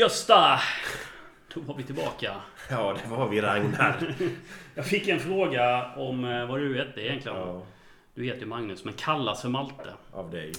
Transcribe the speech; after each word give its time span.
Gösta! 0.00 0.60
Då 1.54 1.60
var 1.60 1.74
vi 1.74 1.82
tillbaka. 1.82 2.34
Ja, 2.70 2.96
det 3.02 3.10
var 3.10 3.28
vi 3.28 3.40
Ragnar. 3.40 4.14
Jag 4.74 4.86
fick 4.86 5.08
en 5.08 5.20
fråga 5.20 5.94
om 5.96 6.24
eh, 6.24 6.46
vad 6.46 6.60
du 6.60 6.76
hette 6.78 7.00
egentligen. 7.00 7.38
Ja, 7.38 7.62
Du 8.14 8.24
heter 8.24 8.40
ju 8.40 8.46
Magnus 8.46 8.84
men 8.84 8.94
kallas 8.94 9.42
för 9.42 9.48
Malte. 9.48 9.94
av 10.12 10.30
dig. 10.30 10.52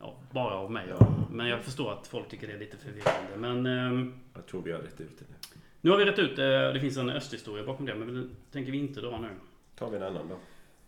Ja, 0.00 0.14
bara 0.30 0.54
av 0.54 0.70
mig. 0.70 0.86
Ja. 0.98 1.06
Men 1.30 1.46
jag 1.46 1.60
förstår 1.64 1.92
att 1.92 2.06
folk 2.06 2.28
tycker 2.28 2.46
det 2.46 2.52
är 2.52 2.58
lite 2.58 2.76
förvirrande. 2.76 3.36
Men 3.36 3.66
ehm, 3.66 4.20
Jag 4.34 4.46
tror 4.46 4.62
vi 4.62 4.72
har 4.72 4.78
rätt 4.78 5.00
ut 5.00 5.18
det 5.18 5.24
nu. 5.28 5.34
nu 5.80 5.90
har 5.90 5.98
vi 5.98 6.04
rätt 6.04 6.18
ut 6.18 6.36
det. 6.36 6.72
Det 6.72 6.80
finns 6.80 6.96
en 6.96 7.10
östhistoria 7.10 7.64
bakom 7.64 7.86
det. 7.86 7.94
Men 7.94 8.14
det 8.22 8.52
tänker 8.52 8.72
vi 8.72 8.78
inte 8.78 9.00
dra 9.00 9.18
nu. 9.18 9.28
Tar 9.78 9.90
vi 9.90 9.96
en 9.96 10.02
annan 10.02 10.28
då. 10.28 10.36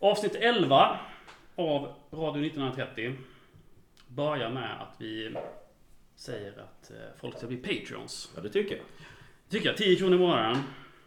Avsnitt 0.08 0.34
11 0.34 0.98
av 1.56 1.94
Radio 2.10 2.46
1930 2.46 3.14
börjar 4.08 4.50
med 4.50 4.80
att 4.80 4.94
vi 4.98 5.34
säger 6.16 6.50
att 6.52 6.90
eh, 6.90 6.96
folk 7.20 7.38
ska 7.38 7.46
bli 7.46 7.56
Patreons. 7.56 8.32
Ja, 8.36 8.42
det 8.42 8.48
tycker 8.48 8.76
jag. 8.76 8.84
Tycker 9.48 9.66
jag. 9.68 9.76
10 9.76 9.96
kronor 9.96 10.14
i 10.14 10.18
månaden. 10.18 10.56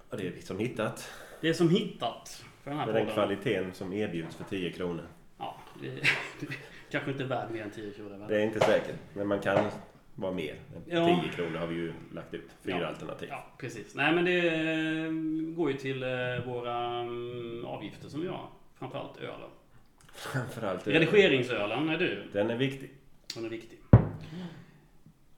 Ja, 0.10 0.18
det 0.18 0.28
är 0.28 0.32
liksom 0.32 0.60
hittat. 0.60 1.12
Det 1.42 1.50
är 1.50 1.54
som 1.54 1.70
hittat 1.70 2.44
för 2.64 2.70
den 2.72 2.80
här 2.80 2.86
Med 2.86 2.96
den 2.96 3.14
kvaliteten 3.14 3.74
som 3.74 3.94
erbjuds 3.94 4.36
för 4.36 4.44
10 4.44 4.72
kronor. 4.72 5.08
Ja, 5.38 5.58
det, 5.82 5.90
det 6.40 6.48
kanske 6.92 7.12
inte 7.12 7.24
är 7.24 7.28
värd 7.28 7.52
mer 7.52 7.62
än 7.64 7.72
10 7.72 7.92
kronor. 7.92 8.18
va? 8.18 8.26
Det 8.28 8.36
är 8.36 8.46
inte 8.46 8.60
säkert, 8.60 8.96
men 9.14 9.28
man 9.28 9.40
kan 9.40 9.66
vara 10.16 10.32
mer. 10.32 10.56
Ja. 10.88 11.22
10 11.24 11.32
kronor 11.36 11.58
har 11.60 11.68
vi 11.68 11.76
ju 11.76 11.94
lagt 12.14 12.34
ut. 12.34 12.50
Fyra 12.64 12.80
Ja. 12.82 12.88
alternativ. 12.88 13.30
Ja, 13.32 13.46
precis. 13.58 13.96
Nej, 13.96 14.14
men 14.16 14.26
det 14.26 14.38
eh, 14.50 15.12
går 15.56 15.72
ju 15.72 15.78
till 15.78 16.04
eh, 16.04 16.10
våra 16.46 17.00
mm, 17.00 17.66
avgifter 17.66 18.10
som 18.10 18.22
vi 18.22 18.28
har. 18.28 18.50
Framförallt 18.80 19.18
ölen. 19.18 19.50
Framförallt... 20.14 20.88
Redigeringsölen 20.88 21.90
är 21.90 21.98
du. 21.98 22.24
Den 22.34 22.50
är 22.50 22.56
viktig, 22.58 22.90
Den 23.36 23.46
är 23.46 23.50
viktig. 23.50 23.80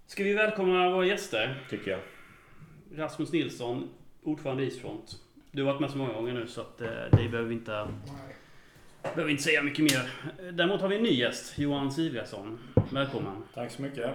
Ska 0.07 0.23
vi 0.23 0.33
välkomna 0.33 0.89
våra 0.89 1.05
gäster? 1.05 1.63
tycker 1.69 1.91
jag. 1.91 1.99
Rasmus 2.95 3.31
Nilsson, 3.31 3.89
ordförande 4.23 4.63
i 4.63 4.65
Eastfront. 4.65 5.15
Du 5.51 5.63
har 5.63 5.71
varit 5.71 5.81
med 5.81 5.91
så 5.91 5.97
många 5.97 6.13
gånger 6.13 6.33
nu 6.33 6.47
så 6.47 6.61
att 6.61 6.81
eh, 6.81 6.87
det 6.87 7.29
behöver 7.29 7.43
vi 7.43 7.53
inte, 7.53 7.87
behöver 9.01 9.29
inte 9.29 9.43
säga 9.43 9.63
mycket 9.63 9.83
mer. 9.83 10.11
Däremot 10.51 10.81
har 10.81 10.87
vi 10.87 10.95
en 10.95 11.03
ny 11.03 11.13
gäst, 11.13 11.57
Johan 11.57 11.91
Sivriasson. 11.91 12.59
Välkommen. 12.91 13.43
Tack 13.53 13.71
så 13.71 13.81
mycket. 13.81 14.11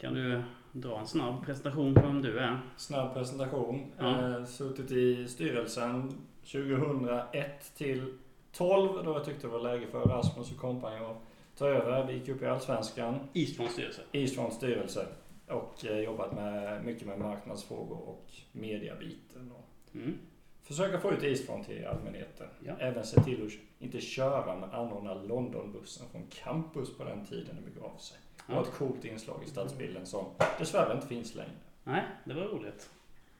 Kan 0.00 0.14
du 0.14 0.42
dra 0.72 0.98
en 0.98 1.06
snabb 1.06 1.46
presentation 1.46 1.94
på 1.94 2.00
vem 2.00 2.22
du 2.22 2.38
är? 2.38 2.60
Snabb 2.76 3.14
presentation. 3.14 3.92
Ja. 3.98 4.38
Eh, 4.38 4.44
suttit 4.44 4.90
i 4.90 5.28
styrelsen 5.28 6.12
2001 6.52 7.74
till 7.76 8.14
12 8.52 9.04
då 9.04 9.12
jag 9.12 9.24
tyckte 9.24 9.46
det 9.46 9.52
var 9.52 9.60
läge 9.60 9.86
för 9.90 10.00
Rasmus 10.00 10.52
och 10.52 10.58
kompani 10.58 10.96
att 10.96 11.22
ta 11.58 11.68
över. 11.68 12.06
Vi 12.06 12.12
gick 12.12 12.28
upp 12.28 12.42
i 12.42 12.46
Allsvenskan. 12.46 13.18
Eastfronts 13.32 13.72
styrelse. 13.72 14.00
Eastfronts 14.12 14.56
styrelse. 14.56 15.06
Och 15.52 15.84
eh, 15.84 15.98
jobbat 15.98 16.32
med, 16.32 16.84
mycket 16.84 17.06
med 17.06 17.18
marknadsfrågor 17.18 18.08
och 18.08 18.26
mediabiten. 18.52 19.52
Och 19.52 19.68
Mm. 19.94 20.18
försöka 20.62 20.98
få 21.00 21.12
ut 21.12 21.22
Eastfront 21.22 21.66
till 21.66 21.86
allmänheten. 21.86 22.46
Ja. 22.66 22.72
Även 22.78 23.04
se 23.06 23.20
till 23.22 23.46
att 23.46 23.52
inte 23.82 24.00
köra 24.00 24.56
men 24.56 24.70
anordna 24.70 25.14
Londonbussen 25.14 26.06
från 26.12 26.26
campus 26.26 26.96
på 26.96 27.04
den 27.04 27.26
tiden 27.26 27.56
det 27.64 27.70
begav 27.70 27.96
sig. 27.96 28.18
Det 28.46 28.52
var 28.52 28.60
Ja. 28.62 28.66
ett 28.68 28.74
coolt 28.74 29.04
inslag 29.04 29.42
i 29.46 29.50
stadsbilden 29.50 30.06
som 30.06 30.24
dessvärre 30.58 30.94
inte 30.94 31.06
finns 31.06 31.34
längre. 31.34 31.50
Nej, 31.84 32.02
det 32.24 32.34
var 32.34 32.42
roligt. 32.42 32.90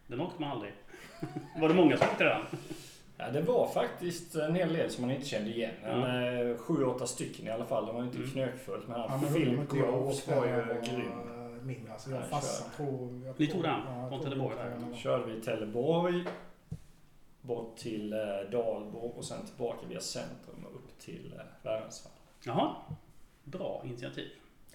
Den 0.06 0.20
åkte 0.20 0.40
man 0.40 0.50
aldrig. 0.50 0.72
Var 1.60 1.68
det 1.68 1.74
många 1.74 1.96
som 1.96 2.06
åkte 2.12 2.24
den? 2.24 2.42
Ja, 3.16 3.30
det 3.30 3.42
var 3.42 3.68
faktiskt 3.68 4.34
en 4.34 4.54
hel 4.54 4.72
del 4.72 4.90
som 4.90 5.02
man 5.02 5.10
inte 5.10 5.26
kände 5.26 5.50
igen. 5.50 5.74
En, 5.84 6.02
eh, 6.50 6.56
sju, 6.56 6.84
åtta 6.84 7.06
stycken 7.06 7.46
i 7.46 7.50
alla 7.50 7.64
fall. 7.64 7.86
Det 7.86 7.92
var 7.92 8.02
inte 8.02 8.16
Mm. 8.16 8.30
knökfullt. 8.30 8.88
Men 8.88 9.00
Ja, 9.00 9.20
men 9.22 9.66
Groves 9.72 10.18
åkte 10.18 10.34
var 10.40 10.46
ju 10.46 10.80
grym. 10.96 11.12
Mindre. 11.64 11.92
Alltså 11.92 12.10
jag 12.10 12.26
farsan 12.26 12.70
tror... 12.76 13.20
Jag 13.26 13.40
Ni 13.40 13.46
tog 13.46 13.62
den 13.62 13.80
ja, 13.86 14.00
jag 14.00 14.08
från 14.08 14.20
Trelleborg 14.20 14.56
den. 14.56 14.96
körde 14.96 15.32
vi 15.32 15.40
Trelleborg, 15.40 16.24
bort 17.40 17.76
till 17.76 18.12
eh, 18.12 18.18
Dalbo 18.50 18.98
och 18.98 19.24
sen 19.24 19.46
tillbaka 19.46 19.86
via 19.86 20.00
centrum 20.00 20.66
och 20.66 20.74
upp 20.74 20.98
till 20.98 21.34
eh. 21.64 21.70
Jaha. 22.44 22.74
Bra 23.44 23.82
initiativ. 23.84 24.28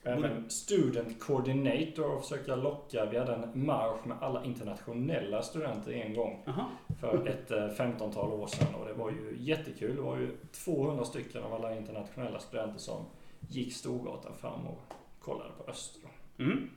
Även 0.04 0.50
Student 0.50 1.20
Coordinator 1.20 2.16
och 2.16 2.22
försöka 2.22 2.56
locka. 2.56 3.06
Vi 3.06 3.18
hade 3.18 3.34
en 3.34 3.66
marsch 3.66 4.06
med 4.06 4.18
alla 4.22 4.44
internationella 4.44 5.42
studenter 5.42 5.92
en 5.92 6.14
gång 6.14 6.44
Jaha. 6.46 6.66
för 7.00 7.28
ett 7.28 7.52
eh, 7.52 7.58
15-tal 7.58 8.34
år 8.34 8.48
sedan 8.48 8.76
och 8.76 8.86
det 8.88 8.94
var 8.94 9.10
ju 9.12 9.38
jättekul. 9.40 9.96
Det 9.96 10.02
var 10.02 10.18
ju 10.18 10.38
200 10.52 11.06
stycken 11.06 11.44
av 11.44 11.54
alla 11.54 11.76
internationella 11.76 12.40
studenter 12.40 12.80
som 12.80 13.06
gick 13.50 13.74
Storgatan 13.74 14.36
fram 14.36 14.68
och 14.68 14.82
kollade 15.20 15.50
på 15.58 15.72
Öster. 15.72 16.10
Mm. 16.38 16.70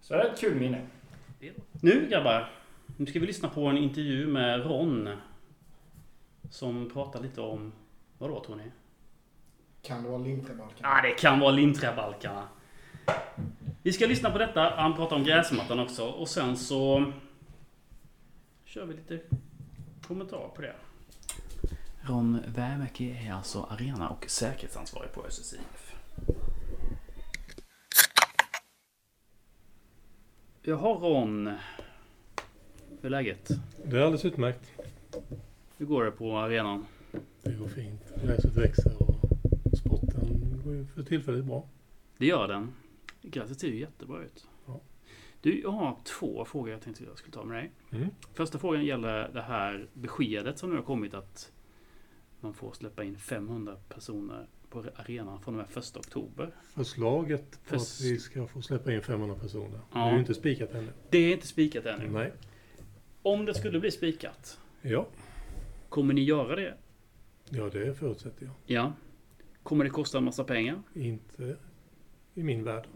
Så 0.00 0.14
det 0.14 0.22
är 0.22 0.32
ett 0.32 0.40
kul 0.40 0.54
minne. 0.54 0.86
Nu 1.80 2.08
grabbar. 2.10 2.50
Nu 2.96 3.06
ska 3.06 3.20
vi 3.20 3.26
lyssna 3.26 3.48
på 3.48 3.66
en 3.66 3.78
intervju 3.78 4.26
med 4.26 4.66
Ron. 4.66 5.16
Som 6.50 6.90
pratar 6.90 7.20
lite 7.20 7.40
om... 7.40 7.72
Vad 8.18 8.30
då 8.30 8.44
tror 8.44 8.56
ni? 8.56 8.70
Kan 9.82 10.02
det 10.02 10.08
vara 10.08 10.18
Lintrebalken? 10.18 10.78
Ja, 10.82 11.02
det 11.02 11.10
kan 11.10 11.40
vara 11.40 11.50
linträbalkarna. 11.50 12.48
Vi 13.82 13.92
ska 13.92 14.06
lyssna 14.06 14.30
på 14.30 14.38
detta. 14.38 14.72
Han 14.76 14.96
pratar 14.96 15.16
om 15.16 15.24
gräsmattan 15.24 15.78
också. 15.78 16.06
Och 16.06 16.28
sen 16.28 16.56
så... 16.56 17.12
Kör 18.64 18.86
vi 18.86 18.94
lite 18.94 19.20
kommentarer 20.06 20.48
på 20.48 20.62
det. 20.62 20.74
Ron 22.02 22.42
Vämäki 22.46 23.10
är 23.10 23.32
alltså 23.32 23.68
arena 23.70 24.08
och 24.08 24.30
säkerhetsansvarig 24.30 25.12
på 25.12 25.24
SSIF. 25.28 25.94
Jaha 30.70 30.94
Ron. 30.94 31.46
Hur 32.90 33.06
är 33.06 33.10
läget? 33.10 33.48
Det 33.84 33.96
är 33.96 34.00
alldeles 34.00 34.24
utmärkt. 34.24 34.72
Hur 35.76 35.86
går 35.86 36.04
det 36.04 36.10
på 36.10 36.36
arenan? 36.36 36.86
Det 37.42 37.52
går 37.52 37.68
fint. 37.68 38.12
Gräset 38.24 38.56
växer 38.56 39.02
och 39.02 39.16
sporten 39.78 40.60
går 40.64 40.74
ju 40.74 40.86
för 40.86 41.02
tillfället 41.02 41.44
bra. 41.44 41.68
Det 42.18 42.26
gör 42.26 42.48
den. 42.48 42.72
Gräset 43.22 43.60
ser 43.60 43.68
ju 43.68 43.80
jättebra 43.80 44.22
ut. 44.22 44.46
Ja. 44.66 44.80
Du, 45.40 45.60
jag 45.60 45.70
har 45.70 45.96
två 46.04 46.44
frågor 46.44 46.70
jag 46.70 46.82
tänkte 46.82 47.04
jag 47.04 47.18
skulle 47.18 47.32
ta 47.32 47.44
med 47.44 47.56
dig. 47.56 47.70
Mm. 47.90 48.08
Första 48.34 48.58
frågan 48.58 48.84
gäller 48.84 49.30
det 49.34 49.42
här 49.42 49.86
beskedet 49.92 50.58
som 50.58 50.70
nu 50.70 50.76
har 50.76 50.82
kommit 50.82 51.14
att 51.14 51.52
man 52.40 52.54
får 52.54 52.72
släppa 52.72 53.04
in 53.04 53.18
500 53.18 53.76
personer 53.88 54.46
på 54.70 54.84
arenan 54.96 55.40
från 55.40 55.60
och 55.60 55.66
med 55.74 55.76
1 55.84 55.96
oktober. 55.96 56.50
Förslaget 56.74 57.50
på 57.50 57.58
Förs- 57.78 58.00
att 58.00 58.06
vi 58.06 58.18
ska 58.18 58.46
få 58.46 58.62
släppa 58.62 58.92
in 58.92 59.02
500 59.02 59.36
personer. 59.36 59.80
Ja. 59.92 59.98
Det 60.04 60.08
är 60.10 60.12
ju 60.12 60.18
inte 60.18 60.34
spikat 60.34 60.70
ännu. 60.74 60.88
Det 61.10 61.18
är 61.18 61.32
inte 61.32 61.46
spikat 61.46 61.86
ännu. 61.86 62.08
Nej. 62.08 62.32
Om 63.22 63.44
det 63.44 63.54
skulle 63.54 63.80
bli 63.80 63.90
spikat, 63.90 64.60
Ja. 64.82 65.06
kommer 65.88 66.14
ni 66.14 66.24
göra 66.24 66.56
det? 66.56 66.74
Ja, 67.48 67.70
det 67.72 67.94
förutsätter 67.94 68.44
jag. 68.44 68.54
Ja. 68.66 68.92
Kommer 69.62 69.84
det 69.84 69.90
kosta 69.90 70.18
en 70.18 70.24
massa 70.24 70.44
pengar? 70.44 70.82
Inte 70.94 71.56
i 72.34 72.42
min 72.42 72.64
värld. 72.64 72.86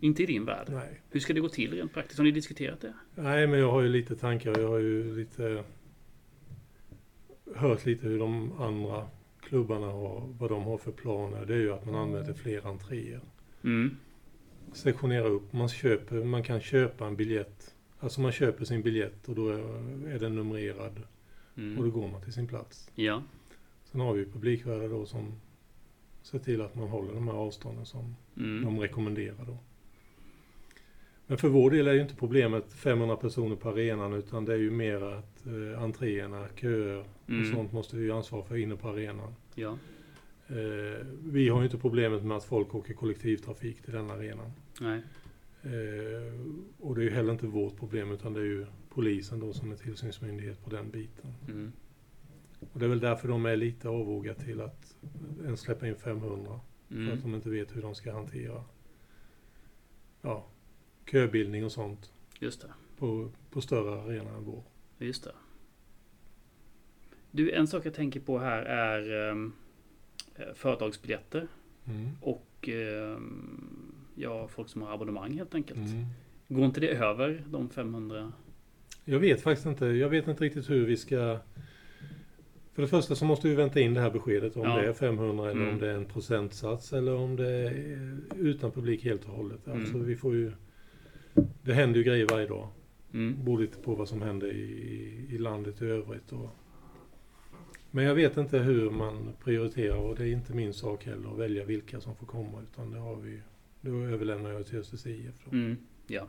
Inte 0.00 0.22
i 0.22 0.26
din 0.26 0.44
värld. 0.44 0.66
Nej. 0.70 1.00
Hur 1.10 1.20
ska 1.20 1.32
det 1.32 1.40
gå 1.40 1.48
till 1.48 1.72
rent 1.74 1.92
praktiskt? 1.92 2.18
Har 2.18 2.24
ni 2.24 2.30
diskuterat 2.30 2.80
det? 2.80 2.94
Nej, 3.14 3.46
men 3.46 3.58
jag 3.58 3.70
har 3.70 3.82
ju 3.82 3.88
lite 3.88 4.16
tankar. 4.16 4.58
Jag 4.58 4.68
har 4.68 4.78
ju 4.78 5.16
lite 5.16 5.64
hört 7.56 7.86
lite 7.86 8.06
hur 8.06 8.18
de 8.18 8.52
andra 8.60 9.08
klubbarna 9.52 9.86
har, 9.86 10.28
vad 10.38 10.50
de 10.50 10.62
har 10.62 10.78
för 10.78 10.92
planer. 10.92 11.46
Det 11.46 11.54
är 11.54 11.58
ju 11.58 11.72
att 11.72 11.86
man 11.86 11.94
använder 11.94 12.32
fler 12.34 12.66
entréer. 12.66 13.20
Mm. 13.64 13.96
sektionera 14.72 15.24
upp. 15.28 15.52
Man, 15.52 15.68
köper, 15.68 16.24
man 16.24 16.42
kan 16.42 16.60
köpa 16.60 17.06
en 17.06 17.16
biljett. 17.16 17.74
Alltså 17.98 18.20
man 18.20 18.32
köper 18.32 18.64
sin 18.64 18.82
biljett 18.82 19.28
och 19.28 19.34
då 19.34 19.48
är, 19.48 19.58
är 20.08 20.18
den 20.18 20.34
numrerad 20.36 20.92
och 20.96 21.60
då 21.62 21.62
Mm. 21.62 21.90
går 21.90 22.08
man 22.08 22.22
till 22.22 22.32
sin 22.32 22.46
plats. 22.46 22.90
Ja. 22.94 23.22
Sen 23.84 24.00
har 24.00 24.12
vi 24.12 24.24
publikvärdar 24.24 24.88
då 24.88 25.06
som 25.06 25.32
ser 26.22 26.38
till 26.38 26.60
att 26.62 26.74
man 26.74 26.88
håller 26.88 27.14
de 27.14 27.28
här 27.28 27.34
avstånden 27.34 27.86
som 27.86 28.16
Mm. 28.36 28.64
de 28.64 28.80
rekommenderar 28.80 29.44
då. 29.46 29.58
Men 31.26 31.38
för 31.38 31.48
vår 31.48 31.70
del 31.70 31.88
är 31.88 31.92
ju 31.92 32.02
inte 32.02 32.14
problemet 32.14 32.72
500 32.72 33.16
personer 33.16 33.56
på 33.56 33.68
arenan 33.68 34.12
utan 34.12 34.44
det 34.44 34.52
är 34.52 34.58
ju 34.58 34.70
mer 34.70 35.02
att 35.02 35.46
eh, 35.46 35.82
entréerna, 35.82 36.46
köer 36.56 36.98
och 36.98 37.30
Mm. 37.30 37.52
sånt 37.54 37.72
måste 37.72 37.96
vi 37.96 38.02
ju 38.02 38.12
ansvara 38.12 38.42
för 38.44 38.56
inne 38.56 38.76
på 38.76 38.88
arenan. 38.88 39.34
Ja. 39.54 39.78
Eh, 40.48 41.06
vi 41.24 41.48
har 41.48 41.58
ju 41.58 41.64
inte 41.64 41.78
problemet 41.78 42.22
med 42.24 42.36
att 42.36 42.44
folk 42.44 42.74
åker 42.74 42.94
kollektivtrafik 42.94 43.82
till 43.82 43.92
den 43.92 44.10
arenan. 44.10 44.52
Nej. 44.80 45.02
Eh, 45.62 46.40
och 46.80 46.94
det 46.94 47.00
är 47.00 47.04
ju 47.04 47.10
heller 47.10 47.32
inte 47.32 47.46
vårt 47.46 47.76
problem 47.76 48.10
utan 48.12 48.32
det 48.32 48.40
är 48.40 48.44
ju 48.44 48.66
polisen 48.88 49.40
då 49.40 49.52
som 49.52 49.72
är 49.72 49.76
tillsynsmyndighet 49.76 50.64
på 50.64 50.70
den 50.70 50.90
biten. 50.90 51.34
Mm. 51.48 51.72
Och 52.72 52.78
det 52.78 52.84
är 52.84 52.88
väl 52.88 53.00
därför 53.00 53.28
de 53.28 53.46
är 53.46 53.56
lite 53.56 53.88
avvåga 53.88 54.34
till 54.34 54.60
att 54.60 54.96
ens 55.44 55.60
släppa 55.60 55.88
in 55.88 55.96
500. 55.96 56.60
För 56.88 56.94
Mm. 56.94 57.12
att 57.12 57.22
de 57.22 57.34
inte 57.34 57.50
vet 57.50 57.76
hur 57.76 57.82
de 57.82 57.94
ska 57.94 58.12
hantera 58.12 58.64
ja, 60.22 60.46
köbildning 61.10 61.64
och 61.64 61.72
sånt 61.72 62.12
Just 62.40 62.60
det. 62.60 62.72
på, 62.98 63.30
på 63.50 63.60
större 63.60 64.00
arenor 64.02 64.36
än 64.36 64.44
vår. 64.44 64.62
Just 64.98 65.24
det. 65.24 65.32
Du, 67.34 67.50
en 67.50 67.66
sak 67.66 67.86
jag 67.86 67.94
tänker 67.94 68.20
på 68.20 68.38
här 68.38 68.62
är 68.62 69.28
eh, 69.30 69.36
företagsbiljetter 70.54 71.48
Mm. 71.86 72.08
och 72.20 72.68
ehm, 72.68 73.94
ja, 74.14 74.48
folk 74.48 74.68
som 74.68 74.82
har 74.82 74.94
abonnemang 74.94 75.32
helt 75.32 75.54
enkelt. 75.54 75.78
Mm. 75.78 76.04
Går 76.48 76.64
inte 76.64 76.80
det 76.80 76.88
över 76.88 77.44
de 77.50 77.68
500? 77.68 78.32
Jag 79.04 79.18
vet 79.18 79.42
faktiskt 79.42 79.66
inte. 79.66 79.86
Jag 79.86 80.08
vet 80.08 80.28
inte 80.28 80.44
riktigt 80.44 80.70
hur 80.70 80.86
vi 80.86 80.96
ska... 80.96 81.38
För 82.74 82.82
det 82.82 82.88
första 82.88 83.14
så 83.14 83.24
måste 83.24 83.48
vi 83.48 83.54
vänta 83.54 83.80
in 83.80 83.94
det 83.94 84.00
här 84.00 84.10
beskedet 84.10 84.56
om 84.56 84.62
Ja. 84.62 84.76
det 84.76 84.86
är 84.88 84.92
500 84.92 85.50
eller 85.50 85.60
Mm. 85.62 85.74
om 85.74 85.80
det 85.80 85.90
är 85.90 85.94
en 85.94 86.04
procentsats 86.04 86.92
eller 86.92 87.14
om 87.14 87.36
det 87.36 87.48
är 87.50 88.02
utan 88.38 88.70
publik 88.70 89.04
helt 89.04 89.24
och 89.24 89.34
hållet. 89.34 89.68
Alltså 89.68 89.94
Mm. 89.94 90.06
vi 90.06 90.16
får 90.16 90.34
ju... 90.34 90.52
Det 91.62 91.72
händer 91.74 91.98
ju 91.98 92.04
grejer 92.04 92.26
varje 92.30 92.46
dag. 92.46 92.68
Mm. 93.14 93.44
Beror 93.44 93.60
lite 93.60 93.78
på 93.78 93.94
vad 93.94 94.08
som 94.08 94.22
händer 94.22 94.52
i, 94.52 95.26
i 95.30 95.38
landet 95.38 95.82
i 95.82 95.86
övrigt. 95.86 96.32
Och... 96.32 96.50
Men 97.94 98.04
jag 98.04 98.14
vet 98.14 98.36
inte 98.36 98.58
hur 98.58 98.90
man 98.90 99.32
prioriterar 99.44 99.96
och 99.96 100.16
det 100.16 100.22
är 100.24 100.32
inte 100.32 100.52
min 100.54 100.74
sak 100.74 101.04
heller 101.04 101.32
att 101.32 101.38
välja 101.38 101.64
vilka 101.64 102.00
som 102.00 102.16
får 102.16 102.26
komma 102.26 102.60
utan 102.72 102.90
det 102.90 102.98
har 102.98 103.16
vi 103.16 103.40
då 103.80 103.90
överlämnar 103.90 104.50
jag 104.50 104.66
till 104.66 104.78
Östers 104.78 105.06
IF. 105.06 105.46
Mm. 105.52 105.76
Ja. 106.06 106.26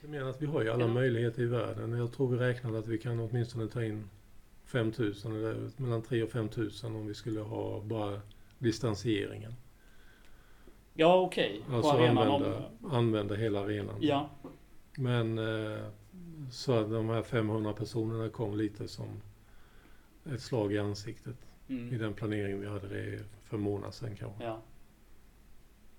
Jag 0.00 0.10
menar 0.10 0.30
att 0.30 0.42
vi 0.42 0.46
har 0.46 0.62
ju 0.62 0.70
alla 0.70 0.84
Ja. 0.86 0.92
möjligheter 0.94 1.42
i 1.42 1.46
världen. 1.46 1.92
Jag 1.92 2.12
tror 2.12 2.28
vi 2.28 2.36
räknade 2.36 2.78
att 2.78 2.86
vi 2.86 2.98
kan 2.98 3.20
åtminstone 3.20 3.68
ta 3.68 3.84
in 3.84 4.08
5000 4.64 5.32
eller 5.36 5.70
mellan 5.76 6.02
3 6.02 6.22
och 6.22 6.30
5000 6.30 6.96
om 6.96 7.06
vi 7.06 7.14
skulle 7.14 7.40
ha 7.40 7.80
bara 7.80 8.20
distansieringen. 8.58 9.52
Ja, 10.94 11.20
okej. 11.20 11.62
På 11.68 11.76
Alltså 11.76 11.90
använda, 11.90 12.28
Om... 12.80 12.90
använda 12.92 13.34
hela 13.34 13.60
arenan. 13.60 13.94
Ja. 14.00 14.30
Men 14.98 15.38
eh, 15.38 15.78
så 16.50 16.72
att 16.72 16.90
de 16.90 17.08
här 17.08 17.22
500 17.22 17.72
personerna 17.72 18.28
kom 18.28 18.56
lite 18.56 18.88
som 18.88 19.08
ett 20.34 20.40
slag 20.42 20.72
i 20.72 20.78
ansiktet 20.78 21.36
i 21.68 21.72
Mm. 21.72 21.98
den 21.98 22.14
planering 22.14 22.60
vi 22.60 22.66
hade 22.66 22.88
det 22.88 23.20
för 23.44 23.56
månader 23.58 23.90
sedan 23.92 24.16
kanske. 24.16 24.44
Ja. 24.44 24.62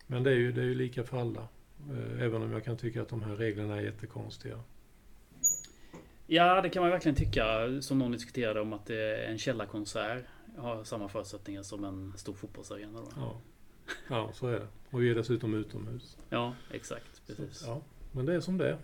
Men 0.08 0.24
det 0.24 0.32
är 0.32 0.36
ju, 0.36 0.52
det 0.52 0.62
är 0.62 0.66
ju 0.66 0.76
lika 0.76 1.04
för 1.04 1.18
alla. 1.22 1.48
Eh, 1.92 2.22
Även 2.24 2.42
om 2.42 2.52
jag 2.52 2.64
kan 2.64 2.78
tycka 2.78 3.02
att 3.02 3.10
de 3.10 3.24
här 3.24 3.36
reglerna 3.36 3.76
är 3.78 3.82
jättekonstiga. 3.82 4.60
ja, 6.28 6.62
det 6.62 6.70
kan 6.70 6.82
man 6.82 6.92
verkligen 6.92 7.16
tycka. 7.16 7.46
Som 7.82 8.00
någon 8.00 8.12
diskuterade 8.12 8.62
om 8.62 8.74
att 8.74 8.90
en 8.90 9.38
källarkonsert 9.38 10.24
har 10.58 10.84
samma 10.84 11.10
förutsättningar 11.10 11.64
som 11.64 11.84
en 11.84 12.14
stor 12.18 12.34
fotbollsarena. 12.34 13.00
Då. 13.02 13.12
Ja. 13.16 13.42
ja, 14.10 14.32
så 14.34 14.48
är 14.48 14.60
det. 14.60 14.68
Och 14.92 15.02
vi 15.04 15.10
är 15.10 15.16
dessutom 15.16 15.54
utomhus. 15.54 16.18
Ja, 16.30 16.54
exakt. 16.72 17.28
Precis. 17.28 17.58
Så, 17.58 17.68
ja. 17.70 17.82
Men 18.12 18.26
det 18.26 18.34
är 18.36 18.40
som 18.40 18.58
det 18.58 18.70
är. 18.70 18.78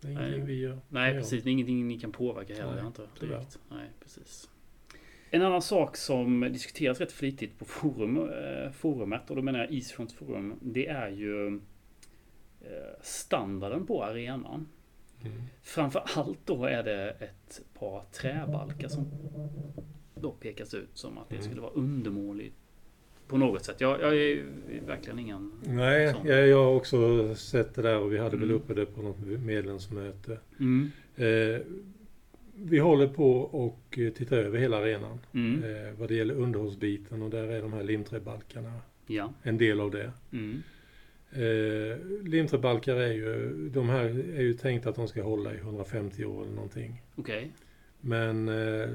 Det 0.00 0.08
är 0.08 0.12
ingenting 0.12 0.38
Nej. 0.38 0.46
vi 0.46 0.60
gör. 0.60 0.78
Nej, 0.88 1.14
precis. 1.14 1.44
Det 1.44 1.50
är 1.50 1.52
ingenting 1.52 1.88
ni 1.88 2.00
kan 2.00 2.12
påverka 2.12 2.54
heller. 2.54 2.82
Nej, 2.82 2.92
tyvärr. 3.18 3.32
Direkt. 3.36 3.58
Nej, 3.70 3.90
precis. 4.00 4.49
En 5.30 5.42
annan 5.42 5.62
sak 5.62 5.96
som 5.96 6.40
diskuteras 6.40 7.00
rätt 7.00 7.12
flitigt 7.12 7.58
på 7.58 7.64
forum, 7.64 8.16
eh, 8.30 8.70
forumet, 8.72 9.30
och 9.30 9.36
då 9.36 9.42
menar 9.42 9.58
jag 9.58 9.72
Eastfronts 9.72 10.14
forum, 10.14 10.54
det 10.62 10.86
är 10.86 11.08
ju 11.10 11.46
eh, 12.60 12.70
standarden 13.02 13.86
på 13.86 14.04
arenan. 14.04 14.68
Mm. 15.24 15.42
Framför 15.62 16.02
allt 16.14 16.38
då 16.44 16.64
är 16.64 16.82
det 16.82 17.10
ett 17.10 17.60
par 17.78 18.02
träbalkar 18.12 18.88
som 18.88 19.06
då 20.14 20.30
pekas 20.32 20.74
ut 20.74 20.90
som 20.94 21.18
att 21.18 21.28
det 21.28 21.34
Mm. 21.34 21.44
skulle 21.48 21.60
vara 21.60 21.72
undermåligt 21.72 22.54
på 23.28 23.36
något 23.38 23.64
sätt. 23.64 23.80
Jag, 23.80 24.00
jag 24.00 24.16
är 24.16 24.44
verkligen 24.86 25.18
ingen... 25.18 25.52
Nej, 25.66 26.12
Sånt. 26.12 26.28
jag, 26.28 26.48
jag 26.48 26.64
har 26.64 26.74
också 26.74 27.34
sett 27.34 27.74
det 27.74 27.82
där 27.82 27.98
och 27.98 28.12
vi 28.12 28.18
hade 28.18 28.36
väl 28.36 28.44
Mm. 28.50 28.56
uppe 28.56 28.74
det 28.74 28.86
på 28.86 29.02
något 29.02 29.18
medlemsmöte. 29.44 30.38
Mm, 30.60 30.90
Eh, 31.16 31.60
vi 32.62 32.78
håller 32.78 33.06
på 33.06 33.32
och 33.40 33.98
eh, 33.98 34.12
tittar 34.12 34.36
över 34.36 34.58
hela 34.58 34.76
arenan 34.76 35.18
mm, 35.32 35.64
eh, 35.64 35.92
vad 35.98 36.08
det 36.08 36.14
gäller 36.14 36.34
underhållsbiten 36.34 37.22
och 37.22 37.30
där 37.30 37.48
är 37.48 37.62
de 37.62 37.72
här 37.72 37.82
limträbalkarna 37.82 38.72
ja. 39.06 39.32
en 39.42 39.58
del 39.58 39.80
av 39.80 39.90
det. 39.90 40.12
Mm, 40.32 40.62
Eh, 41.32 41.98
limträbalkar 42.24 42.96
är 42.96 43.12
ju, 43.12 43.52
de 43.68 43.88
här 43.88 44.04
är 44.34 44.42
ju 44.42 44.54
tänkt 44.54 44.86
att 44.86 44.96
de 44.96 45.08
ska 45.08 45.22
hålla 45.22 45.54
i 45.54 45.56
150 45.56 46.24
år 46.24 46.42
eller 46.42 46.54
någonting. 46.54 47.02
Okej. 47.14 47.52
Men 48.00 48.48
eh, 48.48 48.88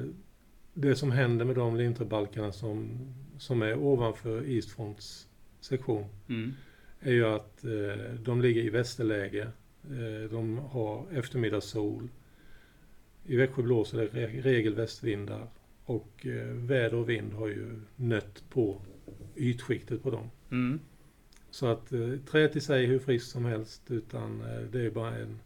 det 0.74 0.96
som 0.96 1.12
händer 1.12 1.46
med 1.46 1.56
de 1.56 1.76
limträbalkarna 1.76 2.52
som, 2.52 3.00
som 3.38 3.62
är 3.62 3.78
ovanför 3.78 4.50
Eastfronts 4.50 5.28
sektion 5.60 6.06
Mm, 6.30 6.54
är 7.00 7.12
ju 7.12 7.26
att 7.26 7.64
eh, 7.64 8.14
de 8.20 8.42
ligger 8.42 8.62
i 8.62 8.70
västerläge. 8.70 9.48
Eh, 9.84 10.32
de 10.32 10.58
har 10.58 11.06
eftermiddagssol. 11.12 12.10
I 13.26 13.36
Växjö 13.36 13.62
blåser 13.62 13.98
det 13.98 14.08
re- 14.08 14.42
regel 14.42 14.76
västvindar. 14.76 15.48
Och 15.86 16.26
eh, 16.26 16.48
väder 16.48 16.96
och 16.96 17.10
vind 17.10 17.34
har 17.34 17.48
ju 17.48 17.80
nött 17.96 18.44
på 18.50 18.82
ytskiktet 19.36 20.04
på 20.04 20.12
dem. 20.12 20.30
mm, 20.52 20.80
Så 21.50 21.68
att 21.68 21.92
eh, 21.94 22.10
träet 22.32 22.56
i 22.56 22.62
sig 22.62 22.84
är 22.84 22.88
hur 22.88 23.00
friskt 23.00 23.30
som 23.30 23.46
helst 23.46 23.92
utan 23.92 24.42
eh, 24.42 24.62
det 24.72 24.82
är 24.86 24.90
bara 24.92 25.16
en, 25.18 25.40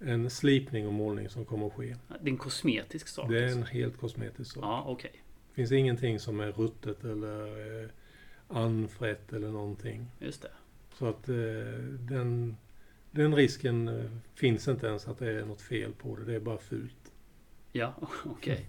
en 0.00 0.30
slipning 0.30 0.86
och 0.86 0.92
målning 0.92 1.28
som 1.28 1.44
kommer 1.44 1.66
att 1.66 1.72
ske. 1.72 1.96
det 2.08 2.14
är 2.28 2.32
en 2.32 2.36
kosmetisk 2.36 3.08
sak. 3.08 3.30
Det 3.30 3.38
är 3.38 3.42
alltså. 3.44 3.58
en 3.58 3.66
helt 3.66 3.96
kosmetisk 3.96 4.52
sak. 4.52 4.64
Ja, 4.64 4.84
okej. 4.86 5.10
Det 5.48 5.54
finns 5.54 5.72
ingenting 5.72 6.18
som 6.18 6.40
är 6.40 6.52
ruttet 6.52 7.04
eller 7.04 7.46
eh, 7.82 7.88
anfrätt 8.48 9.32
eller 9.32 9.48
någonting. 9.50 10.06
Just 10.18 10.42
det. 10.42 10.50
Så 10.98 11.06
att 11.06 11.28
eh, 11.28 11.34
den, 11.98 12.56
den 13.14 13.34
risken 13.34 13.88
eh, 13.88 14.04
finns 14.34 14.68
inte 14.68 14.86
ens 14.86 15.08
att 15.08 15.18
det 15.18 15.30
är 15.40 15.44
något 15.46 15.60
fel 15.62 15.92
på 15.92 16.16
det. 16.16 16.24
Det 16.24 16.34
är 16.34 16.40
bara 16.40 16.58
fult. 16.58 17.12
Ja, 17.72 17.94
okej. 18.24 18.66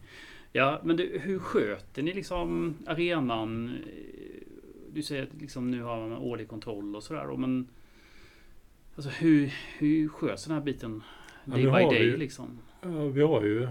Ja, 0.52 0.82
men 0.84 0.98
du, 0.98 1.20
hur 1.24 1.40
sköter 1.40 2.04
ni 2.04 2.14
liksom 2.14 2.76
arenan? 2.86 3.78
Du 4.94 5.04
säger 5.04 5.24
att 5.24 5.42
liksom 5.42 5.72
nu 5.72 5.82
har 5.82 6.08
man 6.10 6.18
årlig 6.18 6.48
kontroll 6.48 6.96
och 6.96 7.04
sådär 7.04 7.38
men 7.38 7.68
Alltså 8.96 9.10
hur, 9.10 9.54
hur 9.78 10.08
sköts 10.08 10.46
den 10.46 10.54
här 10.54 10.62
biten 10.62 11.04
Ja, 11.46 11.52
day 11.56 11.64
nu 11.64 11.72
by 11.72 11.78
vi 11.78 11.84
day 11.96 12.04
ju- 12.04 12.18
liksom? 12.18 12.60
Ja, 12.82 13.06
vi 13.06 13.22
har 13.22 13.44
ju 13.44 13.68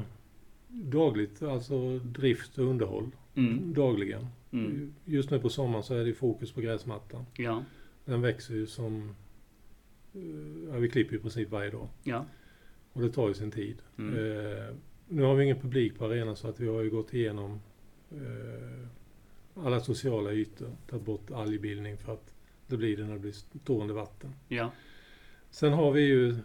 dagligt, 0.69 1.43
alltså 1.43 1.99
drift 1.99 2.59
och 2.59 2.65
underhåll 2.65 3.11
Mm, 3.37 3.73
dagligen. 3.75 4.27
mm, 4.51 4.95
Just 5.05 5.31
nu 5.31 5.39
på 5.41 5.49
sommaren 5.49 5.83
så 5.83 5.95
är 5.95 6.05
det 6.05 6.13
fokus 6.15 6.53
på 6.53 6.61
gräsmattan. 6.61 7.25
ja, 7.37 7.65
Den 8.05 8.21
växer 8.23 8.55
ju 8.55 8.67
som... 8.67 9.15
eh, 10.15 10.21
Ja, 10.73 10.79
vi 10.79 10.89
klipper 10.89 11.17
i 11.17 11.19
princip 11.19 11.51
varje 11.51 11.71
dag. 11.71 11.89
ja. 12.03 12.25
Och 12.93 13.03
det 13.03 13.11
tar 13.13 13.29
ju 13.29 13.35
sin 13.35 13.51
tid. 13.51 13.77
Mm, 13.99 14.15
Eh, 14.15 14.75
nu 15.09 15.23
har 15.23 15.35
vi 15.35 15.45
ingen 15.45 15.61
publik 15.61 15.99
på 15.99 16.05
arenan 16.05 16.37
så 16.37 16.49
att 16.49 16.61
vi 16.61 16.67
har 16.69 16.83
ju 16.83 16.91
gått 16.91 17.15
igenom 17.15 17.61
eh, 18.11 18.89
alla 19.65 19.81
sociala 19.81 20.33
ytor. 20.33 20.69
Tagit 20.91 21.05
bort 21.07 21.31
algbildning 21.31 21.97
för 21.99 22.13
att 22.13 22.35
det 22.67 22.77
blir 22.77 22.97
det 22.97 23.05
när 23.05 23.13
det 23.13 23.19
blir 23.19 23.33
stående 23.33 23.95
vatten. 23.95 24.31
ja, 24.49 24.73
Sen 25.51 25.73
har 25.73 25.93
vi 25.93 26.01
ju 26.03 26.29
eh, 26.31 26.37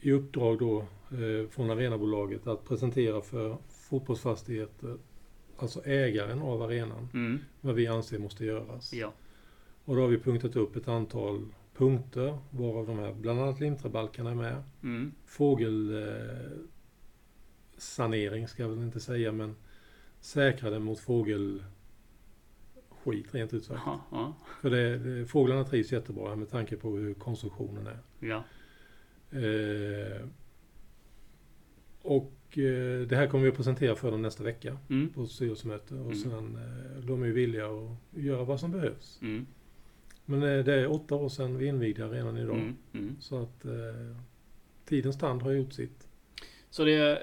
i 0.00 0.12
uppdrag 0.12 0.58
då 0.58 0.78
eh, 1.10 1.48
från 1.50 1.70
arenabolaget 1.70 2.46
att 2.46 2.64
presentera 2.68 3.20
för 3.20 3.56
fotbollsfastigheter, 3.68 4.96
alltså 5.56 5.84
ägaren 5.84 6.42
av 6.42 6.62
arenan, 6.62 7.08
mm, 7.14 7.38
vad 7.60 7.74
vi 7.74 7.86
anser 7.86 8.18
måste 8.18 8.44
göras. 8.44 8.92
ja, 8.92 9.12
Och 9.84 9.96
då 9.96 10.00
har 10.02 10.08
vi 10.08 10.18
punktat 10.18 10.56
upp 10.56 10.76
ett 10.76 10.88
antal 10.88 11.46
punkter, 11.82 12.38
varav 12.50 12.86
de 12.86 12.98
här, 12.98 13.12
bland 13.12 13.40
annat 13.40 13.60
limträbalkarna 13.60 14.30
är 14.30 14.34
med. 14.34 14.62
mm, 14.82 15.12
Fågel 15.26 16.08
eh, 16.08 18.46
ska 18.46 18.62
jag 18.62 18.68
väl 18.68 18.78
inte 18.82 19.00
säga, 19.00 19.32
men 19.32 19.56
säkra 20.20 20.70
den 20.70 20.82
mot 20.82 20.98
fågelskit 20.98 21.64
rent 23.34 23.54
ut 23.54 23.64
sagt. 23.64 23.80
ja, 23.86 24.00
ja, 24.10 24.34
För 24.60 24.70
det, 24.70 24.98
det, 24.98 25.26
fåglarna 25.26 25.64
trivs 25.64 25.92
jättebra 25.92 26.36
med 26.36 26.50
tanke 26.50 26.76
på 26.76 26.96
hur 26.96 27.14
konstruktionen 27.14 27.86
är. 27.86 27.98
ja, 28.20 28.44
Eh, 29.30 30.26
och 32.02 32.58
eh, 32.58 33.06
det 33.06 33.16
här 33.16 33.26
kommer 33.26 33.44
vi 33.44 33.50
att 33.50 33.56
presentera 33.56 33.94
för 33.94 34.10
dem 34.10 34.22
nästa 34.22 34.44
vecka 34.44 34.78
mm, 34.90 35.08
på 35.08 35.26
styrelsemöte. 35.26 35.94
Och 35.94 36.12
Mm. 36.12 36.18
sen, 36.18 36.56
eh, 36.56 37.04
de 37.06 37.22
är 37.22 37.26
ju 37.26 37.32
villiga 37.32 37.66
att 37.66 37.96
göra 38.22 38.44
vad 38.44 38.60
som 38.60 38.70
behövs. 38.72 39.18
mm, 39.22 39.46
Men 40.24 40.42
eh, 40.42 40.64
det 40.64 40.74
är 40.74 40.92
åtta 40.92 41.14
år 41.14 41.28
sedan 41.28 41.58
vi 41.58 41.66
invigde 41.66 42.04
arenan 42.06 42.36
idag. 42.38 42.56
mm, 42.56 42.76
mm. 42.92 43.16
Så 43.20 43.42
att 43.42 43.64
eh, 43.64 44.16
tidens 44.84 45.18
tand 45.18 45.42
har 45.42 45.52
gjort 45.52 45.72
sitt. 45.72 46.08
Så 46.70 46.84
det 46.84 46.94
är 46.94 47.22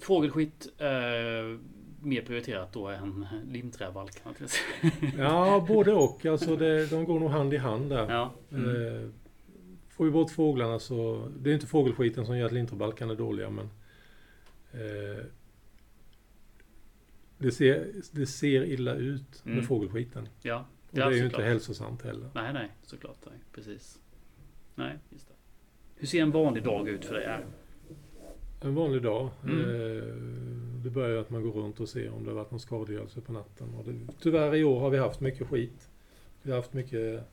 fågelskit 0.00 0.68
är 0.78 1.58
mer 2.02 2.22
prioriterat 2.22 2.72
då 2.72 2.88
än 2.88 3.26
limträbalk? 3.52 4.22
Ja, 5.18 5.64
både 5.68 5.92
och. 5.92 6.26
Alltså 6.26 6.56
det, 6.56 6.86
de 6.90 7.04
går 7.04 7.20
nog 7.20 7.30
hand 7.30 7.54
i 7.54 7.56
hand 7.56 7.90
där. 7.90 8.10
Ja, 8.10 8.32
mm, 8.52 8.70
Eh, 8.86 9.08
får 9.90 10.04
vi 10.04 10.10
bort 10.10 10.30
fåglarna 10.30 10.78
så... 10.78 11.28
Det 11.38 11.50
är 11.50 11.54
inte 11.54 11.66
fågelskiten 11.66 12.26
som 12.26 12.38
gör 12.38 12.46
att 12.46 12.52
linterbalkarna 12.52 13.12
är 13.12 13.16
dåliga 13.16 13.50
men... 13.50 13.70
Eh, 14.72 15.24
det, 17.38 17.52
ser, 17.52 17.86
det 18.12 18.26
ser 18.26 18.64
illa 18.64 18.94
ut 18.94 19.44
med 19.44 19.52
Mm. 19.54 19.66
fågelskiten. 19.66 20.28
ja. 20.42 20.64
Och 20.90 20.96
det 20.96 21.02
är 21.02 21.10
ju 21.10 21.24
inte 21.24 21.42
hälsosamt 21.42 22.02
heller. 22.02 22.30
Nej, 22.34 22.52
nej, 22.52 22.68
såklart. 22.82 23.16
Nej, 23.26 23.38
precis. 23.52 23.98
Nej, 24.74 24.98
just 25.10 25.28
det. 25.28 25.34
Hur 25.96 26.06
ser 26.06 26.22
en 26.22 26.30
vanlig 26.30 26.62
dag 26.64 26.88
ut 26.88 27.04
för 27.04 27.14
dig 27.14 27.26
här? 27.26 27.44
En 28.62 28.74
vanlig 28.74 29.02
dag. 29.02 29.28
Mm. 29.44 29.60
Eh, 29.60 30.04
det 30.84 30.90
börjar 30.90 31.10
ju 31.10 31.18
att 31.18 31.30
man 31.30 31.42
går 31.42 31.52
runt 31.52 31.80
och 31.80 31.88
ser 31.88 32.10
om 32.12 32.24
det 32.24 32.30
har 32.30 32.36
varit 32.36 32.50
någon 32.50 32.60
skadegörelse 32.60 33.20
på 33.20 33.32
natten. 33.32 33.74
Och 33.74 33.84
det, 33.84 34.12
tyvärr 34.20 34.54
i 34.54 34.64
år 34.64 34.80
har 34.80 34.90
vi 34.90 34.98
haft 34.98 35.20
mycket 35.20 35.46
skit. 35.48 35.90
Vi 36.42 36.50
har 36.50 36.56
haft 36.58 36.72
mycket 36.72 37.24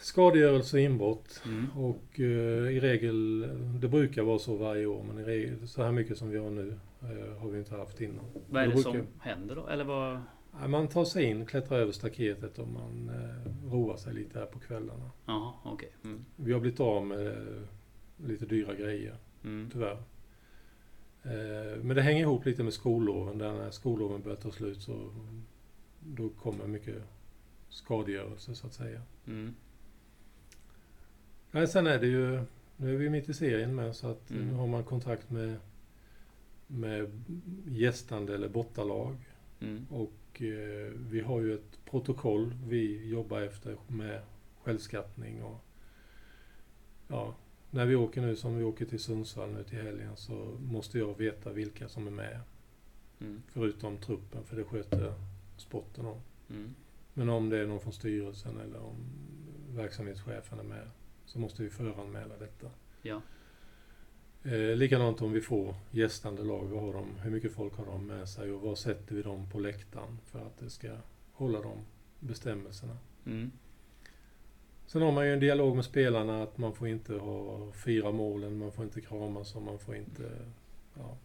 skadegörelse 0.00 0.76
och 0.76 0.80
inbrott. 0.80 1.42
Mm. 1.44 1.66
Och 1.78 2.20
eh, 2.20 2.70
i 2.76 2.80
regel, 2.80 3.40
det 3.80 3.88
brukar 3.88 4.22
vara 4.22 4.38
så 4.38 4.56
varje 4.56 4.86
år, 4.86 5.02
men 5.02 5.18
i 5.18 5.24
regel, 5.24 5.68
så 5.68 5.82
här 5.82 5.92
mycket 5.92 6.18
som 6.18 6.30
vi 6.30 6.38
har 6.38 6.50
nu 6.50 6.78
eh, 7.02 7.38
har 7.38 7.48
vi 7.48 7.58
inte 7.58 7.74
haft 7.76 8.00
innan. 8.00 8.24
Vad 8.48 8.62
är 8.62 8.66
Då 8.66 8.70
det 8.76 8.82
brukar- 8.82 8.90
som 8.98 9.06
händer 9.18 9.56
då? 9.56 9.66
Eller 9.68 9.84
vad? 9.84 10.20
Man 10.68 10.88
tar 10.88 11.04
sig 11.04 11.24
in, 11.24 11.46
klättrar 11.46 11.78
över 11.78 11.92
staketet 11.92 12.58
och 12.58 12.68
man 12.68 13.08
eh, 13.08 13.70
roar 13.72 13.96
sig 13.96 14.14
lite 14.14 14.38
här 14.38 14.46
på 14.46 14.58
kvällarna. 14.58 15.10
Jaha, 15.26 15.52
okej. 15.64 15.92
Mm. 16.04 16.24
Vi 16.36 16.52
har 16.52 16.60
blivit 16.60 16.80
av 16.80 17.06
med 17.06 17.26
eh, 17.26 17.62
lite 18.16 18.46
dyra 18.46 18.74
grejer, 18.74 19.16
Mm. 19.44 19.70
tyvärr. 19.72 20.02
Eh, 21.22 21.82
men 21.82 21.96
det 21.96 22.02
hänger 22.02 22.20
ihop 22.20 22.44
lite 22.46 22.62
med 22.62 22.72
skolloven. 22.72 23.38
Där 23.38 23.52
när 23.52 23.70
skolloven 23.70 24.22
börjar 24.22 24.36
ta 24.36 24.50
slut 24.50 24.82
så 24.82 25.10
då 26.00 26.28
kommer 26.28 26.66
mycket 26.66 27.02
skadegörelse 27.68 28.54
så 28.54 28.66
att 28.66 28.74
säga. 28.74 29.02
Mm. 29.26 29.54
Nej, 31.50 31.68
sen 31.68 31.86
är 31.86 31.98
det 31.98 32.06
ju, 32.06 32.42
nu 32.76 32.94
är 32.94 32.98
vi 32.98 33.10
mitt 33.10 33.28
i 33.28 33.34
serien 33.34 33.74
med 33.74 33.96
så 33.96 34.06
att 34.06 34.30
Mm. 34.30 34.48
nu 34.48 34.54
har 34.54 34.66
man 34.66 34.84
kontakt 34.84 35.30
med, 35.30 35.56
med 36.66 37.22
gästande 37.68 38.34
eller 38.34 38.48
bottalag. 38.48 39.16
Mm. 39.60 39.86
Och 39.90 40.12
eh, 40.34 40.92
vi 41.10 41.20
har 41.20 41.40
ju 41.40 41.54
ett 41.54 41.84
protokoll 41.84 42.54
vi 42.66 43.08
jobbar 43.08 43.40
efter 43.40 43.76
med 43.86 44.22
självskattning 44.62 45.42
och 45.42 45.64
ja, 47.08 47.34
när 47.70 47.86
vi 47.86 47.96
åker 47.96 48.20
nu 48.20 48.36
som 48.36 48.56
vi 48.56 48.64
åker 48.64 48.86
till 48.86 49.00
Sundsvall 49.00 49.50
nu 49.50 49.64
till 49.64 49.78
helgen 49.78 50.16
så 50.16 50.56
måste 50.60 50.98
jag 50.98 51.18
veta 51.18 51.52
vilka 51.52 51.88
som 51.88 52.06
är 52.06 52.10
med. 52.10 52.40
Mm. 53.20 53.42
Förutom 53.52 53.98
truppen, 53.98 54.44
för 54.44 54.56
det 54.56 54.64
sköter 54.64 55.14
sporten 55.56 56.06
om. 56.06 56.20
Mm. 56.50 56.74
Men 57.14 57.28
om 57.28 57.48
det 57.48 57.58
är 57.58 57.66
någon 57.66 57.80
från 57.80 57.92
styrelsen 57.92 58.60
eller 58.60 58.80
om 58.80 58.96
verksamhetschefen 59.70 60.58
är 60.58 60.64
med 60.64 60.90
så 61.24 61.38
måste 61.38 61.62
vi 61.62 61.70
föranmäla 61.70 62.36
detta. 62.36 62.70
Ja. 63.02 63.22
Eh, 64.44 64.76
likadant 64.76 65.22
om 65.22 65.32
vi 65.32 65.40
får 65.40 65.74
gästande 65.90 66.42
lag, 66.42 66.64
vad 66.64 66.82
har 66.82 66.92
de, 66.92 67.18
hur 67.22 67.30
mycket 67.30 67.52
folk 67.52 67.76
har 67.76 67.86
de 67.86 68.06
med 68.06 68.28
sig 68.28 68.52
och 68.52 68.60
var 68.60 68.74
sätter 68.74 69.14
vi 69.14 69.22
dem 69.22 69.50
på 69.50 69.58
läktaren 69.58 70.18
för 70.26 70.38
att 70.38 70.58
det 70.58 70.70
ska 70.70 70.88
hålla 71.32 71.62
de 71.62 71.78
bestämmelserna. 72.20 72.96
Mm. 73.26 73.50
Sen 74.86 75.02
har 75.02 75.12
man 75.12 75.26
ju 75.26 75.32
en 75.32 75.40
dialog 75.40 75.76
med 75.76 75.84
spelarna 75.84 76.42
att 76.42 76.58
man 76.58 76.74
får 76.74 76.88
inte 76.88 77.14
ha 77.14 77.72
fyra 77.72 78.12
målen, 78.12 78.58
man 78.58 78.72
får 78.72 78.84
inte 78.84 79.00
kramas 79.00 79.56
och 79.56 79.62
man 79.62 79.78
får 79.78 79.96
inte... 79.96 80.30
Ja. 80.94 81.16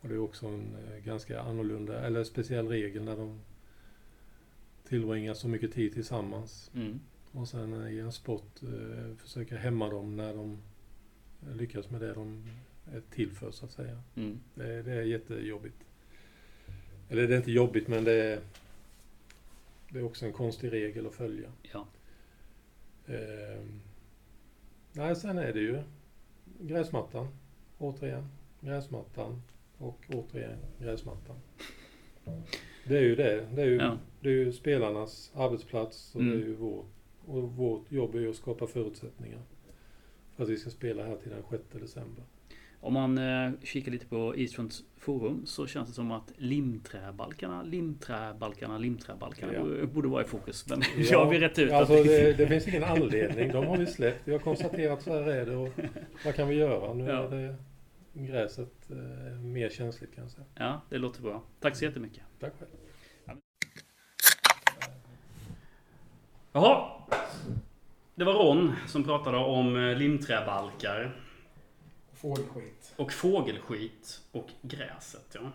Och 0.00 0.08
det 0.08 0.14
är 0.14 0.18
också 0.18 0.46
en 0.46 0.76
eh, 0.76 1.04
ganska 1.04 1.40
annorlunda, 1.40 2.00
eller 2.00 2.24
speciell 2.24 2.68
regel 2.68 3.04
när 3.04 3.16
de 3.16 3.40
tillbringar 4.88 5.34
så 5.34 5.48
mycket 5.48 5.72
tid 5.72 5.94
tillsammans. 5.94 6.70
Mm. 6.74 7.00
Och 7.32 7.48
sen 7.48 7.88
i 7.88 7.98
en 7.98 8.12
sport 8.12 8.62
eh, 8.62 9.16
försöka 9.16 9.56
hämma 9.56 9.88
dem 9.88 10.16
när 10.16 10.34
de 10.34 10.58
lyckas 11.56 11.90
med 11.90 12.00
det 12.00 12.14
de 12.14 12.44
är 12.92 13.02
till 13.10 13.30
för 13.32 13.50
så 13.50 13.64
att 13.64 13.70
säga. 13.70 14.02
Mm. 14.16 14.40
Det, 14.54 14.82
det 14.82 14.92
är 14.92 15.02
jättejobbigt. 15.02 15.76
Eller 17.08 17.28
det 17.28 17.34
är 17.34 17.38
inte 17.38 17.52
jobbigt 17.52 17.88
men 17.88 18.04
det 18.04 18.12
är, 18.12 18.40
det 19.90 19.98
är 19.98 20.02
också 20.04 20.26
en 20.26 20.32
konstig 20.32 20.72
regel 20.72 21.06
att 21.06 21.14
följa. 21.14 21.52
Ja. 21.72 21.86
Ehm. 23.06 23.80
Nej, 24.92 25.16
sen 25.16 25.38
är 25.38 25.52
det 25.52 25.60
ju 25.60 25.82
gräsmattan. 26.60 27.28
Återigen. 27.78 28.28
Gräsmattan. 28.60 29.42
Och 29.78 30.04
återigen 30.08 30.58
gräsmattan. 30.80 31.36
Det 32.84 32.96
är 32.98 33.02
ju 33.02 33.14
det. 33.16 33.48
Det 33.54 33.62
är 33.62 33.66
ju, 33.66 33.76
Ja. 33.76 33.98
det 34.20 34.28
är 34.28 34.32
ju 34.32 34.52
spelarnas 34.52 35.32
arbetsplats 35.34 36.14
och 36.14 36.22
det 36.24 36.30
Mm. 36.30 36.42
är 36.42 36.46
ju 36.46 36.54
vårt. 36.54 36.86
Och 37.26 37.42
vårt 37.52 37.92
jobb 37.92 38.14
är 38.14 38.20
ju 38.20 38.30
att 38.30 38.36
skapa 38.36 38.66
förutsättningar. 38.66 39.40
Att 40.36 40.48
vi 40.48 40.56
ska 40.56 40.70
spela 40.70 41.04
här 41.06 41.16
till 41.16 41.30
den 41.30 41.42
6 41.50 41.62
december. 41.72 42.24
Om 42.80 42.92
man 42.92 43.18
eh, 43.18 43.50
kikar 43.62 43.92
lite 43.92 44.06
på 44.06 44.34
Eastfronts 44.36 44.84
forum 44.96 45.46
så 45.46 45.66
känns 45.66 45.88
det 45.88 45.94
som 45.94 46.10
att 46.10 46.32
limträbalkarna, 46.36 47.62
limträbalkarna, 47.62 48.78
limträbalkarna 48.78 49.52
Ja. 49.52 49.86
borde- 49.86 50.08
vara 50.08 50.22
i 50.24 50.26
fokus. 50.26 50.66
Men 50.68 50.82
Ja, 50.96 51.04
jag 51.10 51.30
vi 51.30 51.38
rätt 51.38 51.58
ut 51.58 51.72
Alltså 51.72 51.94
det, 52.02 52.32
det 52.38 52.46
finns 52.46 52.68
ingen 52.68 52.84
anledning. 52.84 53.52
De 53.52 53.66
har 53.66 53.76
vi 53.76 53.86
släppt. 53.86 54.20
Vi 54.24 54.32
har 54.32 54.38
konstaterat 54.38 55.02
så 55.02 55.12
här 55.12 55.22
är 55.22 55.46
det 55.46 55.56
och 55.56 55.68
vad 56.24 56.34
kan 56.34 56.48
vi 56.48 56.54
göra? 56.54 56.94
Nu 56.94 57.04
Ja. 57.04 57.22
är 57.22 57.30
det 57.30 57.56
gräset 58.26 58.90
eh, 58.90 58.96
mer 59.40 59.68
känsligt 59.68 60.14
kan 60.14 60.24
jag 60.24 60.30
säga. 60.30 60.46
Ja, 60.54 60.80
det 60.90 60.98
låter 60.98 61.22
bra. 61.22 61.42
Tack 61.60 61.76
så 61.76 61.84
jättemycket. 61.84 62.22
Tack 62.40 62.52
själv. 62.58 62.70
Jaha. 66.52 66.90
Det 68.18 68.24
var 68.24 68.34
Ron 68.34 68.72
som 68.86 69.04
pratade 69.04 69.36
om 69.36 69.76
eh, 69.76 69.96
limträbalkar 69.96 71.16
Fågelskit. 72.14 72.94
och 72.96 73.12
fågelskit 73.12 74.20
och 74.32 74.50
gräset. 74.62 75.36
Ja. 75.40 75.50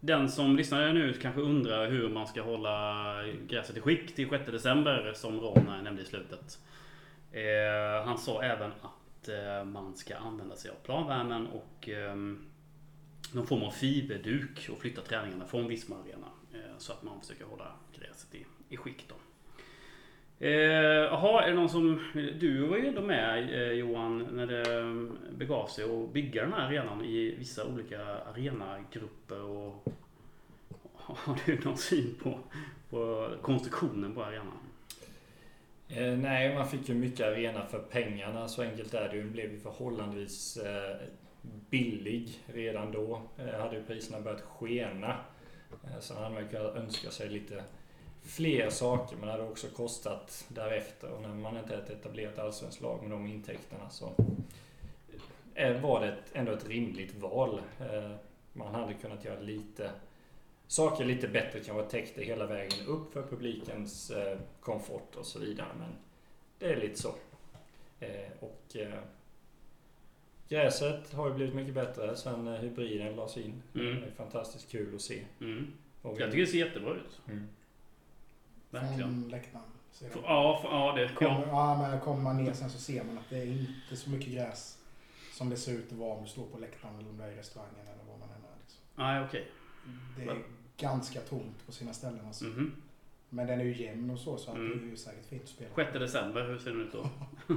Den 0.00 0.28
som 0.28 0.56
lyssnar 0.56 0.92
nu 0.92 1.12
kanske 1.12 1.40
undrar 1.40 1.90
hur 1.90 2.08
man 2.08 2.26
ska 2.26 2.42
hålla 2.42 3.14
gräset 3.48 3.76
i 3.76 3.80
skick 3.80 4.14
till 4.14 4.28
6 4.28 4.46
december 4.46 5.12
som 5.14 5.40
Ron 5.40 5.82
nämnde 5.82 6.02
i 6.02 6.04
slutet. 6.04 6.58
Eh, 7.32 8.06
han 8.06 8.18
sa 8.18 8.42
även 8.42 8.72
att 8.82 9.28
eh, 9.28 9.64
man 9.64 9.96
ska 9.96 10.16
använda 10.16 10.56
sig 10.56 10.70
av 10.70 10.74
planvärmen 10.84 11.46
och 11.46 11.88
eh, 11.88 12.14
någon 13.32 13.46
form 13.46 13.62
av 13.62 13.70
fiberduk 13.70 14.68
och 14.72 14.78
flytta 14.78 15.02
träningarna 15.02 15.46
från 15.46 15.68
Visma 15.68 15.96
Arena. 15.96 16.28
Eh, 16.54 16.78
så 16.78 16.92
att 16.92 17.02
man 17.02 17.20
försöker 17.20 17.44
hålla 17.44 17.72
gräset 17.98 18.34
i, 18.34 18.46
i 18.68 18.76
skick 18.76 19.04
då. 19.08 19.14
Eh, 20.38 20.50
Jaha, 20.50 21.44
är 21.44 21.48
det 21.48 21.54
någon 21.54 21.68
som... 21.68 22.00
Du 22.14 22.66
var 22.66 22.76
ju 22.76 22.86
ändå 22.86 23.00
med 23.00 23.54
eh, 23.54 23.72
Johan 23.72 24.28
när 24.32 24.46
det 24.46 24.74
mm, 24.74 25.18
begav 25.38 25.66
sig 25.66 25.84
att 25.84 26.12
bygga 26.12 26.42
den 26.42 26.52
här 26.52 26.66
arenan 26.66 27.04
i 27.04 27.34
vissa 27.38 27.66
olika 27.66 28.04
arenagrupper 28.04 29.42
och... 29.42 29.84
Har 31.08 31.38
du 31.46 31.60
någon 31.64 31.76
syn 31.76 32.14
på, 32.22 32.38
på 32.90 33.30
konstruktionen 33.42 34.14
på 34.14 34.24
arenan? 34.24 34.58
Eh, 35.88 36.18
nej, 36.18 36.54
man 36.54 36.68
fick 36.68 36.88
ju 36.88 36.94
mycket 36.94 37.26
arena 37.26 37.66
för 37.66 37.78
pengarna. 37.78 38.48
Så 38.48 38.62
enkelt 38.62 38.94
är 38.94 39.08
det 39.08 39.16
ju. 39.16 39.22
Den 39.22 39.32
blev 39.32 39.52
ju 39.52 39.58
förhållandevis 39.58 40.56
eh, 40.56 40.96
billig 41.70 42.38
redan 42.46 42.92
då. 42.92 43.22
Eh, 43.38 43.60
hade 43.60 43.76
ju 43.76 43.82
priserna 43.82 44.20
börjat 44.20 44.40
skena. 44.40 45.16
Eh, 45.84 46.00
sen 46.00 46.16
hade 46.16 46.30
man 46.30 46.42
ju 46.42 46.48
kunnat 46.48 46.76
önska 46.76 47.10
sig 47.10 47.28
lite 47.28 47.64
fler 48.26 48.70
saker. 48.70 49.16
Men 49.16 49.26
det 49.26 49.32
hade 49.32 49.44
också 49.44 49.68
kostat 49.68 50.44
därefter. 50.48 51.10
Och 51.10 51.22
när 51.22 51.28
man 51.28 51.56
inte 51.56 51.74
är 51.74 51.78
ett 51.78 51.90
etablerat 51.90 52.38
allsvenskt 52.38 52.80
lag 52.80 53.02
med 53.02 53.10
de 53.10 53.26
intäkterna 53.26 53.90
så 53.90 54.12
eh, 55.54 55.80
var 55.80 56.00
det 56.00 56.16
ändå 56.32 56.52
ett 56.52 56.68
rimligt 56.68 57.14
val. 57.14 57.60
Eh, 57.80 58.10
man 58.52 58.74
hade 58.74 58.94
kunnat 58.94 59.24
göra 59.24 59.40
lite 59.40 59.90
saker 60.66 61.04
lite 61.04 61.28
bättre, 61.28 61.60
kanske 61.60 61.90
täckte 61.90 62.22
hela 62.22 62.46
vägen 62.46 62.86
upp 62.86 63.12
för 63.12 63.22
publikens 63.22 64.10
eh, 64.10 64.38
komfort 64.60 65.16
och 65.16 65.26
så 65.26 65.38
vidare. 65.38 65.68
Men 65.78 65.90
det 66.58 66.72
är 66.72 66.76
lite 66.76 67.00
så. 67.02 67.14
Och 68.40 68.76
Gräset 70.48 71.12
har 71.12 71.28
ju 71.28 71.34
blivit 71.34 71.54
mycket 71.54 71.74
bättre 71.74 72.16
sen 72.16 72.46
hybriden 72.46 73.16
lades 73.16 73.36
in. 73.36 73.62
Mm. 73.74 74.00
Det 74.00 74.06
är 74.06 74.10
fantastiskt 74.10 74.70
kul 74.70 74.94
att 74.94 75.00
se. 75.00 75.22
Mm. 75.40 75.72
Jag 76.02 76.16
tycker 76.16 76.36
det 76.36 76.46
ser 76.46 76.58
jättebra 76.58 76.94
ut. 76.94 77.20
Mm. 77.28 77.48
Verkligen. 78.70 78.98
Från 78.98 79.28
läktaren. 79.28 79.64
det. 80.00 80.06
Ja, 80.22 80.60
f- 80.62 80.68
ja 80.70 80.92
det... 80.96 81.08
Kommer, 81.14 81.30
Ja. 81.46 81.46
ja, 81.82 81.88
men 81.90 82.00
kommer 82.00 82.22
man 82.22 82.44
ner 82.44 82.52
sen 82.52 82.70
så 82.70 82.78
ser 82.78 83.04
man 83.04 83.18
att 83.18 83.30
det 83.30 83.38
är 83.38 83.46
inte 83.46 83.96
så 83.96 84.10
mycket 84.10 84.32
gräs 84.32 84.78
som 85.32 85.50
det 85.50 85.56
ser 85.56 85.72
ut 85.72 85.92
att 85.92 85.98
vara 85.98 86.16
om 86.16 86.22
du 86.24 86.28
står 86.30 86.46
på 86.46 86.58
läktaren 86.58 86.98
eller 86.98 87.08
om 87.10 87.16
du 87.18 87.24
är 87.24 87.30
i 87.30 87.36
restaurangen 87.36 87.74
eller 87.80 88.04
vad 88.10 88.18
man 88.18 88.28
än 88.28 88.34
är. 88.44 88.56
Liksom. 88.60 88.80
Nej, 88.94 89.24
okej. 89.24 89.48
Det 90.16 90.22
är 90.30 90.42
ganska 90.76 91.20
tomt 91.20 91.66
på 91.66 91.72
sina 91.72 91.92
ställen. 91.92 92.26
Alltså. 92.26 92.44
Mhm. 92.44 92.74
Men 93.28 93.46
den 93.46 93.60
är 93.60 93.64
ju 93.64 93.82
jämn 93.84 94.10
och 94.10 94.18
så, 94.18 94.38
så 94.38 94.50
att 94.50 94.56
Mm. 94.56 94.78
det 94.78 94.84
är 94.86 94.90
ju 94.90 94.96
säkert 94.96 95.26
fint 95.26 95.42
att 95.42 95.48
spela. 95.48 95.74
6 95.74 95.92
december, 95.92 96.44
hur 96.48 96.58
ser 96.58 96.70
den 96.70 96.80
ut 96.80 96.92
då? 96.92 97.08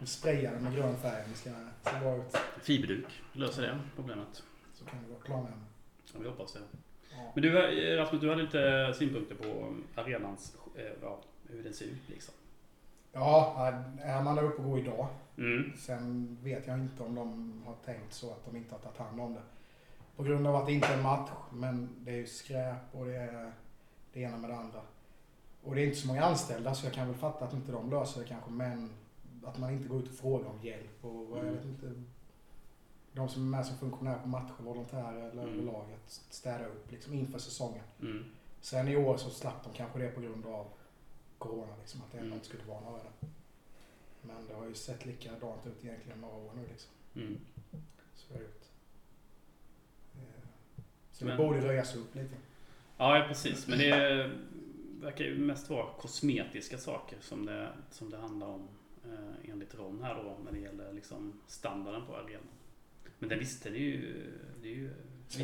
Vi 0.00 0.06
sprayar 0.06 0.52
den 0.52 0.62
med 0.64 0.74
grön 0.74 0.96
färg 0.96 1.24
om 1.24 1.30
det 1.30 1.36
ska 1.38 1.50
se 1.90 1.98
bra 2.00 2.16
ut. 2.16 2.36
Fiberduk 2.62 3.06
löser 3.32 3.62
det 3.62 3.78
problemet. 3.96 4.42
Så 4.74 4.84
kan 4.84 5.02
det 5.02 5.08
vara 5.12 5.20
klarvärme. 5.22 5.64
Ja, 6.12 6.18
vi 6.22 6.28
hoppas 6.28 6.52
det. 6.52 6.60
Men 7.34 7.42
du 7.42 7.58
eh, 7.94 7.96
Rasmus, 7.98 8.20
du 8.20 8.30
hade 8.30 8.42
lite 8.42 8.92
synpunkter 8.98 9.34
på 9.34 9.74
arenans, 10.00 10.56
eh, 10.76 10.82
ja, 11.02 11.18
hur 11.48 11.62
den 11.64 11.74
ser 11.74 11.84
ut 11.86 12.08
liksom. 12.08 12.34
ja, 13.12 13.54
är 14.02 14.22
man 14.22 14.34
där 14.36 14.42
uppe 14.42 14.62
och 14.62 14.70
går 14.70 14.78
idag. 14.78 15.06
Mm. 15.38 15.72
Sen 15.76 16.38
vet 16.42 16.66
jag 16.66 16.78
inte 16.78 17.02
om 17.02 17.14
de 17.14 17.52
har 17.66 17.74
tänkt 17.84 18.12
så 18.14 18.30
att 18.30 18.44
de 18.44 18.56
inte 18.56 18.74
har 18.74 18.78
tagit 18.80 18.98
hand 18.98 19.20
om 19.20 19.34
det. 19.34 19.42
På 20.16 20.22
grund 20.22 20.46
av 20.46 20.56
att 20.56 20.66
det 20.66 20.72
inte 20.72 20.86
är 20.88 20.96
en 20.96 21.02
match, 21.02 21.30
men 21.52 21.88
det 21.98 22.10
är 22.10 22.16
ju 22.16 22.26
skräp 22.26 22.76
och 22.92 23.06
det 23.06 23.16
är 23.16 23.52
det 24.12 24.20
ena 24.20 24.36
med 24.36 24.50
det 24.50 24.56
andra. 24.56 24.80
Och 25.62 25.74
det 25.74 25.80
är 25.82 25.84
inte 25.86 25.96
så 25.98 26.06
många 26.08 26.24
anställda 26.24 26.74
så 26.74 26.86
jag 26.86 26.92
kan 26.92 27.06
väl 27.06 27.16
fatta 27.16 27.44
att 27.44 27.52
inte 27.52 27.72
de 27.72 27.90
löser 27.90 28.20
det 28.20 28.26
kanske, 28.26 28.50
men 28.50 28.90
att 29.44 29.58
man 29.58 29.70
inte 29.72 29.88
går 29.88 29.98
ut 29.98 30.08
och 30.08 30.14
frågar 30.14 30.50
om 30.50 30.58
hjälp 30.62 31.04
och 31.04 31.26
vad- 31.28 31.38
jag 31.46 31.52
vet 31.52 31.64
inte. 31.64 31.92
De 33.16 33.28
som 33.28 33.42
är 33.54 33.56
med 33.56 33.66
som 33.66 33.78
funktionärer 33.78 34.18
på 34.18 34.28
matcher, 34.28 34.54
volontärer 34.62 35.30
eller 35.30 35.42
Mm. 35.42 35.54
överlag, 35.54 35.86
att 35.92 36.10
städa 36.10 36.66
upp 36.66 36.92
liksom 36.92 37.14
inför 37.14 37.38
säsongen. 37.38 37.84
Mm. 38.00 38.24
Sen 38.60 38.88
i 38.88 38.96
år 38.96 39.16
så 39.16 39.30
slapp 39.30 39.64
de 39.64 39.72
kanske 39.72 39.98
det 39.98 40.08
på 40.08 40.20
grund 40.20 40.46
av 40.46 40.66
Corona 41.38 41.76
liksom, 41.80 42.00
att 42.02 42.12
det 42.12 42.18
ändå 42.18 42.26
Mm. 42.26 42.34
inte 42.34 42.46
skulle 42.46 42.64
vara 42.64 42.80
några 42.80 42.98
där. 42.98 43.12
Men 44.22 44.46
det 44.48 44.54
har 44.54 44.66
ju 44.66 44.74
sett 44.74 45.06
likadant 45.06 45.66
ut 45.66 45.84
egentligen 45.84 46.20
några 46.20 46.36
år 46.36 46.50
nu 46.56 46.66
liksom. 46.68 46.90
Mm. 47.14 47.38
Så 48.14 48.32
det. 48.32 48.38
Eh, 50.14 50.20
Så 51.12 51.24
Men- 51.24 51.36
det 51.36 51.44
borde 51.44 51.60
röjas 51.68 51.96
upp 51.96 52.14
lite. 52.14 52.34
Ja, 52.96 53.18
ja, 53.18 53.24
precis. 53.28 53.66
Men 53.68 53.78
det 53.78 54.30
verkar 55.00 55.24
ju 55.24 55.38
mest 55.38 55.70
vara 55.70 55.86
kosmetiska 56.00 56.78
saker 56.78 57.18
som 57.20 57.46
det, 57.46 57.72
som 57.90 58.10
det 58.10 58.16
handlar 58.18 58.46
om 58.46 58.68
eh, 59.04 59.50
enligt 59.50 59.74
Ron 59.74 60.02
här 60.02 60.14
då 60.14 60.36
när 60.44 60.52
det 60.52 60.58
gäller 60.58 60.92
liksom 60.92 61.40
standarden 61.46 62.06
på 62.06 62.16
arenan. 62.16 62.42
Men 63.18 63.28
det 63.28 63.36
visste 63.36 63.70
det 63.70 63.76
är 63.76 63.80
ju... 63.80 64.32
Det 64.62 64.68
är 64.68 64.74
ju 64.74 64.90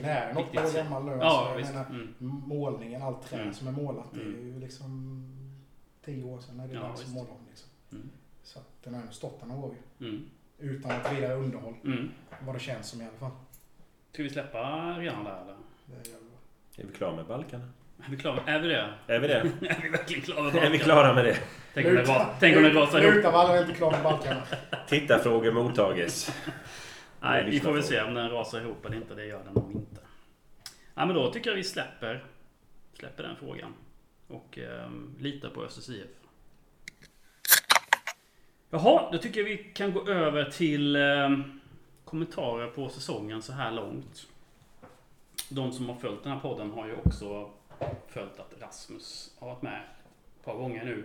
är 0.04 0.26
det 0.28 0.34
något 0.34 0.56
år 0.56 0.60
att 0.60 0.68
se. 0.70 0.78
gammal 0.78 1.04
nu. 1.04 1.12
Ja, 1.12 1.48
jag 1.50 1.56
visst. 1.56 1.72
menar, 1.72 1.86
Mm. 1.90 2.14
målningen, 2.46 3.02
allt 3.02 3.22
trä 3.28 3.38
Mm. 3.40 3.54
som 3.54 3.68
är 3.68 3.72
målat, 3.72 4.06
det 4.14 4.20
är 4.20 4.24
Mm. 4.24 4.46
ju 4.54 4.60
liksom 4.60 5.22
tio 6.04 6.24
år 6.24 6.38
sedan 6.40 6.56
när 6.56 6.66
det 6.68 6.72
är 6.74 6.76
Ja, 6.76 6.82
dags 6.82 7.02
att 7.04 7.10
måla 7.10 7.30
om. 7.30 7.46
Liksom. 7.48 7.68
Mm. 7.92 8.10
Så 8.42 8.58
att 8.58 8.82
den 8.84 8.94
har 8.94 9.00
ändå 9.00 9.12
stått 9.12 9.40
där 9.40 9.46
några 9.46 9.62
år 9.66 9.74
ju. 9.98 10.06
Mm. 10.08 10.24
Utan 10.58 10.90
ett 10.90 11.12
vidare 11.16 11.34
underhåll. 11.34 11.74
Mm. 11.84 12.10
Vad 12.46 12.54
det 12.54 12.58
känns 12.60 12.88
som 12.88 13.00
i 13.00 13.04
alla 13.04 13.16
fall. 13.18 13.30
Ska 14.12 14.22
vi 14.22 14.30
släppa 14.30 14.58
arenan 14.58 15.24
där 15.24 15.42
eller? 15.42 15.56
Det 15.86 16.08
gör 16.10 16.16
vi. 16.76 16.82
Är 16.82 16.86
vi 16.86 16.92
klara 16.92 17.16
med 17.16 17.26
balkarna? 17.26 17.64
Är 18.06 18.10
vi 18.10 18.16
klara? 18.16 18.40
Är 18.46 18.60
vi 18.60 18.68
det? 18.68 18.94
Är 19.06 19.18
vi 19.20 19.28
det? 19.28 19.34
är 19.60 19.82
vi 19.82 19.88
verkligen 19.88 20.22
klara 20.22 20.42
med 20.42 20.54
är 20.64 20.70
vi 20.70 20.78
klara 20.78 21.14
med 21.14 21.24
det? 21.24 21.36
Tänk 21.74 21.86
om 21.86 21.94
det 21.94 22.04
ra- 22.04 22.26
tänk 22.40 22.56
om 22.56 22.62
det 22.62 22.70
rasar 22.70 23.00
ihop. 23.02 23.14
Lutavallen 23.14 23.56
är 23.56 23.60
inte 23.62 23.74
klar 23.74 23.90
med 23.90 24.02
balkarna. 24.02 24.42
Tittarfrågor 24.88 25.52
mottages. 25.52 26.32
Nej, 27.22 27.50
vi 27.50 27.60
får 27.60 27.72
väl 27.72 27.82
se 27.82 28.02
om 28.02 28.14
den 28.14 28.30
rasar 28.30 28.60
ihop 28.60 28.86
eller 28.86 28.96
inte. 28.96 29.14
Det 29.14 29.26
gör 29.26 29.44
den 29.44 29.54
nog 29.54 29.72
inte. 29.72 30.00
Ja, 30.94 31.06
men 31.06 31.16
då 31.16 31.32
tycker 31.32 31.50
jag 31.50 31.56
vi 31.56 31.64
släpper, 31.64 32.24
släpper 32.94 33.22
den 33.22 33.36
frågan. 33.36 33.74
Och 34.28 34.58
ehm, 34.58 35.14
litar 35.18 35.50
på 35.50 35.62
Östers 35.62 35.88
IF. 35.88 36.10
Jaha, 38.70 39.12
då 39.12 39.18
tycker 39.18 39.40
jag 39.40 39.48
vi 39.48 39.56
kan 39.56 39.92
gå 39.92 40.08
över 40.08 40.50
till 40.50 40.96
ehm, 40.96 41.60
kommentarer 42.04 42.66
på 42.66 42.88
säsongen 42.88 43.42
så 43.42 43.52
här 43.52 43.70
långt. 43.70 44.28
De 45.48 45.72
som 45.72 45.88
har 45.88 45.96
följt 45.96 46.22
den 46.22 46.32
här 46.32 46.40
podden 46.40 46.70
har 46.70 46.86
ju 46.86 46.94
också 46.94 47.50
följt 48.08 48.40
att 48.40 48.54
Rasmus 48.60 49.36
har 49.38 49.48
varit 49.48 49.62
med 49.62 49.80
ett 50.38 50.44
par 50.44 50.54
gånger 50.54 50.84
nu. 50.84 51.04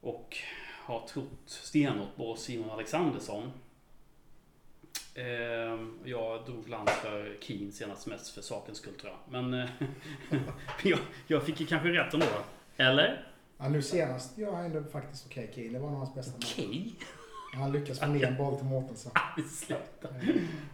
Och 0.00 0.36
har 0.84 1.06
trott 1.06 1.40
stenhårt 1.46 2.16
på 2.16 2.36
Simon 2.36 2.70
Alexandersson. 2.70 3.52
Ehm, 5.18 5.98
Jag 6.04 6.44
drog 6.46 6.68
land 6.68 6.90
för 6.90 7.36
Keen 7.40 7.72
senast 7.72 8.06
mest 8.06 8.34
för 8.34 8.42
sakens 8.42 8.78
skull 8.78 8.94
tror 8.94 9.12
jag. 9.12 9.42
Men 9.42 9.60
eh, 9.62 9.68
jag, 10.84 10.98
jag 11.26 11.42
fick 11.42 11.60
ju 11.60 11.66
kanske 11.66 11.88
rätt 11.88 12.14
ändå. 12.14 12.26
Eller? 12.76 13.26
Ja, 13.58 13.68
nu 13.68 13.82
senast 13.82 14.38
han 14.52 14.64
ändå 14.64 14.82
faktiskt 14.84 15.26
okej 15.26 15.50
Kiel. 15.54 15.72
Det 15.72 15.78
var 15.78 15.88
nog 15.90 15.98
hans 15.98 16.14
bästa 16.14 16.32
match. 16.38 16.54
Okej. 16.58 16.94
Han 17.54 17.72
lyckas 17.72 17.98
få 18.00 18.06
ner 18.06 18.24
en 18.26 18.36
boll 18.36 18.56
till 18.56 18.64
Mårtensson. 18.66 19.12
Sluta. 19.50 20.08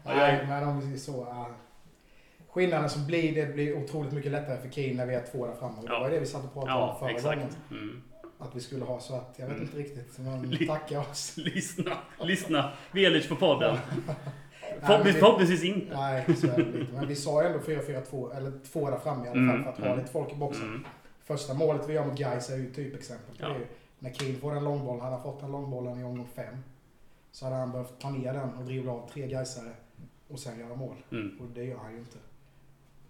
Nej, 0.05 0.47
men 0.47 0.69
om 0.69 0.93
vi 0.93 0.99
så... 0.99 1.21
Uh, 1.23 1.47
skillnaden 2.49 2.91
som 2.91 3.07
blir, 3.07 3.35
det 3.47 3.55
blir 3.55 3.77
otroligt 3.85 4.13
mycket 4.13 4.33
lättare 4.33 4.61
för 4.61 4.69
Kiel 4.71 4.97
när 4.97 5.07
vi 5.07 5.15
är 5.15 5.27
två 5.33 5.47
där 5.47 5.55
framme. 5.55 5.77
Och 5.79 5.87
det 5.89 5.93
Ja. 5.93 6.01
var 6.01 6.11
det 6.11 6.21
vi 6.21 6.27
satt 6.27 6.45
och 6.45 6.53
pratade 6.53 6.73
om 6.75 6.79
Ja, 6.81 6.97
förra 7.01 7.11
exakt. 7.11 7.35
gången. 7.35 7.55
Mm. 7.71 8.03
Att 8.39 8.57
vi 8.57 8.61
skulle 8.61 8.85
ha 8.85 9.01
så 9.01 9.15
att, 9.15 9.35
jag 9.37 9.47
vet 9.47 9.57
Mm. 9.57 9.67
inte 9.67 9.79
riktigt, 9.79 10.19
men 10.19 10.59
tacka 10.67 11.01
oss. 11.01 11.37
Lyssna, 11.37 11.99
lyssna. 12.21 12.73
Velic 12.93 13.29
på 13.29 13.37
podden. 13.37 13.77
Förhoppningsvis, 14.81 15.17
vi- 15.17 15.21
förhoppningsvis 15.21 15.65
inte. 15.65 15.97
Nej, 15.97 16.37
så 16.37 16.47
är 16.47 16.57
det 16.57 16.63
lite. 16.79 16.93
Men 16.93 17.09
vi 17.09 17.17
sa 17.17 17.43
ju 17.43 17.47
ändå 17.49 17.59
4-4-2, 17.59 18.37
eller 18.37 18.53
två 18.73 18.91
där 18.91 18.99
framme 18.99 19.25
i 19.27 19.29
alla 19.29 19.35
fall 19.35 19.49
Mm, 19.51 19.63
för 19.65 19.71
att 19.71 19.79
ha 19.79 19.87
mm. 19.87 19.99
lite 19.99 20.11
folk 20.13 20.33
i 20.33 20.37
boxen. 20.37 20.87
Första 21.25 21.55
målet 21.55 21.89
vi 21.89 21.93
gör 21.95 22.05
mot 22.07 22.19
Gais 22.19 22.51
är 22.51 22.57
ju 22.57 22.73
typexempel. 22.73 23.35
Ja. 23.39 23.49
Det 23.49 23.55
är 23.55 23.59
ju 23.59 23.67
när 23.99 24.13
Kiel 24.13 24.37
får 24.37 24.57
en 24.57 24.65
långboll, 24.65 25.01
hade 25.01 25.13
han 25.15 25.23
fått 25.23 25.41
den 25.41 25.53
långbollen 25.53 26.01
i 26.01 26.05
omgång 26.05 26.29
fem 26.35 26.57
så 27.33 27.45
hade 27.45 27.57
han 27.57 27.73
behövt 27.73 28.01
ta 28.01 28.11
ner 28.11 28.33
den 28.33 28.55
och 28.55 28.65
dribbla 28.65 28.93
av 28.93 29.09
tre 29.13 29.27
Gaisare 29.27 29.71
och 30.29 30.39
sen 30.39 30.59
göra 30.61 30.75
mål. 30.75 30.97
Mm. 31.13 31.39
Och 31.41 31.47
det 31.55 31.65
gör 31.65 31.79
han 31.79 31.93
ju 31.93 31.99
inte. 31.99 32.19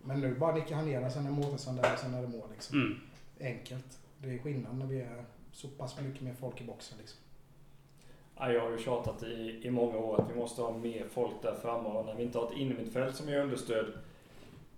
Men 0.02 0.20
nu 0.20 0.34
bara 0.34 0.54
nickar 0.54 0.76
han 0.76 0.84
ner 0.86 1.00
den, 1.00 1.10
sen 1.12 1.26
är 1.26 1.30
Mårtensson 1.30 1.76
där 1.76 1.92
och 1.92 1.98
sen 1.98 2.14
är 2.14 2.22
det 2.22 2.28
mål. 2.28 2.48
Liksom. 2.52 2.80
Mm. 2.82 3.00
Enkelt. 3.40 3.98
Det 4.24 4.34
är 4.34 4.38
skillnad 4.38 4.78
när 4.78 4.86
vi 4.86 5.00
är 5.00 5.24
så 5.52 5.68
pass 5.68 6.00
mycket 6.00 6.22
mer 6.22 6.34
folk 6.34 6.60
i 6.60 6.64
boxen. 6.64 6.98
Liksom. 6.98 7.18
Ja, 8.36 8.52
jag 8.52 8.60
har 8.60 8.70
ju 8.70 8.78
tjatat 8.78 9.22
i, 9.22 9.60
i 9.62 9.70
många 9.70 9.98
år 9.98 10.20
att 10.20 10.30
vi 10.30 10.34
måste 10.34 10.62
ha 10.62 10.78
mer 10.78 11.04
folk 11.10 11.42
där 11.42 11.54
framme 11.54 11.88
och 11.88 12.06
när 12.06 12.14
vi 12.14 12.22
inte 12.22 12.38
har 12.38 12.46
ett 12.46 12.56
innermittfält 12.56 13.16
som 13.16 13.28
ger 13.28 13.40
understöd 13.40 13.86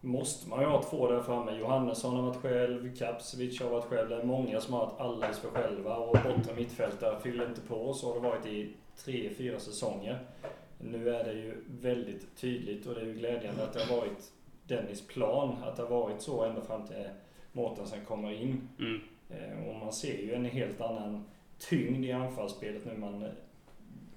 måste 0.01 0.49
man 0.49 0.61
ju 0.61 0.67
ha 0.67 0.83
två 0.83 1.11
där 1.11 1.23
framme. 1.23 1.59
Johannesson 1.59 2.17
har 2.17 2.23
varit 2.23 2.43
själv, 2.43 2.97
Kapsevich 2.97 3.63
har 3.63 3.71
varit 3.71 3.85
själv. 3.85 4.09
Det 4.09 4.17
är 4.17 4.25
många 4.25 4.61
som 4.61 4.75
har 4.75 4.87
varit 4.87 5.01
alldeles 5.01 5.39
för 5.39 5.49
själva 5.49 5.97
och 5.97 6.19
bortre 6.25 6.55
mittfältare 6.57 7.21
fyller 7.21 7.49
inte 7.49 7.61
på. 7.61 7.95
Så 7.95 8.09
har 8.09 8.15
det 8.15 8.29
varit 8.29 8.47
i 8.47 8.73
tre, 8.97 9.31
fyra 9.37 9.59
säsonger. 9.59 10.19
Nu 10.79 11.09
är 11.15 11.25
det 11.25 11.33
ju 11.33 11.65
väldigt 11.67 12.37
tydligt 12.37 12.87
och 12.87 12.95
det 12.95 13.01
är 13.01 13.05
ju 13.05 13.15
glädjande 13.15 13.63
att 13.63 13.73
det 13.73 13.85
har 13.85 13.97
varit 13.97 14.33
Dennis 14.67 15.07
plan. 15.07 15.57
Att 15.63 15.77
det 15.77 15.83
har 15.83 15.91
varit 15.91 16.23
så 16.23 16.45
ända 16.45 16.61
fram 16.61 16.87
till 16.87 17.09
Mårtensen 17.53 18.05
kommer 18.05 18.33
in. 18.33 18.69
Mm. 18.79 19.01
Eh, 19.31 19.69
Och 19.69 19.77
man 19.77 19.93
ser 19.93 20.19
ju 20.23 20.35
en 20.35 20.45
helt 20.45 20.81
annan 20.81 21.25
tyngd 21.59 22.05
i 22.05 22.13
anfallsspelet 22.13 22.85
nu. 22.85 22.97
Man, 22.97 23.29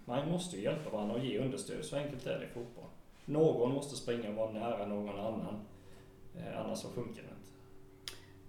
man 0.06 0.32
måste 0.32 0.56
ju 0.58 0.64
hjälpa 0.64 0.90
varandra 0.90 1.16
och 1.16 1.26
ge 1.26 1.40
understöd. 1.40 1.86
Så 1.86 1.96
enkelt 1.98 2.26
är 2.26 2.40
det 2.40 2.46
i 2.46 2.48
fotboll. 2.48 2.86
Någon 3.26 3.72
måste 3.74 3.96
springa 3.96 4.30
och 4.30 4.36
vara 4.36 4.52
nära 4.52 4.86
någon 4.86 5.20
annan. 5.20 5.56
Eh, 6.38 6.60
Annars 6.66 6.80
så 6.80 6.90
funkar 6.90 7.14
det 7.24 7.30
inte. 7.30 7.50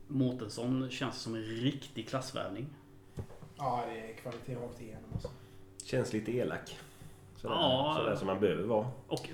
Mårtensson 0.07 0.91
känns 0.91 1.17
som 1.21 1.35
en 1.35 1.43
riktig 1.43 2.09
klassvärvning. 2.09 2.67
Ja, 3.59 3.85
det 3.89 4.01
är 4.11 4.15
kvalitet 4.15 4.55
rakt 4.55 4.81
igenom. 4.81 5.05
Alltså. 5.13 5.29
Känns 5.85 6.13
lite 6.13 6.33
elak. 6.33 6.77
Sådär, 7.37 7.55
Ja. 7.55 7.95
sådär 7.99 8.17
som 8.17 8.27
man 8.27 8.41
behöver 8.41 8.63
vara. 8.63 8.87
Och 9.09 9.29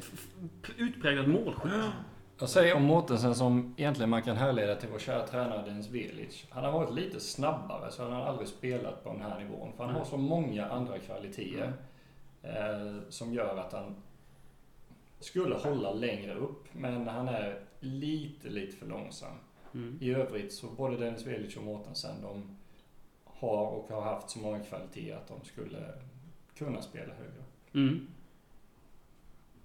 utpräglad 0.78 1.28
målskytt. 1.28 1.72
Jag 2.38 2.48
säger 2.48 2.74
om 2.74 2.84
Mårtensen 2.84 3.34
som 3.34 3.74
egentligen 3.76 4.10
man 4.10 4.22
kan 4.22 4.36
härleda 4.36 4.76
till 4.76 4.88
vår 4.92 4.98
kära 4.98 5.26
tränare 5.26 5.66
Dennis 5.66 5.88
Velic. 5.88 6.44
Han 6.50 6.72
varit 6.72 6.94
lite 6.94 7.20
snabbare 7.20 7.90
så 7.90 8.02
han 8.02 8.12
aldrig 8.12 8.48
spelat 8.48 9.04
på 9.04 9.12
den 9.12 9.22
här 9.22 9.40
nivån. 9.40 9.72
För 9.76 9.84
han 9.84 9.94
har 9.94 10.04
så 10.04 10.16
många 10.16 10.66
andra 10.66 10.98
kvaliteter. 10.98 11.72
Eh, 12.42 13.00
som 13.08 13.34
gör 13.34 13.56
att 13.56 13.72
han 13.72 13.94
skulle 15.20 15.54
hålla 15.54 15.92
längre 15.92 16.34
upp. 16.34 16.64
Men 16.72 17.08
han 17.08 17.28
är 17.28 17.60
lite, 17.80 18.48
lite 18.48 18.76
för 18.76 18.86
långsam. 18.86 19.34
Mm. 19.74 19.98
I 20.00 20.14
övrigt 20.14 20.52
så 20.52 20.66
både 20.66 20.96
Dennis 20.96 21.26
Velic 21.26 21.56
och 21.56 21.62
Mårtensen 21.62 22.22
de 22.22 22.56
har 23.24 23.66
och 23.66 23.88
har 23.88 24.02
haft 24.02 24.30
så 24.30 24.38
många 24.38 24.60
kvaliteter 24.60 25.16
att 25.16 25.28
de 25.28 25.44
skulle 25.44 25.92
kunna 26.58 26.82
spela 26.82 27.14
högre. 27.14 27.44
Mm. 27.74 28.06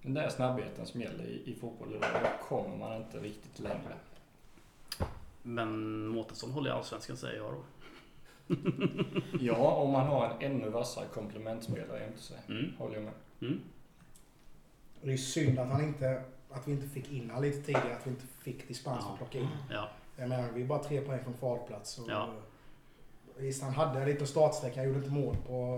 Men 0.01 0.13
det 0.13 0.21
är 0.21 0.29
snabbheten 0.29 0.85
som 0.85 1.01
gäller 1.01 1.23
i, 1.23 1.41
i 1.51 1.55
fotboll 1.55 1.95
idag. 1.95 2.09
Då 2.23 2.45
kommer 2.45 2.77
man 2.77 2.97
inte 2.97 3.17
riktigt 3.19 3.59
längre. 3.59 3.93
Men 5.41 6.07
Mårtensson 6.07 6.51
håller 6.51 6.69
i 6.69 6.73
Allsvenskan 6.73 7.17
säger 7.17 7.37
jag 7.37 7.53
då. 7.53 7.63
Ja, 9.39 9.71
om 9.71 9.91
man 9.91 10.07
har 10.07 10.25
en 10.39 10.51
ännu 10.51 10.69
vassare 10.69 11.05
komplementspelare 11.13 11.99
jämte 12.03 12.21
sig. 12.21 12.37
Mm. 12.49 12.73
Håller 12.77 12.95
jag 12.95 13.03
med. 13.03 13.13
Mm. 13.41 13.59
Det 15.01 15.13
är 15.13 15.17
synd 15.17 15.59
att, 15.59 15.67
han 15.69 15.83
inte, 15.83 16.23
att 16.49 16.67
vi 16.67 16.71
inte 16.71 16.87
fick 16.87 17.11
in 17.11 17.29
han 17.29 17.41
lite 17.41 17.61
tidigare, 17.61 17.95
att 17.95 18.07
vi 18.07 18.09
inte 18.11 18.25
fick 18.39 18.67
dispens 18.67 18.97
Ja. 19.01 19.11
att 19.11 19.17
plocka 19.17 19.37
in. 19.39 19.47
Ja. 19.69 19.89
Jag 20.15 20.29
menar, 20.29 20.49
vi 20.53 20.61
är 20.61 20.65
bara 20.65 20.83
tre 20.83 21.01
poäng 21.01 21.23
från 21.23 21.33
kvalplats. 21.33 21.99
Och 21.99 22.05
Ja. 22.09 22.29
Visst, 23.37 23.63
han 23.63 23.73
hade 23.73 24.05
lite 24.05 24.27
startsträcka, 24.27 24.79
han 24.79 24.87
gjorde 24.87 24.99
inte 24.99 25.11
mål 25.11 25.35
på 25.47 25.77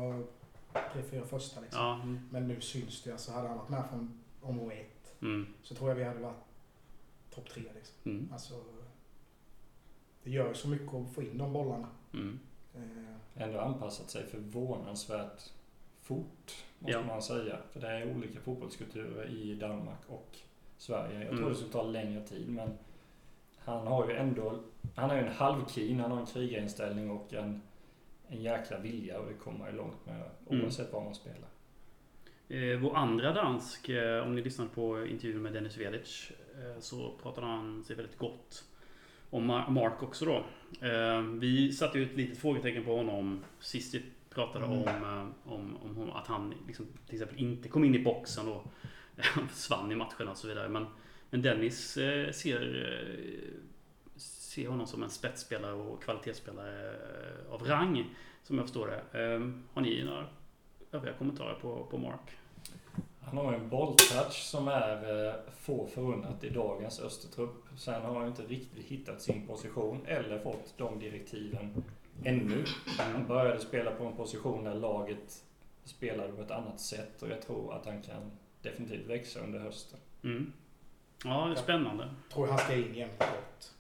tre, 0.94 1.02
fyra 1.12 1.26
första. 1.26 1.62
Liksom. 1.62 1.82
Ja. 1.82 1.94
Mm. 1.96 2.20
Men 2.32 2.48
nu 2.48 2.62
syns 2.62 3.02
det. 3.04 3.12
Alltså, 3.12 3.32
hade 3.32 3.48
han 3.48 3.58
varit 3.58 3.70
med 3.70 3.84
från 3.90 4.20
omgång 4.42 4.72
ett 4.72 4.90
Mm. 5.22 5.48
så 5.62 5.76
tror 5.76 5.90
jag 5.90 5.96
vi 5.96 6.04
hade 6.04 6.20
varit 6.20 6.44
topp 7.36 7.50
tre. 7.50 7.64
Liksom. 7.76 7.96
Mm. 8.12 8.30
Alltså, 8.34 8.54
det 10.24 10.30
gör 10.32 10.54
så 10.54 10.68
mycket 10.68 10.94
att 10.94 11.14
få 11.14 11.22
in 11.24 11.38
de 11.38 11.54
bollarna. 11.54 11.88
Mm. 12.14 12.40
Eh, 12.76 13.42
Ändå 13.44 13.60
anpassat 13.60 14.10
sig 14.10 14.26
förvånansvärt 14.26 15.42
fort, 16.02 16.56
måste 16.80 16.92
Ja. 16.92 17.04
man 17.04 17.22
säga. 17.22 17.58
För 17.72 17.80
det 17.80 17.88
är 17.88 18.16
olika 18.16 18.40
fotbollskulturer 18.40 19.30
i 19.30 19.56
Danmark 19.56 20.00
och 20.08 20.38
Sverige. 20.78 21.20
Jag 21.20 21.28
tror 21.28 21.38
Mm. 21.38 21.50
det 21.50 21.56
skulle 21.56 21.72
ta 21.72 21.84
längre 21.84 22.28
tid, 22.28 22.50
men 22.50 22.78
han 23.58 23.88
har 23.88 24.08
ju 24.10 24.16
ändå... 24.16 24.60
Han 24.96 25.12
är 25.12 25.16
ju 25.22 25.28
en 25.28 25.34
halvkeen, 25.34 26.00
han 26.00 26.12
har 26.12 26.20
en 26.20 26.26
krigarinställning 26.26 27.12
och 27.12 27.34
en, 27.34 27.62
en 28.34 28.42
jäkla 28.42 28.80
vilja 28.80 29.20
och 29.20 29.28
det 29.28 29.34
kommer 29.34 29.72
ju 29.72 29.78
långt 29.78 30.06
med 30.06 30.24
Mm. 30.50 30.64
oavsett 30.64 30.94
vad 30.94 31.04
man 31.04 31.16
spelar. 31.16 31.50
Eh, 32.50 32.80
vår 32.80 32.96
andra 32.96 33.34
dansk, 33.34 33.90
eh, 33.90 34.24
om 34.24 34.36
ni 34.36 34.42
lyssnade 34.42 34.70
på 34.70 35.06
intervjun 35.06 35.42
med 35.42 35.54
Dennis 35.54 35.78
Velic, 35.78 36.32
eh, 36.56 36.80
så 36.80 37.14
pratade 37.22 37.48
han 37.48 37.84
sig 37.84 37.96
väldigt 37.96 38.18
gott 38.18 38.64
om 39.30 39.52
Mar- 39.52 39.70
Mark 39.70 40.04
också 40.04 40.26
då. 40.26 40.46
Eh, 40.88 41.22
vi 41.22 41.72
satte 41.72 42.00
ju 42.00 42.06
ett 42.06 42.18
litet 42.18 42.38
frågetecken 42.38 42.84
på 42.86 42.96
honom 42.98 43.44
sist 43.60 43.94
vi 43.96 44.04
pratade 44.30 44.66
Mm. 44.66 44.78
om, 44.80 44.88
eh, 44.88 45.54
om, 45.54 45.78
om 45.78 45.96
hon- 45.96 46.12
att 46.12 46.28
han 46.28 46.54
liksom, 46.68 46.86
till 47.06 47.16
exempel 47.16 47.40
inte 47.40 47.70
kom 47.70 47.84
in 47.84 47.96
i 47.96 48.00
boxen 48.04 48.48
och 48.48 48.64
försvann 49.50 49.92
i 49.92 49.96
matcherna 49.96 50.32
och 50.32 50.38
så 50.38 50.48
vidare. 50.48 50.70
Men, 50.70 50.86
men 51.30 51.42
Dennis 51.42 51.98
eh, 51.98 52.32
ser, 52.32 52.62
ser 54.54 54.68
honom 54.68 54.88
som 54.88 55.04
en 55.04 55.10
spetsspelare 55.10 55.74
och 55.74 56.04
kvalitetsspelare 56.04 56.96
av 57.50 57.64
rang. 57.64 58.16
Som 58.44 58.58
jag 58.58 58.66
förstår 58.66 58.88
det. 58.88 59.24
Eh, 59.24 59.40
har 59.74 59.82
ni 59.82 60.04
några 60.04 60.26
övriga 60.92 61.14
kommentarer 61.18 61.56
på, 61.62 61.86
på 61.86 61.98
Mark? 61.98 62.32
Han 63.22 63.38
har 63.38 63.54
en 63.54 63.70
bolltouch 63.70 64.34
som 64.34 64.68
är 64.68 65.28
eh, 65.28 65.34
få 65.58 65.88
förunnat 65.88 66.44
i 66.44 66.50
dagens 66.50 67.00
Östertrupp. 67.00 67.66
Sen 67.78 68.02
har 68.02 68.20
han 68.20 68.28
inte 68.28 68.42
riktigt 68.42 68.86
hittat 68.86 69.22
sin 69.22 69.48
position 69.48 70.06
eller 70.06 70.40
fått 70.40 70.74
de 70.78 71.00
direktiven 71.00 71.84
ännu. 72.24 72.66
Han 72.98 73.28
började 73.28 73.60
spela 73.60 73.92
på 73.92 74.06
en 74.06 74.16
position 74.16 74.64
där 74.64 74.74
laget 74.74 75.44
spelade 75.84 76.34
på 76.34 76.42
ett 76.42 76.52
annat 76.52 76.80
sätt 76.80 77.22
och 77.22 77.30
jag 77.30 77.42
tror 77.42 77.74
att 77.74 77.86
han 77.86 78.02
kan 78.02 78.32
definitivt 78.62 79.08
växa 79.08 79.40
under 79.40 79.60
hösten. 79.60 80.00
Mm. 80.24 80.54
Ja, 81.24 81.46
det 81.46 81.52
är 81.52 81.64
spännande. 81.64 82.10
tror 82.34 82.48
han 82.48 82.58
ska 82.58 82.76
in 82.76 82.96
jämt 82.96 83.20
bort. 83.20 83.73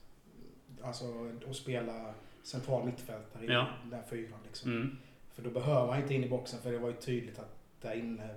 Alltså 0.83 1.05
och 1.49 1.55
spela 1.55 2.13
central 2.43 2.85
mittfältare 2.85 3.43
i 3.45 3.47
Ja. 3.47 3.67
den 3.89 4.03
fyran 4.03 4.39
liksom. 4.45 4.71
Mm. 4.71 4.97
För 5.33 5.41
då 5.43 5.49
behöver 5.49 5.91
han 5.91 6.01
inte 6.01 6.13
in 6.13 6.23
i 6.23 6.29
boxen 6.29 6.59
för 6.61 6.71
det 6.71 6.77
var 6.79 6.89
ju 6.89 6.95
tydligt 6.95 7.39
att 7.39 7.55
där 7.81 7.93
inne, 7.95 8.29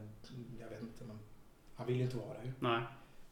jag 0.61 0.69
vet 0.69 0.81
inte 0.83 1.05
men 1.05 1.19
han 1.75 1.87
vill 1.87 1.97
ju 1.97 2.03
inte 2.03 2.17
vara 2.17 2.35
där 2.39 2.45
ju. 2.45 2.53
Nej. 2.61 2.83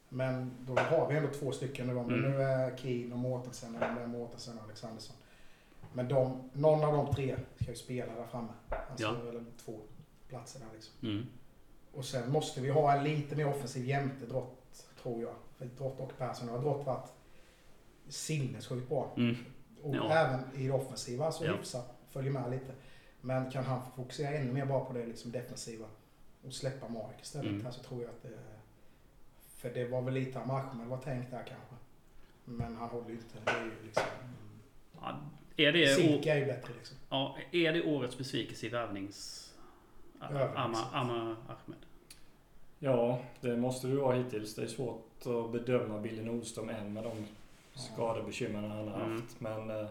Men 0.09 0.53
då 0.61 0.75
har 0.77 1.09
vi 1.09 1.17
ändå 1.17 1.29
två 1.29 1.53
stycken 1.53 1.87
nu. 1.87 1.97
Om 1.97 2.09
Mm. 2.15 2.21
nu 2.31 2.43
är 2.43 2.77
Keen 2.77 3.13
och 3.13 3.19
Mårtensen 3.19 3.77
eller 3.77 3.89
om 3.89 3.95
det 3.95 4.01
är 4.03 4.07
Mårtensen 4.07 4.59
och 4.59 4.65
Alexandersson. 4.65 5.17
Men 5.93 6.09
de, 6.09 6.51
någon 6.53 6.85
av 6.85 6.93
de 7.07 7.15
tre 7.15 7.37
ska 7.61 7.71
ju 7.71 7.77
spela 7.77 8.15
där 8.15 8.27
framme. 8.27 8.53
Alltså, 8.91 9.07
Ja. 9.07 9.29
Eller 9.29 9.45
två 9.65 9.81
platser 10.29 10.61
där 10.61 10.67
liksom. 10.75 10.93
Mm. 11.09 11.27
Och 11.93 12.05
sen 12.05 12.33
måste 12.33 12.61
vi 12.61 12.71
ha 12.71 12.93
en 12.97 13.05
lite 13.05 13.37
mer 13.37 13.49
offensiv 13.49 13.85
jämte 13.85 14.27
Drott, 14.27 14.87
tror 15.03 15.23
jag. 15.23 15.35
För 15.57 15.65
Drott 15.67 16.01
och 16.01 16.19
Persson 16.19 16.49
har 16.49 16.59
Drott 16.59 16.87
varit 16.87 17.13
sinnessjukt 18.09 18.89
bra. 18.89 19.15
Mm. 19.17 19.37
Och 19.83 19.97
Ja. 19.97 20.13
även 20.13 20.41
i 20.57 20.67
det 20.67 20.73
offensiva 20.73 21.33
så 21.33 21.45
Ja. 21.45 21.53
hyfsat, 21.57 21.95
följer 22.11 22.33
med 22.33 22.51
lite. 22.51 22.73
Men 23.21 23.51
kan 23.51 23.65
han 23.65 23.81
fokusera 23.97 24.29
ännu 24.31 24.53
mer 24.53 24.67
bara 24.67 24.85
på 24.85 24.93
det 24.93 25.07
liksom 25.07 25.33
defensiva 25.33 25.87
och 26.47 26.53
släppa 26.53 26.89
Mark 26.89 27.17
istället 27.23 27.51
Mm. 27.51 27.65
här 27.65 27.73
så 27.73 27.83
tror 27.83 28.03
jag 28.03 28.11
att 28.11 28.23
det... 28.23 28.39
För 29.57 29.71
det 29.71 29.85
var 29.89 30.03
väl 30.03 30.15
lite 30.15 30.41
Ahmed 30.41 30.87
var 30.89 30.99
tänkt 30.99 31.31
där 31.31 31.45
kanske. 31.49 31.75
Men 32.45 32.77
han 32.77 32.89
håller 32.89 33.09
ju 33.09 33.15
inte. 33.15 33.39
Det 33.45 33.51
är 33.51 33.65
ju 33.65 33.71
liksom... 33.85 34.03
Ja, 35.01 35.17
är, 35.57 35.73
det, 35.73 35.95
Silke 35.95 36.33
är 36.33 36.37
ju 36.39 36.45
bättre 36.45 36.73
liksom. 36.75 36.97
ja, 37.11 37.37
är 37.53 37.73
det 37.73 37.83
årets 37.83 38.19
besvikelse 38.19 38.67
i 38.67 38.69
värvnings... 38.69 39.41
Amma, 40.21 40.45
Amma 40.93 41.37
Ahmed? 41.49 41.79
Ja, 42.79 43.19
det 43.41 43.57
måste 43.57 43.87
du 43.87 43.97
vara 43.97 44.17
hittills. 44.17 44.55
Det 44.55 44.63
är 44.63 44.67
svårt 44.67 45.27
att 45.27 45.53
bedöma 45.53 45.99
Billy 46.01 46.23
Nordström 46.23 46.69
än 46.69 46.93
med 46.93 47.05
de 47.05 47.27
skadebekymren 47.75 48.71
han 48.71 48.89
har 48.89 49.01
Mm. 49.01 49.13
haft. 49.23 49.41
Men 49.41 49.71
eh, 49.71 49.87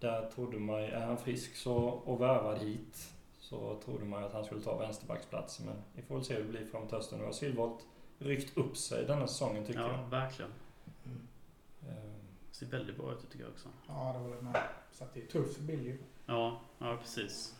där 0.00 0.30
trodde 0.30 0.58
man 0.58 0.82
ju, 0.82 0.88
är 0.88 1.06
han 1.06 1.18
frisk 1.18 1.56
så, 1.56 1.74
och 1.84 2.20
värvad 2.20 2.58
hit 2.58 3.12
så 3.38 3.80
trodde 3.84 4.04
man 4.04 4.24
att 4.24 4.32
han 4.32 4.44
skulle 4.44 4.60
ta 4.60 4.78
vänsterbacksplatsen. 4.78 5.66
Men 5.66 5.76
vi 5.94 6.02
får 6.02 6.14
väl 6.14 6.24
se 6.24 6.34
hur 6.34 6.42
det 6.42 6.48
blir 6.48 6.66
framåt 6.66 6.90
hösten. 6.92 7.18
Nu 7.18 7.24
har 7.24 7.32
Silvolt 7.32 7.86
ryckt 8.18 8.56
upp 8.56 8.76
sig 8.76 9.04
denna 9.04 9.26
säsongen 9.26 9.64
tycker 9.64 9.80
Ja, 9.80 9.92
jag. 10.02 10.10
verkligen. 10.10 10.50
Mm. 11.04 11.20
Eh, 11.88 12.10
Ser 12.50 12.66
väldigt 12.66 12.96
bra 12.96 13.12
ut 13.12 13.30
tycker 13.32 13.44
jag 13.44 13.52
också. 13.52 13.68
Ja, 13.88 14.12
det 14.12 14.28
var 14.28 14.36
det 14.36 14.42
med. 14.42 14.62
Så 14.92 15.04
det 15.14 15.22
är 15.22 15.26
tufft 15.26 15.56
för 15.56 15.62
Billy 15.62 15.84
ju. 15.84 15.98
Ja, 16.26 16.60
ja 16.78 16.96
precis. 17.02 17.54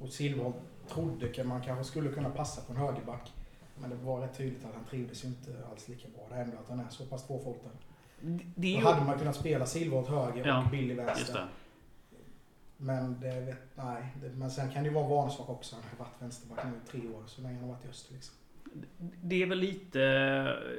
Och 0.00 0.08
Silverholt 0.08 0.56
trodde 0.88 1.40
att 1.40 1.46
man 1.46 1.62
kanske 1.62 1.84
skulle 1.84 2.12
kunna 2.12 2.30
passa 2.30 2.60
på 2.62 2.72
en 2.72 2.78
högerback. 2.78 3.32
Men 3.80 3.90
det 3.90 3.96
var 3.96 4.20
rätt 4.20 4.36
tydligt 4.36 4.64
att 4.64 4.74
han 4.74 4.84
trivdes 4.84 5.24
ju 5.24 5.28
inte 5.28 5.66
alls 5.70 5.88
lika 5.88 6.08
bra. 6.08 6.26
Det 6.28 6.34
är 6.34 6.42
ändå 6.44 6.56
att 6.58 6.68
han 6.68 6.80
är 6.80 6.88
så 6.88 7.06
pass 7.06 7.26
tvåfotad. 7.26 7.70
Det 8.54 8.68
är 8.76 8.80
Då 8.82 8.88
ju... 8.88 8.94
hade 8.94 9.06
man 9.06 9.18
kunnat 9.18 9.36
spela 9.36 9.66
Silverholt 9.66 10.08
höger 10.08 10.46
Ja, 10.46 10.64
och 10.64 10.70
Billy 10.70 10.94
vänster. 10.94 11.34
det. 11.34 11.46
Men 12.76 13.20
det 13.20 13.40
vet, 13.40 13.58
nej. 13.74 14.06
Men 14.34 14.50
sen 14.50 14.72
kan 14.72 14.82
det 14.82 14.88
ju 14.88 14.94
vara 14.94 15.08
vanesak 15.08 15.48
också. 15.48 15.76
Han 15.76 15.84
har 15.98 16.04
varit 16.04 16.22
vänsterback 16.22 16.64
nu 16.64 16.70
i 16.70 17.00
tre 17.00 17.08
år. 17.14 17.22
Så 17.26 17.42
länge 17.42 17.54
han 17.54 17.64
har 17.68 17.74
varit 17.76 17.84
i 17.84 17.88
Öster 17.88 18.14
liksom. 18.14 18.34
Det 19.22 19.42
är 19.42 19.46
väl 19.46 19.58
lite... 19.58 20.00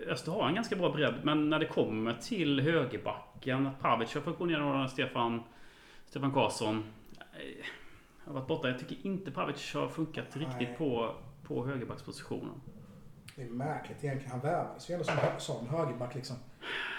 Öster 0.07 0.31
har 0.31 0.47
en 0.47 0.55
ganska 0.55 0.75
bra 0.75 0.91
bredd, 0.91 1.15
men 1.23 1.49
när 1.49 1.59
det 1.59 1.65
kommer 1.65 2.13
till 2.13 2.59
högerbacken, 2.59 3.69
Pavic 3.81 4.13
har 4.13 4.21
fått 4.21 4.37
gå 4.37 4.45
ner 4.45 4.87
Stefan, 4.87 5.43
Stefan 6.05 6.31
Karlsson. 6.31 6.83
eh, 7.19 7.65
Har 8.25 8.33
varit 8.33 8.47
borta. 8.47 8.67
Jag 8.69 8.79
tycker 8.79 8.97
inte 9.07 9.31
Pavic 9.31 9.73
har 9.73 9.87
funkat 9.87 10.25
Nej. 10.35 10.45
riktigt 10.45 10.77
på, 10.77 11.15
på 11.43 11.65
högerbackspositionen. 11.65 12.61
Det 13.37 13.43
är 13.43 13.49
märkligt 13.49 14.03
egentligen. 14.03 14.31
Han 14.31 14.39
värvades 14.39 14.89
ju 14.89 14.93
ändå 14.93 15.05
som, 15.05 15.15
som 15.37 15.67
högerback 15.69 16.15
liksom. 16.15 16.35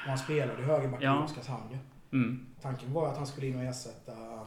Och 0.05 0.09
han 0.09 0.18
spelade 0.18 0.62
högerback 0.62 1.03
Ja. 1.03 1.22
i 1.22 1.24
Oskarshamn 1.24 1.70
ju. 1.70 1.79
Mm. 2.18 2.46
Tanken 2.62 2.92
var 2.92 3.09
att 3.09 3.16
han 3.16 3.27
skulle 3.27 3.46
in 3.46 3.57
och 3.57 3.62
ersätta 3.62 4.46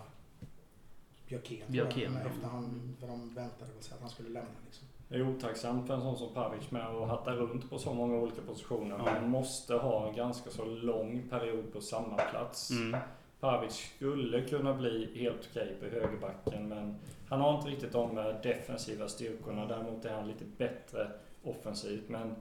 Björkén. 1.27 1.63
Björkén, 1.67 2.13
ja. 2.23 2.29
Efter 2.29 2.47
han, 2.47 2.95
för 2.99 3.07
de 3.07 3.33
väntade 3.33 3.71
väl 3.73 3.83
sig 3.83 3.95
att 3.95 4.01
han 4.01 4.09
skulle 4.09 4.29
lämna 4.29 4.49
liksom. 4.65 4.87
Det 5.07 5.15
är 5.15 5.27
otacksamt 5.29 5.87
för 5.87 5.93
en 5.93 6.01
sån 6.01 6.17
som 6.17 6.33
Pavic 6.33 6.71
med 6.71 6.87
att 6.87 7.07
hatta 7.07 7.31
runt 7.31 7.69
på 7.69 7.79
så 7.79 7.93
många 7.93 8.15
olika 8.15 8.41
positioner. 8.41 9.01
Ja. 9.05 9.13
Man 9.13 9.29
måste 9.29 9.73
ha 9.73 10.07
en 10.09 10.15
ganska 10.15 10.49
så 10.49 10.65
lång 10.65 11.29
period 11.29 11.73
på 11.73 11.81
samma 11.81 12.15
plats. 12.17 12.71
Mm. 12.71 12.99
Pavic 13.39 13.91
skulle 13.95 14.41
kunna 14.41 14.73
bli 14.73 15.19
helt 15.19 15.47
okej 15.51 15.75
på 15.79 15.85
högerbacken 15.85 16.67
men 16.67 16.95
han 17.29 17.41
har 17.41 17.57
inte 17.57 17.69
riktigt 17.69 17.91
de 17.91 18.15
defensiva 18.43 19.07
styrkorna. 19.07 19.65
Däremot 19.65 20.05
är 20.05 20.13
han 20.13 20.27
lite 20.27 20.45
bättre 20.57 21.11
offensivt. 21.43 22.09
Men 22.09 22.35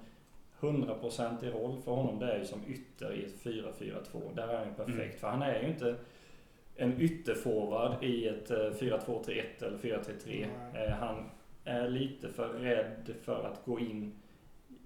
100% 0.60 1.44
i 1.44 1.50
roll 1.50 1.82
för 1.84 1.92
honom 1.92 2.18
det 2.18 2.32
är 2.32 2.38
ju 2.38 2.44
som 2.44 2.60
ytter 2.68 3.12
i 3.12 3.24
ett 3.24 3.44
4-4-2. 3.44 4.34
Där 4.34 4.48
är 4.48 4.58
han 4.58 4.68
ju 4.68 4.74
perfekt. 4.74 4.98
Mm. 4.98 5.18
För 5.18 5.28
han 5.28 5.42
är 5.42 5.62
ju 5.62 5.68
inte 5.68 5.94
en 6.76 7.00
ytterforward 7.00 8.04
i 8.04 8.28
ett 8.28 8.50
eh, 8.50 8.56
4-2-3-1 8.56 9.42
eller 9.60 9.78
4-3-3. 9.78 10.46
Nej. 10.72 10.86
Eh, 10.86 10.92
Han 10.92 11.30
är 11.64 11.88
lite 11.88 12.28
för 12.28 12.48
rädd 12.48 13.14
för 13.22 13.44
att 13.44 13.64
gå 13.64 13.80
in 13.80 14.12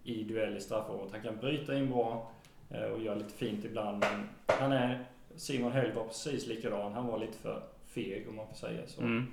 i 0.04 0.24
duell 0.24 0.56
i 0.56 0.60
straffområdet. 0.60 1.12
Han 1.12 1.22
kan 1.22 1.36
bryta 1.36 1.74
in 1.78 1.90
bra 1.90 2.32
eh, 2.70 2.84
och 2.84 3.00
göra 3.00 3.14
lite 3.14 3.32
fint 3.34 3.64
ibland. 3.64 3.98
Men 3.98 4.28
han 4.46 4.72
är, 4.72 5.04
Simon 5.36 5.72
Höll 5.72 5.92
var 5.92 6.04
precis 6.04 6.46
likadan. 6.46 6.92
Han 6.92 7.06
var 7.06 7.18
lite 7.18 7.38
för 7.38 7.62
feg 7.86 8.28
om 8.28 8.36
man 8.36 8.46
får 8.46 8.54
säga 8.54 8.80
så. 8.86 9.02
Mm. 9.02 9.26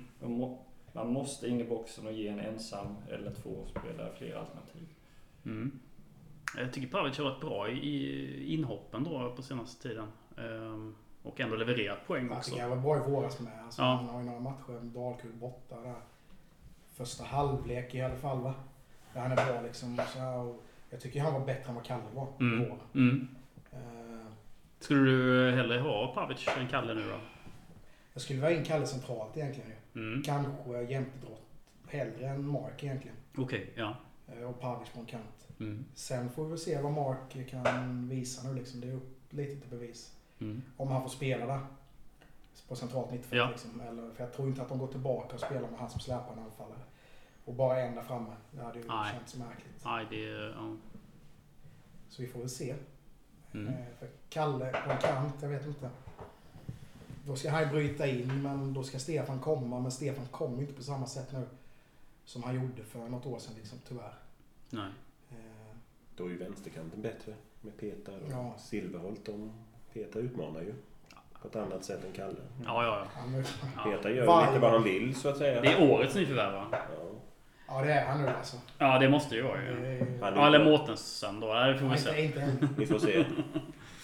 Man, 0.92 1.06
må, 1.06 1.12
man 1.12 1.12
måste 1.12 1.48
in 1.48 1.60
i 1.60 1.64
boxen 1.64 2.06
och 2.06 2.12
ge 2.12 2.28
en 2.28 2.40
ensam 2.40 2.96
eller 3.10 3.30
två 3.30 3.66
spelare 3.66 4.12
fler 4.18 4.34
alternativ. 4.36 4.88
Mm. 5.44 5.80
Jag 6.56 6.72
tycker 6.72 6.88
Pavic 6.88 7.18
har 7.18 7.24
varit 7.24 7.40
bra 7.40 7.68
i- 7.70 8.54
inhoppen 8.54 9.04
då 9.04 9.32
på 9.36 9.42
senaste 9.42 9.88
tiden. 9.88 10.06
Ehm, 10.38 10.94
och 11.22 11.40
ändå 11.40 11.56
levererat 11.56 12.06
poäng 12.06 12.28
Jag 12.28 12.36
också. 12.38 12.50
tycker 12.50 12.62
han 12.62 12.70
var 12.70 12.76
bra 12.96 12.96
i 13.06 13.10
våras 13.10 13.40
med. 13.40 13.64
Alltså, 13.64 13.82
Ja. 13.82 13.86
Han 13.94 14.06
har 14.08 14.20
ju 14.20 14.26
några 14.26 14.40
matcher, 14.40 14.80
Dalkurd 14.82 15.34
borta 15.34 15.80
där. 15.80 15.94
Första 16.94 17.24
halvlek 17.24 17.94
i 17.94 18.00
alla 18.00 18.16
fall 18.16 18.40
va. 18.40 18.54
Där 19.14 19.20
han 19.20 19.32
är 19.32 19.36
bra 19.36 19.62
liksom. 19.62 19.96
Så 20.14 20.18
jag 20.90 21.00
tycker 21.00 21.20
han 21.20 21.32
var 21.34 21.46
bättre 21.46 21.68
än 21.68 21.74
vad 21.74 21.84
Kalle 21.84 22.02
var 22.14 22.24
i 22.26 22.40
Mm. 22.40 22.68
vår. 22.68 22.78
Mm. 22.94 23.28
Eh, 23.72 24.26
Skulle 24.78 25.10
du 25.10 25.50
hellre 25.50 25.78
ha 25.78 26.14
Pavic 26.14 26.48
än 26.58 26.68
Kalle 26.68 26.94
nu 26.94 27.02
då? 27.08 27.16
Jag 28.12 28.22
skulle 28.22 28.40
vilja 28.40 28.58
in 28.58 28.64
Kalle 28.64 28.86
centralt 28.86 29.36
egentligen. 29.36 29.70
Mm. 29.94 30.22
Kanske 30.22 30.82
jämte 30.82 31.18
Drott. 31.26 31.38
Hellre 31.88 32.26
än 32.28 32.46
Mark 32.46 32.84
egentligen. 32.84 33.16
Okej, 33.36 33.72
ja. 33.76 33.96
Eh, 34.28 34.42
och 34.42 34.60
Pavic 34.60 34.90
på 34.90 35.00
en 35.00 35.06
kant. 35.06 35.48
Mm. 35.60 35.84
Sen 35.94 36.30
får 36.30 36.44
vi 36.44 36.50
väl 36.50 36.58
se 36.58 36.80
vad 36.80 36.92
Mark 36.92 37.50
kan 37.50 38.08
visa 38.08 38.48
nu 38.48 38.54
liksom. 38.54 38.80
Det 38.80 38.88
är 38.88 38.92
upp 38.94 39.16
lite 39.30 39.60
till 39.60 39.70
bevis. 39.70 40.12
Mm. 40.40 40.62
Om 40.76 40.88
han 40.88 41.02
får 41.02 41.08
spela 41.08 41.46
där. 41.46 41.60
På 42.68 42.76
centralt 42.76 43.10
mittfält 43.10 43.38
Ja. 43.38 43.48
liksom. 43.50 43.80
Eller, 43.80 44.10
för 44.10 44.24
jag 44.24 44.32
tror 44.32 44.48
inte 44.48 44.62
att 44.62 44.68
de 44.68 44.78
går 44.78 44.86
tillbaka 44.86 45.34
och 45.34 45.40
spelar 45.40 45.70
med 45.70 45.78
han 45.80 45.90
som 45.90 46.00
släpande 46.00 46.42
anfallare. 46.42 46.78
Och 47.44 47.54
bara 47.54 47.80
en 47.80 47.94
där 47.94 48.02
framme. 48.02 48.32
Det 48.50 48.62
hade 48.62 48.78
ju 48.78 48.84
Nej. 48.88 49.12
känts 49.12 49.36
märkligt. 49.36 49.84
Nej, 49.84 50.06
det. 50.10 50.52
Ja. 50.56 50.76
Så 52.08 52.22
vi 52.22 52.28
får 52.28 52.40
väl 52.40 52.48
se. 52.50 52.74
Mm. 53.54 53.66
Eh, 53.68 53.74
För 53.98 54.08
Kalle 54.28 54.72
på 54.86 54.90
en 54.92 54.98
kant, 54.98 55.34
jag 55.42 55.48
vet 55.48 55.66
inte. 55.66 55.90
Då 57.26 57.36
ska 57.36 57.50
han 57.50 57.68
bryta 57.68 58.06
in, 58.06 58.42
men 58.42 58.74
då 58.74 58.82
ska 58.82 58.98
Stefan 58.98 59.40
komma. 59.40 59.80
Men 59.80 59.90
Stefan 59.92 60.26
kommer 60.30 60.54
ju 60.56 60.60
inte 60.62 60.74
på 60.74 60.82
samma 60.82 61.06
sätt 61.06 61.32
nu. 61.32 61.46
Som 62.24 62.42
han 62.42 62.54
gjorde 62.54 62.82
för 62.84 62.98
något 62.98 63.26
år 63.26 63.38
sedan, 63.38 63.54
liksom, 63.56 63.78
tyvärr. 63.88 64.14
Nej. 64.70 64.90
Eh, 65.30 65.36
Då 66.16 66.24
är 66.24 66.28
ju 66.28 66.36
vänsterkanten 66.38 67.02
bättre 67.02 67.34
med 67.60 67.76
Peter 67.76 68.12
och 68.26 68.32
Ja. 68.32 68.54
Silverholt. 68.58 69.24
De, 69.26 69.52
Peter 69.92 70.20
utmanar 70.20 70.60
ju 70.60 70.74
på 71.42 71.48
ett 71.48 71.56
annat 71.56 71.84
sätt 71.84 72.04
än 72.04 72.12
Kalle. 72.12 72.36
Ja, 72.64 72.84
ja, 72.84 73.06
ja. 73.76 73.84
Peter 73.84 74.10
gör 74.10 74.26
Varje- 74.26 74.46
lite 74.48 74.60
vad 74.60 74.70
han 74.72 74.82
vill 74.84 75.14
så 75.14 75.28
att 75.28 75.36
säga. 75.38 75.60
Det 75.60 75.68
är 75.72 75.90
årets 75.90 76.14
nyförvärv 76.14 76.52
va? 76.52 76.66
Ja. 76.72 76.78
ja, 77.68 77.82
det 77.84 77.92
är 77.92 78.04
han 78.06 78.22
nu 78.22 78.28
alltså. 78.28 78.56
Ja, 78.78 78.98
det 78.98 79.08
måste 79.08 79.34
ju 79.34 79.42
vara 79.42 79.62
ju. 79.62 79.86
är, 79.86 80.18
Ja, 80.20 80.46
eller 80.46 80.64
Mårtensen 80.64 81.40
då. 81.40 81.46
Ja, 81.46 81.66
det 81.66 81.78
får 81.78 81.88
vi 81.88 81.98
se. 81.98 82.24
inte, 82.24 82.40
inte. 82.62 82.68
Vi 82.78 82.86
får 82.86 82.98
se. 82.98 83.24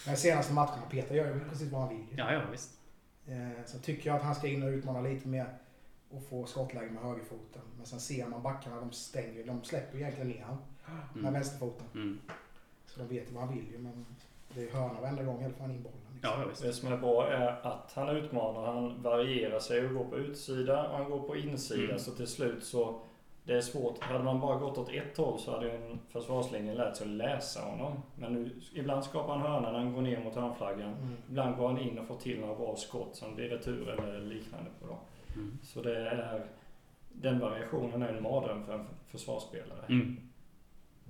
De 0.05 0.15
senaste 0.15 0.53
matcherna, 0.53 0.81
Peter 0.89 1.15
gör 1.15 1.33
ju 1.33 1.39
precis 1.49 1.71
vad 1.71 1.81
han 1.81 1.89
vill. 1.89 2.05
Ja, 2.17 2.33
ja 2.33 2.41
visst. 2.51 2.78
Eh, 3.29 3.65
Så 3.65 3.79
tycker 3.79 4.09
jag 4.09 4.17
att 4.17 4.23
han 4.23 4.35
ska 4.35 4.47
in 4.47 4.63
och 4.63 4.69
utmana 4.69 5.01
lite 5.01 5.27
mer 5.27 5.45
och 6.11 6.23
få 6.23 6.45
skottläge 6.45 6.91
med 6.91 7.03
högerfoten. 7.03 7.61
Men 7.77 7.85
sen 7.85 7.99
ser 7.99 8.25
man 8.27 8.43
backarna, 8.43 8.79
de 8.79 8.91
stänger, 8.91 9.43
de 9.47 9.63
släpper 9.63 9.97
egentligen 9.97 10.27
ner 10.29 10.41
han 10.43 10.57
med 11.13 11.19
Mm. 11.19 11.33
vänsterfoten. 11.33 11.85
Mm. 11.93 12.19
Så 12.85 12.99
de 12.99 13.07
vet 13.07 13.29
ju 13.29 13.33
vad 13.33 13.43
han 13.43 13.55
vill 13.55 13.71
ju. 13.71 13.77
Men 13.77 14.05
Det 14.53 14.63
är 14.63 14.71
hörna 14.71 15.01
varenda 15.01 15.23
gång 15.23 15.41
i 15.41 15.45
alla 15.45 15.53
fall 15.53 15.71
in 15.71 15.83
bollen. 15.83 15.97
Liksom. 16.13 16.29
Ja, 16.31 16.41
ja, 16.41 16.47
visst. 16.49 16.61
Det 16.61 16.73
som 16.73 16.93
är 16.93 16.97
bra 16.97 17.27
är 17.27 17.67
att 17.67 17.91
han 17.95 18.09
utmanar, 18.17 18.73
han 18.73 19.01
varierar 19.03 19.59
sig 19.59 19.85
och 19.87 19.93
går 19.93 20.05
på 20.05 20.17
utsida 20.17 20.87
och 20.89 20.97
han 20.97 21.09
går 21.11 21.19
på 21.27 21.35
insida. 21.35 21.83
Mm. 21.83 21.99
Så 21.99 22.11
till 22.11 22.27
slut 22.27 22.63
så, 22.63 23.01
det 23.43 23.53
är 23.53 23.61
svårt. 23.61 24.03
Hade 24.03 24.23
man 24.23 24.39
bara 24.39 24.59
gått 24.59 24.77
åt 24.77 24.89
ett 24.89 25.17
håll 25.17 25.39
så 25.39 25.51
hade 25.51 25.65
ju 25.65 25.75
en 25.75 25.99
försvarslinje 26.09 26.73
lärt 26.73 26.95
sig 26.95 27.05
att 27.05 27.13
läsa 27.13 27.61
honom. 27.61 27.93
Men 28.15 28.33
nu, 28.33 28.51
ibland 28.73 29.03
skapar 29.03 29.37
han 29.37 29.51
hörna 29.51 29.71
när 29.71 29.79
han 29.79 29.93
går 29.93 30.01
ner 30.01 30.23
mot 30.23 30.35
hörnflaggan. 30.35 30.93
Mm. 30.93 31.15
Ibland 31.29 31.57
går 31.57 31.67
han 31.67 31.77
in 31.77 31.99
och 31.99 32.07
får 32.07 32.15
till 32.15 32.39
några 32.39 32.55
bra 32.55 32.75
skott 32.75 33.15
som 33.15 33.35
blir 33.35 33.49
retur 33.49 33.89
eller 33.89 34.19
liknande 34.19 34.69
på 34.81 34.87
dem. 34.87 34.97
Mm. 35.35 35.57
Så 35.63 35.81
det 35.81 36.09
är, 36.09 36.45
den 37.09 37.39
variationen 37.39 38.01
är 38.01 38.13
en 38.13 38.23
mardröm 38.23 38.65
för 38.65 38.73
en 38.73 38.85
försvarsspelare. 39.07 39.85
Mm. 39.89 40.28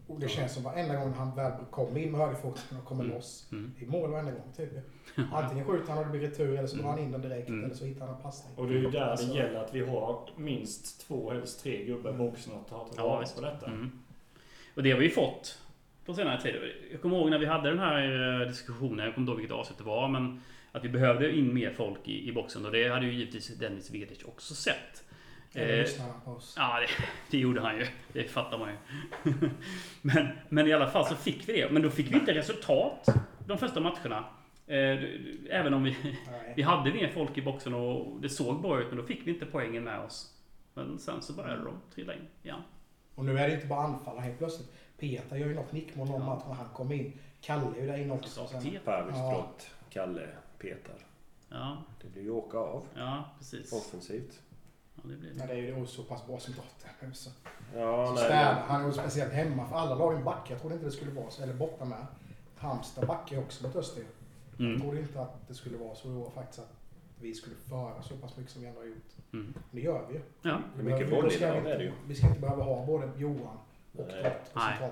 Och 0.10 0.20
det 0.20 0.30
känns 0.30 0.54
som 0.54 0.64
varenda 0.64 0.96
gång 0.96 1.14
han 1.14 1.36
väl 1.36 1.52
kommer 1.72 2.00
in 2.00 2.12
med 2.12 2.22
högerfoten 2.22 2.78
och 2.78 2.86
kommer 2.86 3.04
Mm. 3.04 3.16
loss. 3.16 3.48
Mm. 3.52 3.74
Det 3.80 3.86
är 3.86 3.90
mål 3.90 4.12
varenda 4.12 4.32
gång 4.32 4.52
typ. 4.58 4.70
Antingen 5.32 5.66
skjuter 5.66 5.90
han 5.90 5.98
och 5.98 6.04
det 6.06 6.12
blir 6.20 6.30
retur 6.30 6.58
eller 6.58 6.68
så 6.68 6.76
drar 6.78 6.90
han 6.90 7.00
in 7.00 7.12
den 7.12 7.22
direkt 7.22 7.50
Mm. 7.50 7.66
eller 7.66 7.76
så 7.76 7.86
hittar 7.86 8.06
han 8.08 8.16
en 8.16 8.22
passning. 8.22 8.54
Och 8.58 8.68
det 8.68 8.74
är 8.74 8.80
ju 8.80 8.90
där 8.90 9.02
Alltså- 9.02 9.28
det 9.34 9.40
gäller 9.40 9.60
att 9.64 9.76
vi 9.76 9.86
har 9.86 10.30
minst 10.36 11.08
två, 11.08 11.32
helst 11.32 11.64
tre 11.64 11.86
gubbar 11.86 12.10
i 12.10 12.14
boxen 12.14 12.54
och 12.54 12.68
tar 12.70 12.86
tillvara 12.86 13.26
på 13.36 13.42
detta. 13.42 13.66
Mm. 13.66 13.92
Och 14.76 14.84
det 14.84 14.92
har 14.92 15.00
vi 15.00 15.06
ju 15.06 15.12
fått 15.12 15.60
på 16.06 16.14
senare 16.14 16.42
tid. 16.42 16.56
Jag 16.92 17.02
kommer 17.02 17.18
ihåg 17.18 17.30
när 17.30 17.40
vi 17.40 17.46
hade 17.46 17.70
den 17.70 17.80
här 17.80 18.42
eh, 18.42 18.48
diskussionen, 18.48 19.06
jag 19.06 19.16
kommer 19.16 19.24
inte 19.24 19.32
ihåg 19.32 19.40
vilket 19.40 19.56
avsnitt 19.58 19.78
det 19.78 19.84
var, 19.84 20.08
men 20.08 20.42
att 20.72 20.84
vi 20.84 20.90
behövde 20.90 21.32
in 21.38 21.54
mer 21.54 21.72
folk 21.74 22.08
i, 22.08 22.30
i 22.30 22.32
boxen 22.32 22.66
och 22.66 22.72
det 22.72 22.90
hade 22.90 23.06
ju 23.06 23.14
givetvis 23.14 23.48
Dennis 23.48 23.92
Vedic 23.92 24.24
också 24.24 24.54
sett. 24.56 25.04
Eller 25.54 25.74
Eh, 25.74 25.80
lyssnar 25.80 26.06
han 26.08 26.22
på 26.26 26.32
oss. 26.32 26.54
Ja, 26.58 26.80
det, 26.80 26.88
det 27.32 27.38
gjorde 27.38 27.62
han 27.62 27.78
ju. 27.78 27.88
Det 28.14 28.24
fattar 28.24 28.58
man 28.58 28.70
ju. 28.70 28.76
men, 30.02 30.28
men 30.50 30.68
i 30.68 30.74
alla 30.74 30.88
fall 30.88 31.06
så 31.06 31.16
fick 31.16 31.50
vi 31.50 31.54
det. 31.62 31.72
Men 31.72 31.82
då 31.82 31.90
fick 31.90 32.12
vi 32.12 32.16
inte 32.16 32.34
resultat 32.34 33.06
de 33.48 33.58
första 33.58 33.80
matcherna. 33.80 34.26
Eh, 34.68 35.00
Även 35.50 35.74
om 35.74 35.84
vi, 35.84 35.96
vi 36.56 36.62
hade 36.62 36.94
mer 36.94 37.08
folk 37.08 37.38
i 37.38 37.42
boxen 37.42 37.74
och 37.74 38.22
det 38.22 38.30
såg 38.30 38.62
bra 38.62 38.80
ut, 38.82 38.88
men 38.88 38.98
då 38.98 39.04
fick 39.04 39.28
vi 39.28 39.32
inte 39.32 39.46
poängen 39.46 39.84
med 39.84 40.00
oss. 40.00 40.34
Men 40.74 41.00
sen 41.00 41.22
så 41.22 41.34
började 41.34 41.64
de 41.64 41.74
trilla 41.96 42.14
in 42.14 42.28
igen. 42.44 42.62
Och 43.16 43.26
nu 43.26 43.40
är 43.40 43.48
det 43.48 43.54
inte 43.56 43.68
bara 43.68 43.80
anfallare 43.84 44.22
helt 44.24 44.38
plötsligt. 44.38 44.72
Peter 45.00 45.36
gör 45.36 45.48
ju 45.48 45.56
något 45.56 45.72
nickmål 45.72 46.08
någon 46.08 46.22
Ja. 46.22 46.26
match 46.26 46.44
när 46.48 46.54
han 46.56 46.70
kommer 46.74 46.96
in. 46.96 47.20
Kalle 47.42 47.78
är 47.78 47.82
ju 47.82 47.88
där 47.88 47.98
inne 47.98 48.14
också. 48.14 48.48
Pavic, 48.86 49.16
Kalle, 49.90 50.28
Petar. 50.60 50.96
Ja, 51.50 51.78
Det 52.02 52.08
blir 52.08 52.24
ju 52.24 52.30
åka 52.30 52.58
av. 52.58 52.86
ja 52.96 53.24
precis. 53.38 53.74
Offensivt. 53.74 54.40
Det 55.10 55.16
blir 55.16 55.30
men 55.38 55.48
det. 55.48 55.54
det 55.54 55.60
är 55.60 55.78
ju 55.78 55.86
så 55.86 56.04
pass 56.04 56.28
bra 56.28 56.40
som 56.40 56.54
Dotter 56.54 56.90
nu 57.08 57.14
så. 57.14 57.30
Ja, 57.76 58.06
så 58.08 58.14
nej. 58.14 58.24
städar 58.24 58.54
han 58.68 58.82
är 58.82 58.86
ju 58.88 58.94
speciellt 58.94 59.34
hemma 59.34 59.68
för 59.70 59.76
alla 59.76 59.96
lagen 59.96 60.24
backar. 60.24 60.52
Jag 60.54 60.60
trodde 60.62 60.76
inte 60.76 60.86
det 60.88 60.92
skulle 60.92 61.12
vara 61.12 61.30
så. 61.30 61.44
Eller 61.44 61.54
borta 61.54 61.86
med. 61.86 62.06
Halmstad 62.58 63.08
backar 63.08 63.36
ju 63.36 63.42
också 63.42 63.68
mot 63.68 63.76
Öster. 63.76 64.04
Jag 64.58 64.68
Mm. 64.68 64.82
trodde 64.82 65.00
inte 65.00 65.22
att 65.22 65.48
det 65.48 65.54
skulle 65.54 65.78
vara 65.78 65.96
så. 65.96 66.08
Det 66.08 66.14
var 66.14 66.30
faktiskt 66.30 66.60
att 66.60 66.74
vi 67.22 67.34
skulle 67.34 67.56
föra 67.56 68.02
så 68.02 68.16
pass 68.18 68.38
mycket 68.38 68.52
som 68.52 68.62
vi 68.62 68.68
ändå 68.68 68.80
har 68.82 68.86
gjort. 68.88 69.12
Mm. 69.34 69.54
Det 69.72 69.82
gör 69.82 70.06
vi 70.08 70.14
ju. 70.14 70.22
Ja, 70.42 70.58
Det 70.76 70.82
är 70.82 70.84
mycket 70.86 71.10
bollinnehav 71.10 71.64
vi 71.64 71.70
det 71.70 71.86
inte- 71.86 71.94
Vi 72.08 72.16
ska 72.16 72.28
inte 72.28 72.40
behöva 72.40 72.64
ha 72.64 72.86
både 72.86 73.10
Johan 73.18 73.58
och 73.98 73.98
på 73.98 74.04
Nej. 74.06 74.38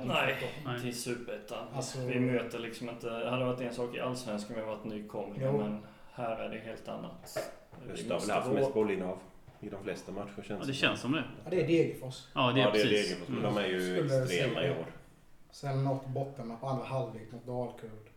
Nej. 0.08 0.52
Nej. 0.66 0.82
till 0.82 0.96
superettan. 1.02 1.68
Alltså- 1.76 2.00
vi 2.00 2.20
möter 2.20 2.60
liksom 2.60 2.90
inte... 2.90 3.10
Det 3.10 3.30
hade 3.30 3.46
varit 3.46 3.62
en 3.62 3.74
sak 3.74 3.96
i 3.96 4.00
allsvenskan 4.00 4.56
om 4.56 4.62
vi 4.62 4.68
varit 4.68 4.84
nykomlingar 4.86 5.52
men 5.52 5.80
här 6.12 6.36
är 6.40 6.50
det 6.50 6.60
helt 6.60 6.88
annat. 6.88 7.38
Vi 7.86 7.92
Öster 7.94 8.08
har 8.10 8.16
måste 8.16 8.28
väl 8.34 8.42
haft 8.44 8.54
mest 8.54 8.74
bollinnehav 8.74 9.18
i 9.62 9.70
de 9.70 9.84
flesta 9.84 10.12
matcher 10.12 10.34
känns 10.44 10.50
ja 10.62 10.66
det 10.66 10.74
känns 10.74 11.02
som 11.02 11.12
det. 11.12 11.24
Ja, 11.44 11.50
det 11.50 11.64
är 11.64 11.68
Degerfors. 11.68 12.28
Ja, 12.36 12.52
det 12.52 12.62
är 12.62 12.66
ja, 12.66 12.72
det 12.72 12.82
är. 12.82 12.86
Degerfors, 12.86 13.28
men 13.30 13.38
Mm. 13.40 13.54
de 13.56 13.62
är 13.64 13.68
ju 13.68 13.80
Skulle 13.98 14.24
extrema 14.24 14.64
i 14.66 14.70
år. 14.72 14.86
Sen 15.52 15.84
något 15.84 16.08
botten 16.08 16.58
på 16.60 16.68
andra 16.68 16.86
halvlek 16.86 17.32
mot 17.32 17.46
Dalkurd. 17.46 18.10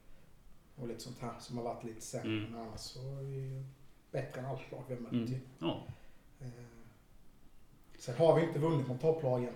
Och 0.76 0.88
lite 0.88 1.00
sånt 1.00 1.18
här 1.20 1.33
som 1.40 1.57
har 1.57 1.64
varit 1.64 1.85
lite 1.85 2.00
sämre. 2.00 2.29
Mm. 2.29 2.50
Men 2.53 2.61
annars 2.61 2.81
så 2.81 2.98
är 3.00 3.22
vi 3.22 3.37
ju 3.37 3.64
bättre 4.11 4.40
än 4.40 4.46
alla 4.46 4.59
lag 4.70 4.83
vi 4.88 4.94
har 4.94 5.00
mött 5.00 5.12
Mm. 5.12 5.40
Ja, 5.59 5.87
Eh, 6.40 6.46
Sen 7.98 8.14
har 8.16 8.37
vi 8.40 8.46
inte 8.46 8.59
vunnit 8.59 8.88
mot 8.88 9.00
topplagen. 9.00 9.53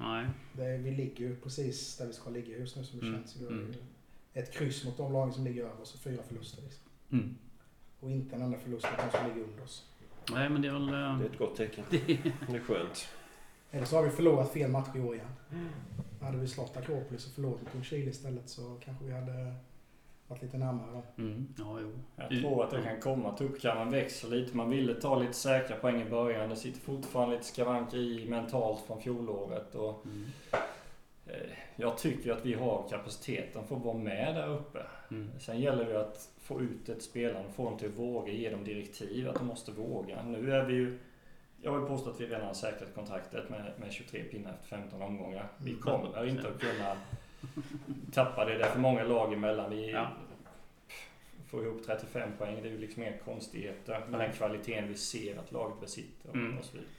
nej. 0.00 0.26
Det, 0.52 0.76
vi 0.78 0.90
ligger 0.90 1.18
ju 1.28 1.36
precis 1.36 1.96
där 1.96 2.06
vi 2.06 2.12
ska 2.12 2.30
ligga 2.30 2.58
just 2.58 2.76
nu 2.76 2.84
som 2.84 3.00
det 3.00 3.06
Mm. 3.06 3.18
känns. 3.20 3.36
Mm. 3.40 3.74
Ett 4.34 4.52
kryss 4.52 4.84
mot 4.84 4.96
de 4.96 5.12
lagen 5.12 5.32
som 5.32 5.44
ligger 5.44 5.62
över 5.64 5.80
oss 5.82 5.94
och 5.94 6.00
fyra 6.00 6.22
förluster. 6.22 6.62
Liksom. 6.62 6.82
Mm. 7.12 7.36
Och 8.00 8.10
inte 8.10 8.36
en 8.36 8.42
enda 8.42 8.58
förlust 8.58 8.86
mot 8.90 9.12
de 9.12 9.18
som 9.18 9.28
ligger 9.28 9.42
under 9.48 9.62
oss. 9.62 9.86
Nej, 10.32 10.48
men 10.48 10.62
det 10.62 10.68
är 10.68 10.72
väl... 10.72 10.88
eh, 10.88 11.18
Det 11.18 11.24
är 11.24 11.28
ett 11.30 11.38
gott 11.38 11.56
tecken. 11.56 11.84
Det, 11.90 11.98
Det 12.48 12.56
är 12.56 12.60
skönt. 12.60 13.08
Eller 13.70 13.84
så 13.84 13.96
har 13.96 14.02
vi 14.02 14.10
förlorat 14.10 14.52
fel 14.52 14.70
match 14.70 14.88
i 14.96 15.00
år 15.00 15.14
igen. 15.14 15.28
Hade 16.20 16.38
vi 16.38 16.48
slått 16.48 16.76
Akropolis 16.76 17.26
och 17.26 17.32
förlorat 17.32 17.62
mot 17.62 17.74
Ljungskile 17.74 18.10
istället 18.10 18.48
så 18.48 18.76
kanske 18.84 19.04
vi 19.04 19.12
hade 19.12 19.54
varit 20.28 20.42
lite 20.42 20.58
närmare 20.58 20.92
dem. 20.92 21.02
mm, 21.18 21.54
ja, 21.58 21.78
jo. 21.80 21.92
Jag 22.16 22.40
tror 22.40 22.64
att 22.64 22.70
det 22.70 22.82
kan 22.82 23.00
komma. 23.00 23.36
Tuppkammaren 23.36 23.90
växer 23.90 24.28
lite. 24.28 24.56
Man 24.56 24.70
ville 24.70 24.94
ta 24.94 25.18
lite 25.18 25.32
säkra 25.32 25.76
poäng 25.76 26.02
i 26.02 26.10
början. 26.10 26.48
Det 26.50 26.56
sitter 26.56 26.80
fortfarande 26.80 27.34
lite 27.36 27.46
skavanker 27.48 27.98
i 27.98 28.26
mentalt 28.28 28.80
från 28.86 29.00
fjolåret. 29.02 29.74
Och, 29.74 30.04
Mm. 30.04 30.26
eh, 31.26 31.34
jag 31.76 31.98
tycker 31.98 32.32
att 32.32 32.46
vi 32.46 32.54
har 32.54 32.86
kapaciteten 32.90 33.64
för 33.66 33.76
att 33.76 33.82
vara 33.84 33.98
med 33.98 34.34
där 34.34 34.48
uppe. 34.48 34.78
Mm. 35.10 35.30
Sen 35.38 35.60
gäller 35.60 35.84
det 35.84 36.00
att 36.00 36.28
få 36.54 36.60
ut 36.60 36.88
ett 36.88 37.02
spelare 37.02 37.44
och 37.48 37.54
få 37.54 37.64
dem 37.64 37.78
till 37.78 37.88
att 37.88 37.94
våga, 37.98 38.32
ge 38.32 38.50
dem 38.50 38.64
direktiv 38.64 39.28
att 39.28 39.34
de 39.34 39.46
måste 39.46 39.72
våga. 39.72 40.22
Nu 40.22 40.52
är 40.52 40.64
vi 40.64 40.74
ju... 40.74 40.98
Jag 41.62 41.78
vill 41.78 41.88
påstå 41.88 42.10
att 42.10 42.20
vi 42.20 42.26
redan 42.26 42.46
har 42.46 42.54
säkrat 42.54 42.94
kontraktet 42.94 43.50
med, 43.50 43.72
med 43.80 43.92
23 43.92 44.22
pinnar 44.22 44.52
efter 44.52 44.66
15 44.76 45.02
omgångar. 45.02 45.48
Vi 45.58 45.70
Mm. 45.70 45.82
kommer 45.82 46.26
inte 46.28 46.48
att 46.48 46.60
kunna 46.60 46.96
tappa 48.12 48.44
det. 48.44 48.58
Det 48.58 48.64
är 48.64 48.70
för 48.70 48.80
många 48.80 49.04
lag 49.04 49.32
emellan. 49.32 49.70
Vi 49.70 49.90
Ja. 49.90 50.10
får 51.50 51.64
ihop 51.64 51.82
35 51.86 52.30
poäng. 52.38 52.58
Det 52.62 52.68
är 52.68 52.72
ju 52.72 52.78
liksom 52.78 53.02
inga 53.02 53.16
konstigheter 53.18 54.06
med 54.08 54.20
den 54.20 54.32
kvaliteten 54.32 54.88
vi 54.88 54.94
ser 54.94 55.38
att 55.38 55.52
laget 55.52 55.80
besitter 55.80 56.28
och, 56.30 56.34
Mm. 56.36 56.58
och 56.58 56.64
så 56.64 56.72
vidare. 56.72 56.90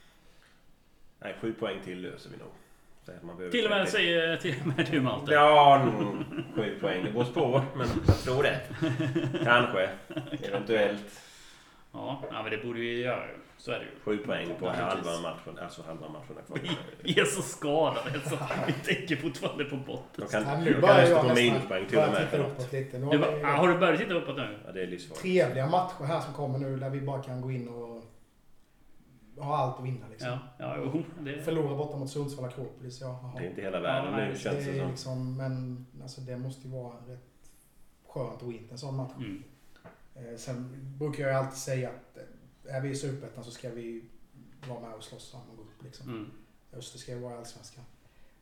Nej, 1.18 1.34
sju 1.40 1.52
poäng 1.52 1.80
till 1.84 2.00
löser 2.02 2.30
vi 2.30 2.36
nog. 2.36 2.48
Till 3.50 3.64
och 3.64 3.70
med 3.70 3.78
30. 3.78 3.92
säger 3.92 4.36
till 4.36 4.54
och 4.60 4.66
med 4.66 4.88
du 4.90 5.00
Malte. 5.00 5.32
Ja, 5.32 5.86
sju 6.54 6.78
poäng. 6.80 7.04
Det 7.04 7.10
går 7.10 7.24
på, 7.24 7.62
men 7.76 7.86
jag 8.06 8.18
tror 8.18 8.42
det. 8.42 8.60
Kanske. 9.44 9.88
Eventuellt. 10.48 11.20
Ja, 11.92 12.22
ja, 12.30 12.42
men 12.42 12.50
det 12.50 12.64
borde 12.64 12.80
vi 12.80 13.00
göra. 13.02 13.22
Så 13.58 13.72
är 13.72 13.78
det 13.78 13.84
ju. 13.84 13.90
Sju 14.04 14.18
poäng 14.18 14.48
på 14.58 14.68
halva 14.68 15.20
matchen. 15.22 15.58
Alltså 15.62 15.82
halva 15.86 16.08
matcherna 16.08 16.40
kvar. 16.46 16.58
Vi 17.02 17.20
är 17.20 17.24
så 17.24 17.42
skadade 17.42 18.20
så 18.24 18.38
vi 18.66 18.94
tänker 18.94 19.16
fortfarande 19.16 19.64
på 19.64 19.76
botten. 19.76 20.24
De 20.24 20.26
kan, 20.26 20.42
Ja, 20.42 20.54
de 20.56 20.64
nu 20.64 20.72
kan 20.72 20.80
få 20.80 20.86
nästan 20.96 21.34
minuspoäng 21.34 21.86
till 21.86 21.98
och 21.98 22.04
med. 22.12 22.40
uppåt 22.40 22.72
lite. 22.72 22.98
Nu 22.98 23.10
Du, 23.10 23.18
har 23.18 23.40
ah, 23.44 23.56
har 23.56 23.68
du 23.68 23.78
börjat 23.78 24.00
titta 24.00 24.14
uppåt 24.14 24.36
nu? 24.36 24.58
Ja, 24.66 24.72
det 24.72 24.82
är 24.82 24.86
livsfarligt. 24.86 25.22
trevliga 25.22 25.66
matcher 25.66 26.04
här 26.04 26.20
som 26.20 26.34
kommer 26.34 26.58
nu 26.58 26.76
där 26.76 26.90
vi 26.90 27.00
bara 27.00 27.22
kan 27.22 27.40
gå 27.40 27.50
in 27.50 27.68
och 27.68 28.01
ha 29.36 29.56
allt 29.56 29.78
att 29.78 29.84
vinna. 29.84 30.08
Liksom. 30.08 30.28
Ja, 30.28 30.38
ja 30.58 30.76
jo. 30.78 31.02
Det, 31.20 31.42
Förlora 31.42 31.76
borta 31.76 31.96
mot 31.96 32.10
Sundsvall 32.10 32.44
Akropolis, 32.44 33.00
ja. 33.00 33.32
Det 33.36 33.44
är 33.44 33.50
inte 33.50 33.62
hela 33.62 33.80
världen 33.80 34.12
Ja, 34.12 34.18
nu 34.18 34.32
Det 34.32 34.38
känns 34.38 34.66
det 34.66 34.78
som. 34.78 34.90
liksom, 34.90 35.36
men 35.36 35.86
alltså, 36.02 36.20
det 36.20 36.36
måste 36.36 36.68
ju 36.68 36.74
vara 36.74 36.94
rätt 37.06 37.50
skönt 38.06 38.42
att 38.42 38.48
vinna 38.48 38.68
en 38.70 38.78
sån 38.78 38.96
match. 38.96 39.12
mm. 39.16 39.42
Eh, 40.14 40.36
sen 40.36 40.70
brukar 40.98 41.28
jag 41.28 41.36
alltid 41.36 41.58
säga 41.58 41.88
att 41.88 42.16
eh, 42.16 42.76
är 42.76 42.80
vi 42.80 42.90
i 42.90 42.94
Superettan 42.94 43.44
så 43.44 43.50
ska 43.50 43.70
vi 43.70 44.04
vara 44.68 44.80
med 44.80 44.94
och 44.94 45.04
slåss 45.04 45.34
om 45.34 45.40
att 45.40 45.56
gå 45.56 45.62
upp. 45.62 45.82
Liksom. 45.82 46.08
Mm. 46.08 46.30
Öster 46.72 46.98
ska 46.98 47.12
ju 47.12 47.18
vara 47.18 47.34
i 47.34 47.36
Allsvenskan. 47.36 47.84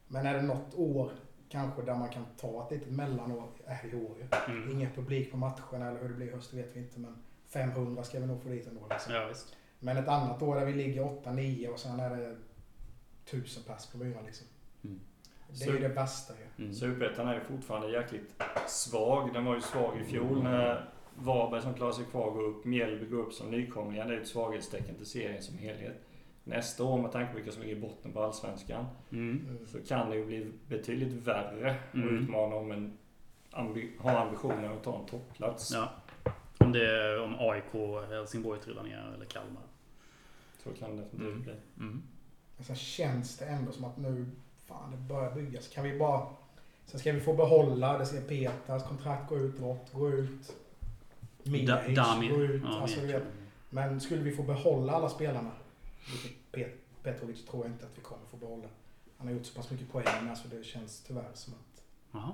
Men 0.09 0.26
är 0.26 0.35
det 0.35 0.42
något 0.42 0.74
år 0.74 1.12
kanske 1.48 1.83
där 1.83 1.94
man 1.94 2.09
kan 2.09 2.24
ta 2.37 2.64
ett 2.66 2.72
litet 2.72 2.92
mellanår, 2.92 3.48
är 3.66 3.79
det 3.83 3.88
i 3.88 3.94
år 3.94 4.16
ju. 4.18 4.53
Mm. 4.55 4.70
Ingen 4.70 4.92
publik 4.92 5.31
på 5.31 5.37
matcherna 5.37 5.88
eller 5.88 6.00
hur 6.00 6.09
det 6.09 6.14
blir 6.14 6.26
i 6.26 6.31
höst 6.31 6.50
det 6.50 6.57
vet 6.57 6.76
vi 6.76 6.81
inte 6.81 7.00
men 7.00 7.22
500 7.48 8.03
ska 8.03 8.20
vi 8.20 8.26
nog 8.26 8.42
få 8.42 8.48
dit 8.48 8.66
ändå. 8.66 8.87
Liksom. 8.90 9.14
Ja, 9.14 9.26
visst. 9.29 9.57
Men 9.80 9.96
ett 9.96 10.08
annat 10.08 10.42
år 10.42 10.54
där 10.56 10.64
vi 10.66 10.72
ligger 10.72 11.02
8-9 11.02 11.68
och 11.68 11.78
sen 11.78 12.00
är 12.00 12.10
det 12.16 12.36
1000 13.24 13.62
pers 13.62 13.86
på 13.86 13.98
myran 13.98 14.24
liksom. 14.26 14.46
Mm. 14.84 15.00
Det 15.58 15.64
är 15.64 15.72
ju 15.72 15.78
det 15.78 15.88
bästa 15.88 16.34
ju. 16.34 16.64
Mm. 16.64 16.74
Superettan 16.74 17.28
är 17.28 17.34
ju 17.34 17.40
fortfarande 17.40 17.90
jäkligt 17.92 18.42
svag. 18.68 19.32
Den 19.34 19.44
var 19.44 19.54
ju 19.54 19.60
svag 19.60 20.00
i 20.00 20.04
fjol 20.04 20.42
när 20.42 20.88
Varberg 21.14 21.62
som 21.62 21.74
klarar 21.74 21.92
sig 21.92 22.04
kvar 22.04 22.30
går 22.30 22.42
upp, 22.42 22.64
Mjällby 22.64 23.06
går 23.06 23.18
upp 23.18 23.32
som 23.32 23.50
nykomlingar. 23.50 24.08
Det 24.08 24.14
är 24.14 24.20
ett 24.20 24.28
svaghetstecken 24.28 24.94
till 24.94 25.06
serien 25.06 25.42
som 25.42 25.58
helhet. 25.58 25.96
Nästa 26.44 26.84
år 26.84 27.02
med 27.02 27.12
tanke 27.12 27.30
på 27.32 27.36
vilka 27.36 27.52
som 27.52 27.62
ligger 27.62 27.76
i 27.76 27.80
botten 27.80 28.12
på 28.12 28.22
Allsvenskan 28.22 28.86
Mm. 29.12 29.46
Mm. 29.48 29.66
så 29.66 29.78
kan 29.82 30.10
det 30.10 30.16
ju 30.16 30.26
bli 30.26 30.52
betydligt 30.68 31.12
värre 31.12 31.76
Mm. 31.94 32.06
att 32.16 32.22
utmana 32.22 32.56
om 32.56 32.70
en 32.72 32.98
ambi- 33.52 33.98
har 34.00 34.14
ambitionen 34.20 34.72
att 34.72 34.82
ta 34.84 34.98
en 35.00 35.06
topplats. 35.06 35.72
Ja. 35.74 35.88
Om 36.58 36.72
det 36.72 36.90
är 36.90 37.22
om 37.22 37.34
AIK, 37.38 37.72
Helsingborg 38.10 38.60
trillar 38.60 38.82
ner 38.82 39.12
eller 39.14 39.24
Kalmar. 39.26 39.62
Så 40.64 40.70
kan 40.70 40.96
det 40.96 41.02
definitivt 41.02 41.30
Mm. 41.32 41.42
bli. 41.42 41.52
Mm. 41.78 42.02
Men 42.56 42.64
sen 42.66 42.76
känns 42.76 43.36
det 43.36 43.44
ändå 43.44 43.72
som 43.72 43.84
att 43.84 43.96
nu, 43.96 44.26
fan 44.66 44.90
det 44.90 44.96
börjar 44.96 45.34
byggas. 45.34 45.68
Kan 45.68 45.84
vi 45.84 45.98
bara... 45.98 46.26
Sen 46.86 47.00
ska 47.00 47.12
vi 47.12 47.20
få 47.20 47.32
behålla, 47.34 47.98
det 47.98 48.06
ska 48.06 48.20
Peters 48.20 48.82
kontrakt 48.82 49.28
gå 49.28 49.38
ut, 49.38 49.60
Rott 49.60 49.92
gå 49.92 50.10
ut. 50.10 50.56
Da, 51.44 51.50
Mihajic 51.50 51.96
Dami. 51.96 52.28
gå 52.28 52.36
ut. 52.36 52.62
Ja, 52.64 52.80
alltså, 52.80 53.00
vet, 53.00 53.22
men 53.70 54.00
skulle 54.00 54.22
vi 54.22 54.32
få 54.36 54.42
behålla 54.42 54.92
alla 54.92 55.08
spelarna, 55.08 55.50
vilket 56.12 56.38
Pet- 56.52 56.76
Petrovic 57.02 57.44
tror 57.46 57.64
jag 57.64 57.72
inte 57.74 57.86
att 57.86 57.98
vi 57.98 58.02
kommer 58.02 58.26
få 58.30 58.36
behålla. 58.36 58.68
Han 59.18 59.26
har 59.26 59.34
gjort 59.34 59.46
så 59.46 59.54
pass 59.54 59.70
mycket 59.70 59.92
poäng, 59.92 60.28
alltså 60.30 60.48
det 60.48 60.64
känns 60.64 61.00
tyvärr 61.06 61.30
som 61.34 61.52
att 61.54 61.82
Jaha. 62.12 62.32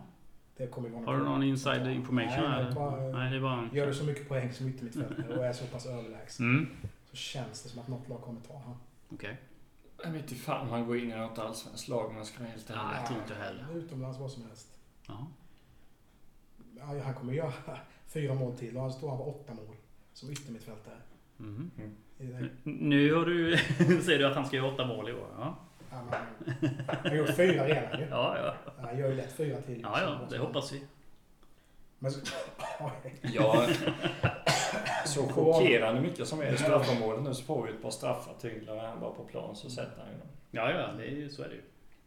Det 0.56 0.66
kommer 0.66 0.88
ju 0.88 0.94
vara 0.94 1.04
Har 1.06 1.16
du 1.18 1.24
någon 1.24 1.42
inside 1.42 1.82
Nej, 1.82 1.94
information? 1.94 2.44
nej, 2.50 2.60
eller? 2.60 2.72
bara- 2.72 3.00
Nej, 3.18 3.30
det 3.30 3.36
är 3.36 3.40
bara... 3.40 3.68
Gör 3.72 3.86
du 3.86 3.94
så 3.94 4.04
mycket 4.04 4.28
poäng 4.28 4.52
som 4.52 4.68
yttermittfältare 4.68 5.38
och 5.38 5.44
är 5.46 5.52
så 5.52 5.66
pass 5.66 5.86
överlägsen 5.86 6.46
Mm. 6.46 6.66
Känns 7.16 7.62
det 7.62 7.68
som 7.68 7.80
att 7.80 7.88
något 7.88 8.08
lag 8.08 8.20
kommer 8.22 8.40
ta 8.40 8.58
han. 8.58 8.76
Okej. 9.08 9.36
Jag 10.04 10.10
vet 10.10 10.22
inte 10.22 10.34
fan 10.34 10.60
om 10.66 10.68
han 10.72 10.86
går 10.86 10.98
in 10.98 11.10
i 11.10 11.16
något 11.16 11.38
allsvenskt 11.38 11.88
lag 11.88 12.06
om 12.10 12.16
jag 12.16 12.26
ska 12.26 12.38
vara 12.38 12.48
helt 12.50 12.70
ärlig. 12.70 12.82
Nej, 12.84 12.96
jag 12.98 13.06
tror 13.06 13.20
inte 13.20 13.34
heller. 13.34 13.66
Utomlands, 13.76 14.18
vad 14.18 14.30
som 14.30 14.42
helst. 14.46 14.78
Ja. 15.08 15.26
Ja, 16.76 16.84
han 17.04 17.14
kommer 17.14 17.32
göra 17.32 17.52
fyra 18.06 18.34
mål 18.34 18.56
till 18.56 18.76
och 18.76 18.82
han 18.82 18.92
står 18.92 19.08
han 19.08 19.18
på 19.18 19.24
åtta 19.24 19.54
mål 19.54 19.76
som 20.12 20.30
yttermittfältare. 20.30 20.94
Mhm. 21.36 21.70
I 22.18 22.26
det- 22.26 22.48
Nu 22.64 23.14
har 23.14 23.24
du, 23.26 23.56
säger 24.02 24.18
du 24.18 24.26
att 24.26 24.34
han 24.34 24.46
ska 24.46 24.56
göra 24.56 24.72
åtta 24.72 24.86
mål 24.86 25.08
i 25.08 25.12
år. 25.12 25.28
Ja, 25.38 25.56
Han 25.90 26.08
har 27.04 27.14
gjort 27.16 27.36
fyra 27.36 27.66
redan 27.68 28.00
ju. 28.00 28.06
ja. 28.10 28.36
Ja, 28.38 28.72
Han 28.82 28.98
gör 28.98 29.08
ju 29.08 29.14
lätt 29.14 29.32
fyra 29.36 29.60
till. 29.62 29.80
ja, 29.80 30.00
ja 30.02 30.20
det 30.30 30.38
hoppas 30.38 30.72
vi. 30.72 30.82
Men 32.06 32.12
så, 32.12 32.20
Ja, 33.22 33.66
så 35.06 35.28
chockerande 35.28 36.00
mycket 36.00 36.28
som 36.28 36.40
är 36.40 36.52
i 36.52 36.56
straffområdet 36.58 37.22
nu 37.24 37.34
så 37.34 37.42
får 37.44 37.62
vi 37.66 37.72
ett 37.72 37.82
par 37.82 37.90
straffar 37.90 38.34
till 38.40 38.68
och 38.68 38.80
han 38.80 39.00
bara 39.00 39.10
på 39.10 39.24
plan 39.24 39.56
så 39.56 39.70
sätter 39.70 40.02
han 40.02 40.12
ju 40.12 40.18
dem. 40.18 40.28
Ja, 40.50 40.70
ja, 40.70 40.92
det 40.92 41.04
är, 41.06 41.10
ju- 41.10 41.28
så 41.30 41.42
är 41.42 41.48
det 41.48 41.54
ju. 41.54 41.62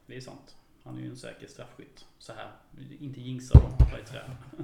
Det 0.08 0.16
är 0.16 0.22
sant. 0.22 0.56
Han 0.84 0.98
är 0.98 1.02
ju 1.02 1.10
en 1.10 1.18
säker 1.18 1.48
straffskytt. 1.48 2.06
Så 2.20 2.34
här, 2.34 2.52
inte 3.00 3.22
jinxa 3.22 3.60
dem 3.60 3.72
på 3.78 3.98
i 4.00 4.04
trä. 4.06 4.22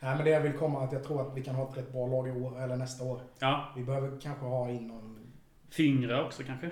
Nej, 0.00 0.16
men 0.16 0.24
det 0.24 0.30
jag 0.30 0.40
vill 0.40 0.52
komma 0.52 0.84
att 0.84 0.92
jag 0.92 1.04
tror 1.04 1.28
att 1.30 1.36
vi 1.36 1.44
kan 1.44 1.54
ha 1.54 1.70
ett 1.70 1.76
rätt 1.76 1.92
bra 1.92 2.06
lag 2.06 2.28
i 2.28 2.30
år, 2.30 2.62
eller 2.62 2.76
nästa 2.76 3.04
år. 3.04 3.20
Ja, 3.38 3.72
Vi 3.76 3.84
behöver 3.84 4.20
kanske 4.20 4.44
ha 4.44 4.70
in 4.70 4.88
någon... 4.88 5.32
Fingre 5.70 6.24
också 6.24 6.42
kanske. 6.42 6.70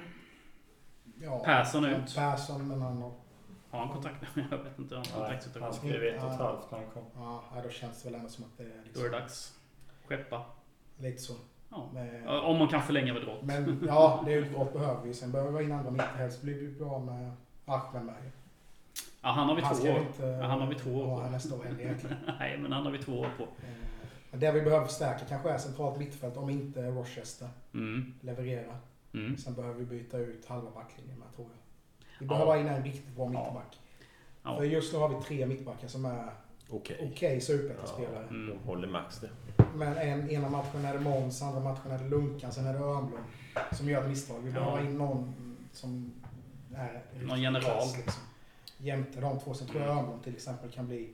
Ja, 1.20 1.42
Persson 1.44 1.84
ut. 1.84 2.14
Persson, 2.14 2.68
men 2.68 2.82
han 2.82 3.02
har... 3.02 3.12
Har 3.72 3.78
han 3.78 3.88
kontakt? 3.88 4.16
Jag 4.50 4.58
vet 4.58 4.78
inte. 4.78 4.94
Nej, 4.94 5.04
han 5.12 5.20
kontaktsituation. 5.20 5.72
skrev 5.74 6.02
ett 6.02 6.22
och 6.24 6.30
ett 6.32 6.38
halvt 6.38 6.70
när 6.70 6.78
han 6.78 6.86
kom. 6.90 7.02
Ja, 7.16 7.42
då 7.64 7.70
känns 7.70 8.02
det 8.02 8.08
väl 8.10 8.18
ändå 8.18 8.28
som 8.30 8.44
att 8.44 8.56
det 8.58 8.62
är 8.64 8.68
Då 8.68 8.74
är 8.80 8.84
liksom, 8.84 9.02
det 9.02 9.10
dags. 9.10 9.58
Skeppa. 10.06 10.44
lite 10.98 11.18
så. 11.22 11.32
Ja. 11.68 11.90
Ja, 12.26 12.40
Om 12.40 12.58
man 12.58 12.68
kan 12.68 12.82
förlänga 12.82 13.12
med 13.12 13.22
drott. 13.22 13.42
men 13.42 13.84
ja, 13.86 14.22
det 14.26 14.32
utbrott 14.32 14.72
behöver 14.72 15.02
vi. 15.02 15.14
Sen 15.14 15.32
behöver 15.32 15.58
vi 15.58 15.64
in 15.64 15.72
andra 15.72 15.90
mitt. 15.90 16.00
Helst 16.02 16.42
blir 16.42 16.54
vi 16.54 16.68
bra 16.68 16.98
med 16.98 17.32
Ahmenberg. 17.66 18.30
Ja, 19.22 19.28
han 19.28 19.48
har 19.48 19.54
vi 19.56 19.62
Han 19.62 19.76
två 19.76 19.88
år. 19.88 19.98
inte 19.98 20.26
Ja, 20.26 20.46
han 20.46 20.60
har 20.60 20.66
vi 20.66 20.74
två 20.74 20.90
år 20.90 21.20
på. 21.24 21.30
nästa 21.30 21.54
år 21.54 21.66
egentligen. 21.80 22.16
Nej, 22.38 22.58
men 22.58 22.72
han 22.72 22.84
har 22.84 22.92
vi 22.92 22.98
två 22.98 23.12
år 23.20 23.28
på. 23.36 23.42
Eh, 23.42 23.48
Men 24.30 24.40
det 24.40 24.52
vi 24.52 24.60
behöver 24.62 24.86
förstärka 24.86 25.24
kanske 25.28 25.50
är 25.50 25.58
centralt 25.58 25.98
mittfält 25.98 26.36
om 26.36 26.50
inte 26.50 26.82
Rochester 26.90 27.48
Mm. 27.74 28.14
levererar. 28.20 28.76
Mm. 29.14 29.36
Sen 29.36 29.54
behöver 29.54 29.74
vi 29.78 29.84
byta 29.84 30.18
ut 30.18 30.46
halva 30.46 30.70
backlinjen 30.70 31.18
med 31.18 31.28
tror 31.36 31.46
jag. 31.50 31.61
Vi 32.22 32.26
Ja. 32.28 32.28
behöver 32.28 32.52
ha 32.52 32.58
in 32.60 32.66
en 32.68 32.84
riktigt 32.84 33.16
bra 33.16 33.28
mittback. 33.28 33.78
Ja. 34.42 34.56
För 34.56 34.64
just 34.64 34.92
nu 34.92 34.98
har 34.98 35.08
vi 35.08 35.14
tre 35.24 35.46
mittbackar 35.46 35.88
som 35.88 36.04
är 36.04 36.30
Okej. 36.70 37.10
okej 37.12 37.40
superettan-spelare. 37.40 38.26
Mm. 38.26 38.46
De 38.48 38.58
håller 38.68 38.88
max 38.88 39.20
det. 39.20 39.30
Men 39.74 39.96
en, 39.96 40.30
ena 40.30 40.48
matchen 40.50 40.84
är 40.84 40.92
det 40.94 41.00
Måns, 41.00 41.42
andra 41.42 41.60
matchen 41.60 41.90
är 41.90 41.98
det 41.98 42.08
Lunkan, 42.08 42.52
sen 42.52 42.66
är 42.66 42.72
det 42.72 42.78
Örnblom 42.78 43.20
som 43.72 43.88
gör 43.88 44.02
ett 44.02 44.08
misstag. 44.08 44.40
Vi 44.40 44.50
behöver 44.52 44.72
Ja. 44.72 44.78
ha 44.78 44.84
in 44.84 44.98
någon 44.98 45.34
som 45.72 46.12
är 46.74 47.02
Någon 47.22 47.40
general. 47.42 47.76
vass, 47.76 47.96
Liksom. 47.96 48.22
Jämte 48.78 49.20
de 49.20 49.38
två. 49.40 49.54
Sen 49.54 49.66
tror 49.68 49.82
jag 49.82 49.96
Örnblom 49.98 50.20
till 50.20 50.34
exempel 50.34 50.70
kan 50.70 50.86
bli 50.86 51.12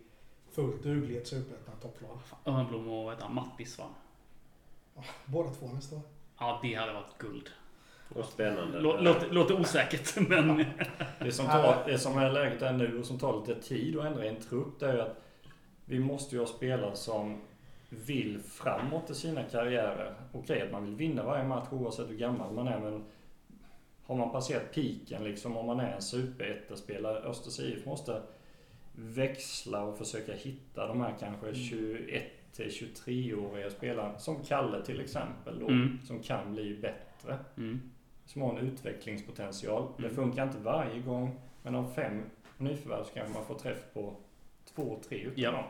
fullt 0.52 0.82
duglig 0.82 1.14
i 1.14 1.18
ett 1.18 1.26
superettan-topplag. 1.26 2.18
Örnblom 2.44 2.88
och 2.88 3.04
vad 3.04 3.14
heter 3.14 3.24
han? 3.26 3.34
Mattis 3.34 3.78
va? 3.78 3.84
Båda 5.26 5.50
två 5.50 5.66
nästa 5.74 5.96
år. 5.96 6.02
Ja, 6.38 6.58
det 6.62 6.74
hade 6.74 6.92
varit 6.92 7.18
guld. 7.18 7.48
Och 8.14 8.24
spännande. 8.24 8.78
Lå- 8.80 9.00
Låter, 9.00 9.30
låter 9.30 9.60
osäkert, 9.60 10.16
men... 10.28 10.64
Det 11.18 11.32
som, 11.32 11.46
tar, 11.46 11.82
det 11.86 11.98
som 11.98 12.18
är 12.18 12.30
läget 12.32 12.62
är 12.62 12.72
nu 12.72 12.98
och 12.98 13.04
som 13.06 13.18
tar 13.18 13.40
lite 13.46 13.62
tid 13.62 13.98
att 13.98 14.04
ändra 14.04 14.24
i 14.24 14.28
en 14.28 14.40
trupp 14.40 14.80
det 14.80 14.86
är 14.86 14.94
ju 14.94 15.00
att 15.00 15.16
vi 15.84 15.98
måste 15.98 16.34
ju 16.36 16.40
ha 16.40 16.46
spelare 16.46 16.96
som 16.96 17.40
vill 17.90 18.40
framåt 18.42 19.10
i 19.10 19.14
sina 19.14 19.42
karriärer. 19.42 20.14
Okej 20.32 20.62
att 20.62 20.72
man 20.72 20.84
vill 20.84 20.94
vinna 20.94 21.22
varje 21.24 21.44
match 21.44 21.66
oavsett 21.70 22.10
hur 22.10 22.16
gammal 22.16 22.52
man 22.52 22.68
är 22.68 22.78
men 22.80 23.04
har 24.06 24.16
man 24.16 24.30
passerat 24.32 24.74
piken 24.74 25.24
liksom 25.24 25.56
om 25.56 25.66
man 25.66 25.80
är 25.80 25.92
en 25.94 26.02
superettaspelare. 26.02 27.18
Östers 27.18 27.60
IF 27.60 27.86
måste 27.86 28.22
växla 28.94 29.82
och 29.82 29.98
försöka 29.98 30.32
hitta 30.32 30.86
de 30.86 31.00
här 31.00 31.14
kanske 31.20 31.54
21 31.54 32.22
till 32.52 32.68
23-åriga 32.70 33.70
spelarna 33.70 34.18
som 34.18 34.44
Kalle 34.44 34.84
till 34.84 35.00
exempel 35.00 35.58
då, 35.60 35.68
Mm. 35.68 35.98
som 36.06 36.22
kan 36.22 36.54
bli 36.54 36.74
bättre 36.76 37.38
Mm. 37.56 37.80
Som 38.28 38.42
har 38.42 38.50
en 38.58 38.66
utvecklingspotential. 38.68 39.88
Det 39.96 40.02
Mm. 40.04 40.16
funkar 40.16 40.42
inte 40.44 40.58
varje 40.58 41.00
gång, 41.00 41.40
men 41.62 41.74
om 41.74 41.94
fem 41.94 42.22
nyförvärv 42.58 43.04
så 43.04 43.10
kanske 43.14 43.34
man 43.34 43.44
får 43.46 43.54
träff 43.54 43.78
på 43.94 44.16
två, 44.74 45.00
tre 45.08 45.18
utav 45.18 45.32
Ja. 45.36 45.50
dem. 45.50 45.64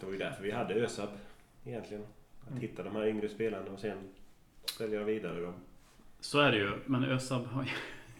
Det 0.00 0.06
var 0.06 0.12
ju 0.12 0.18
därför 0.18 0.42
vi 0.42 0.50
hade 0.50 0.74
ÖSAB 0.74 1.08
egentligen. 1.64 2.04
Att 2.42 2.48
Mm. 2.50 2.60
hitta 2.60 2.82
de 2.82 2.96
här 2.96 3.06
yngre 3.06 3.28
spelarna 3.28 3.70
och 3.70 3.78
sen 3.78 3.98
sälja 4.78 5.02
vidare 5.04 5.40
dem. 5.40 5.54
Så 6.20 6.40
är 6.40 6.52
det 6.52 6.58
ju. 6.58 6.72
Men 6.86 7.04
ÖSAB 7.04 7.46
har, 7.46 7.62
ju- 7.62 7.68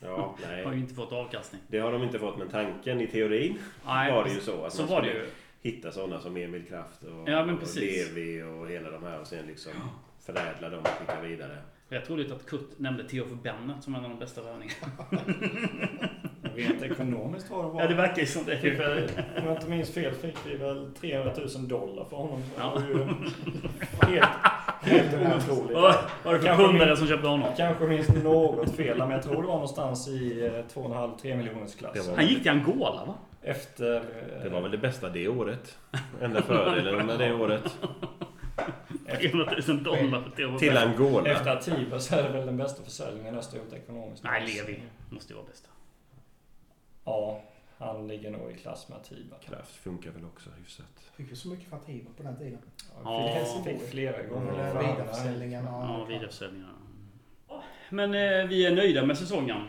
Ja, 0.00 0.36
har 0.64 0.72
ju 0.72 0.78
inte 0.80 0.94
fått 0.94 1.12
avkastning. 1.12 1.60
Det 1.68 1.78
har 1.78 1.92
de 1.92 2.02
inte 2.02 2.18
fått, 2.18 2.38
men 2.38 2.48
tanken 2.48 3.00
i 3.00 3.06
teorin 3.06 3.58
Nej, 3.86 4.12
var 4.12 4.24
det 4.24 4.30
ju 4.30 4.40
så. 4.40 4.64
Att 4.64 4.72
så 4.72 4.82
man 4.82 4.90
var 4.90 5.02
det 5.02 5.08
skulle 5.08 5.24
ju. 5.24 5.30
hitta 5.62 5.92
sådana 5.92 6.20
som 6.20 6.36
Emil 6.36 6.64
Kraft 6.66 7.02
och, 7.02 7.28
Ja, 7.28 7.42
och. 7.42 7.76
Levi 7.76 8.42
och 8.42 8.68
hela 8.68 8.90
de 8.90 9.02
här 9.02 9.20
och 9.20 9.26
sen 9.26 9.46
liksom 9.46 9.72
förädla 10.20 10.68
dem 10.68 10.80
och 10.80 10.86
skicka 10.88 11.20
vidare. 11.20 11.58
Rätt 11.88 12.10
roligt 12.10 12.32
att 12.32 12.46
Kurt 12.46 12.78
nämnde 12.78 13.04
Theo 13.08 13.24
för 13.24 13.34
Bennet 13.34 13.84
som 13.84 13.94
en 13.94 14.04
av 14.04 14.10
de 14.10 14.18
bästa 14.18 14.42
värvningarna. 14.42 14.92
Men 15.10 15.50
Rent 16.54 16.82
ekonomiskt 16.82 17.50
var 17.50 17.64
det 17.64 17.70
bra. 17.70 17.80
Ja, 17.82 17.88
det 17.88 17.94
verkar 17.94 18.20
ju 18.20 18.26
som 18.26 18.44
det. 18.44 18.58
Fick 18.58 18.78
väl, 18.80 19.10
om 19.38 19.46
jag 19.46 19.56
inte 19.56 19.68
minns 19.70 19.94
fel 19.94 20.12
fick 20.14 20.36
vi 20.46 20.56
väl 20.56 20.90
300 21.00 21.32
000 21.56 21.68
dollar 21.68 22.04
för 22.04 22.16
honom. 22.16 22.42
Det 22.56 22.62
var 22.62 22.80
ju 22.80 23.04
helt, 24.16 24.28
helt 25.12 25.14
otroligt. 25.48 25.74
Vad 25.76 25.94
var 26.24 26.32
det 26.34 26.38
för 26.40 26.46
Kanske 26.46 26.66
pundare 26.66 26.96
som 26.96 27.06
köpte 27.06 27.28
honom? 27.28 27.48
Kanske 27.56 27.86
minns 27.86 28.08
något 28.08 28.76
fel, 28.76 28.98
men 28.98 29.10
jag 29.10 29.22
tror 29.22 29.34
det 29.42 29.48
var 29.48 29.54
någonstans 29.54 30.08
i 30.08 30.50
2,5-3 30.74 31.36
miljoners 31.36 31.82
var- 31.82 32.16
Han 32.16 32.26
gick 32.26 32.42
till 32.42 32.50
Angola 32.50 33.04
va? 33.06 33.14
Efter... 33.42 33.96
eh, 33.96 34.42
Det 34.42 34.48
var 34.48 34.60
väl 34.60 34.70
det 34.70 34.78
bästa 34.78 35.08
det 35.08 35.28
året. 35.28 35.78
Enda 36.22 36.42
fördelen 36.42 37.06
med 37.06 37.18
det 37.18 37.34
året. 37.34 37.76
300 39.06 39.52
000 39.68 39.82
dollar 39.82 40.22
för 40.36 40.58
Till. 40.58 40.76
Angola. 40.76 41.30
Efter 41.30 41.50
Atiba 41.50 41.98
så 42.00 42.16
är 42.16 42.22
det 42.22 42.28
väl 42.28 42.46
den 42.46 42.56
bästa 42.56 42.82
försäljningen 42.82 43.34
Öster 43.36 43.58
gjort 43.58 43.72
ekonomiskt. 43.72 44.24
Nej, 44.24 44.46
Levi 44.46 44.82
måste 45.10 45.32
ju 45.32 45.36
vara 45.36 45.46
bästa. 45.46 45.68
Ja, 47.04 47.42
han 47.78 48.08
ligger 48.08 48.30
nog 48.30 48.50
i 48.50 48.54
klass 48.54 48.88
med 48.88 48.98
Atiba. 48.98 49.36
Kraft 49.38 49.76
funkar 49.76 50.10
väl 50.10 50.24
också 50.24 50.50
hyfsat. 50.58 51.10
Fick 51.16 51.30
vi 51.32 51.36
så 51.36 51.48
mycket 51.48 51.68
för 51.68 51.76
Atiba 51.76 52.10
på 52.16 52.22
den 52.22 52.36
tiden? 52.38 52.58
Ja. 53.04 53.38
Fick, 53.64 53.80
fick 53.80 53.90
flera 53.90 54.22
gånger. 54.22 54.52
Vidareförsäljningen. 54.52 55.64
Ja, 55.64 56.04
vidareförsäljningar. 56.08 56.70
Men 57.90 58.14
eh, 58.14 58.46
vi 58.48 58.66
är 58.66 58.74
nöjda 58.74 59.06
med 59.06 59.18
säsongen. 59.18 59.68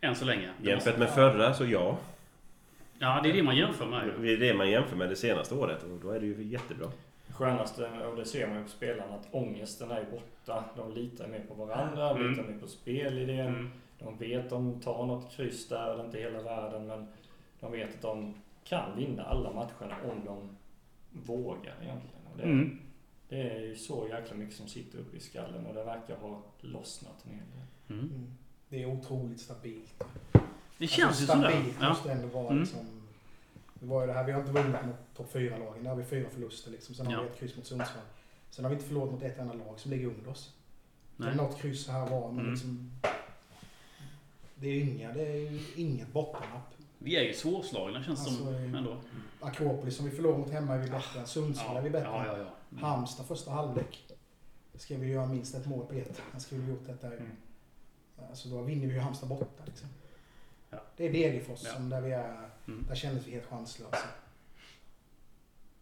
Än 0.00 0.14
så 0.14 0.24
länge. 0.24 0.50
Jämfört 0.62 0.98
med 0.98 1.10
förra 1.10 1.54
så 1.54 1.64
ja. 1.64 1.98
Ja, 2.98 3.20
det 3.22 3.30
är 3.30 3.32
det 3.32 3.42
man 3.42 3.56
jämför 3.56 3.86
med. 3.86 4.12
Det 4.20 4.32
är 4.32 4.36
det 4.36 4.54
man 4.54 4.70
jämför 4.70 4.96
med 4.96 5.08
det 5.08 5.16
senaste 5.16 5.54
året 5.54 5.82
och 5.82 5.98
då 6.02 6.10
är 6.10 6.20
det 6.20 6.26
ju 6.26 6.42
jättebra. 6.44 6.86
Skönaste, 7.44 7.90
och 8.06 8.16
det 8.16 8.24
ser 8.24 8.46
man 8.48 8.56
ju 8.56 8.62
på 8.62 8.70
spelarna, 8.70 9.14
att 9.14 9.28
ångesten 9.30 9.90
är 9.90 10.00
ju 10.00 10.10
borta. 10.10 10.64
De 10.76 10.92
litar 10.92 11.28
mer 11.28 11.44
på 11.48 11.54
varandra, 11.54 12.10
Mm. 12.10 12.30
litar 12.30 12.42
mer 12.42 12.58
på 12.58 12.66
spelidén. 12.66 13.46
Mm. 13.46 13.70
De 13.98 14.16
vet 14.18 14.44
att 14.44 14.50
de 14.50 14.80
tar 14.80 15.06
något 15.06 15.32
kryss 15.32 15.68
där, 15.68 15.94
det 15.96 16.02
är 16.02 16.04
inte 16.04 16.18
hela 16.18 16.42
världen, 16.42 16.86
men 16.86 17.06
de 17.60 17.72
vet 17.72 17.94
att 17.94 18.02
de 18.02 18.34
kan 18.64 18.96
vinna 18.96 19.22
alla 19.22 19.50
matcherna 19.52 19.96
om 20.12 20.24
de 20.24 20.56
vågar 21.26 21.74
egentligen. 21.82 22.26
Och 22.32 22.36
det, 22.36 22.42
Mm. 22.42 22.78
det 23.28 23.50
är 23.50 23.60
ju 23.60 23.76
så 23.76 24.08
jäkla 24.10 24.36
mycket 24.36 24.54
som 24.56 24.68
sitter 24.68 24.98
uppe 24.98 25.16
i 25.16 25.20
skallen 25.20 25.66
och 25.66 25.74
det 25.74 25.84
verkar 25.84 26.16
ha 26.16 26.42
lossnat 26.60 27.24
en 27.24 27.30
hel 27.30 27.46
del. 27.46 27.98
Mm. 27.98 28.10
Mm. 28.14 28.36
Det 28.68 28.82
är 28.82 28.86
otroligt 28.86 29.40
stabilt. 29.40 30.04
Det 30.78 30.86
känns 30.86 30.98
ju 31.00 31.04
alltså, 31.04 31.26
sådär. 31.26 31.50
stabilt 31.50 31.76
Ja. 31.80 31.88
måste 31.88 32.12
ändå 32.12 32.26
vara 32.28 32.46
Mm. 32.46 32.58
liksom... 32.60 32.80
Det 33.80 33.86
var 33.86 34.00
ju 34.00 34.06
det 34.06 34.12
här, 34.12 34.24
vi 34.24 34.32
har 34.32 34.40
inte 34.40 34.52
vunnit 34.52 34.86
mot 34.86 34.96
topp 35.16 35.32
4-lagen. 35.34 35.82
Där 35.82 35.90
har 35.90 35.96
vi 35.96 36.04
fyra 36.04 36.30
förluster 36.30 36.70
liksom. 36.70 36.94
Sen 36.94 37.06
har 37.06 37.12
Ja. 37.12 37.20
vi 37.22 37.26
ett 37.28 37.36
kryss 37.38 37.56
mot 37.56 37.66
Sundsvall. 37.66 38.02
Sen 38.50 38.64
har 38.64 38.70
vi 38.70 38.74
inte 38.76 38.86
förlorat 38.88 39.12
mot 39.12 39.22
ett 39.22 39.38
enda 39.38 39.54
lag 39.54 39.80
som 39.80 39.90
ligger 39.90 40.06
under 40.06 40.28
oss. 40.30 40.54
Det 41.16 41.24
Nej. 41.24 41.32
är 41.32 41.36
något 41.36 41.58
kryss 41.60 41.88
här 41.88 42.10
var, 42.10 42.28
men 42.30 42.38
Mm. 42.40 42.50
liksom... 42.52 42.90
Det 44.54 44.68
är 44.68 44.72
ju 44.74 44.80
inga, 44.90 45.12
det 45.12 45.26
är 45.26 45.36
ju 45.50 45.60
inget 45.76 46.12
bottennapp. 46.12 46.74
Vi 46.98 47.16
är 47.16 47.22
ju 47.22 47.34
svårslagna 47.34 48.02
känns 48.04 48.24
det 48.24 48.30
som 48.30 48.46
Alltså, 48.48 48.60
eh, 48.60 48.74
ändå. 48.74 48.96
Akropolis 49.40 49.96
som 49.96 50.04
vi 50.04 50.10
förlorar 50.10 50.38
mot 50.38 50.50
hemma 50.50 50.74
är 50.74 50.78
vi 50.78 50.90
bättre. 50.90 51.26
Sundsvall 51.26 51.76
är 51.76 51.82
vi 51.82 51.90
bättre. 51.90 52.08
Ja, 52.08 52.26
ja, 52.26 52.38
ja. 52.38 52.46
Mm. 52.72 52.84
Halmstad 52.84 53.26
första 53.26 53.50
halvlek. 53.50 54.04
Ska 54.74 54.96
vi 54.96 55.06
göra 55.06 55.26
minst 55.26 55.54
ett 55.54 55.66
mål 55.66 55.86
på 55.86 55.92
ett. 55.94 56.22
Han 56.32 56.40
skulle 56.40 56.68
gjort 56.68 56.86
detta. 56.86 57.06
Mm. 57.06 57.28
Så 58.34 58.48
då 58.48 58.62
vinner 58.62 58.86
vi 58.86 58.92
ju 58.94 59.00
Halmstad 59.00 59.28
borta. 59.28 59.62
Liksom. 59.66 59.88
Ja. 60.70 60.78
Det 60.96 61.06
är 61.08 61.12
Degerfors 61.12 61.60
Ja. 61.64 61.70
som 61.70 61.88
där 61.88 62.00
vi 62.00 62.12
är. 62.12 62.36
Mm. 62.68 62.84
Där 62.88 62.94
kändes 62.94 63.26
vi 63.26 63.30
helt 63.30 63.46
chanslösa. 63.46 64.06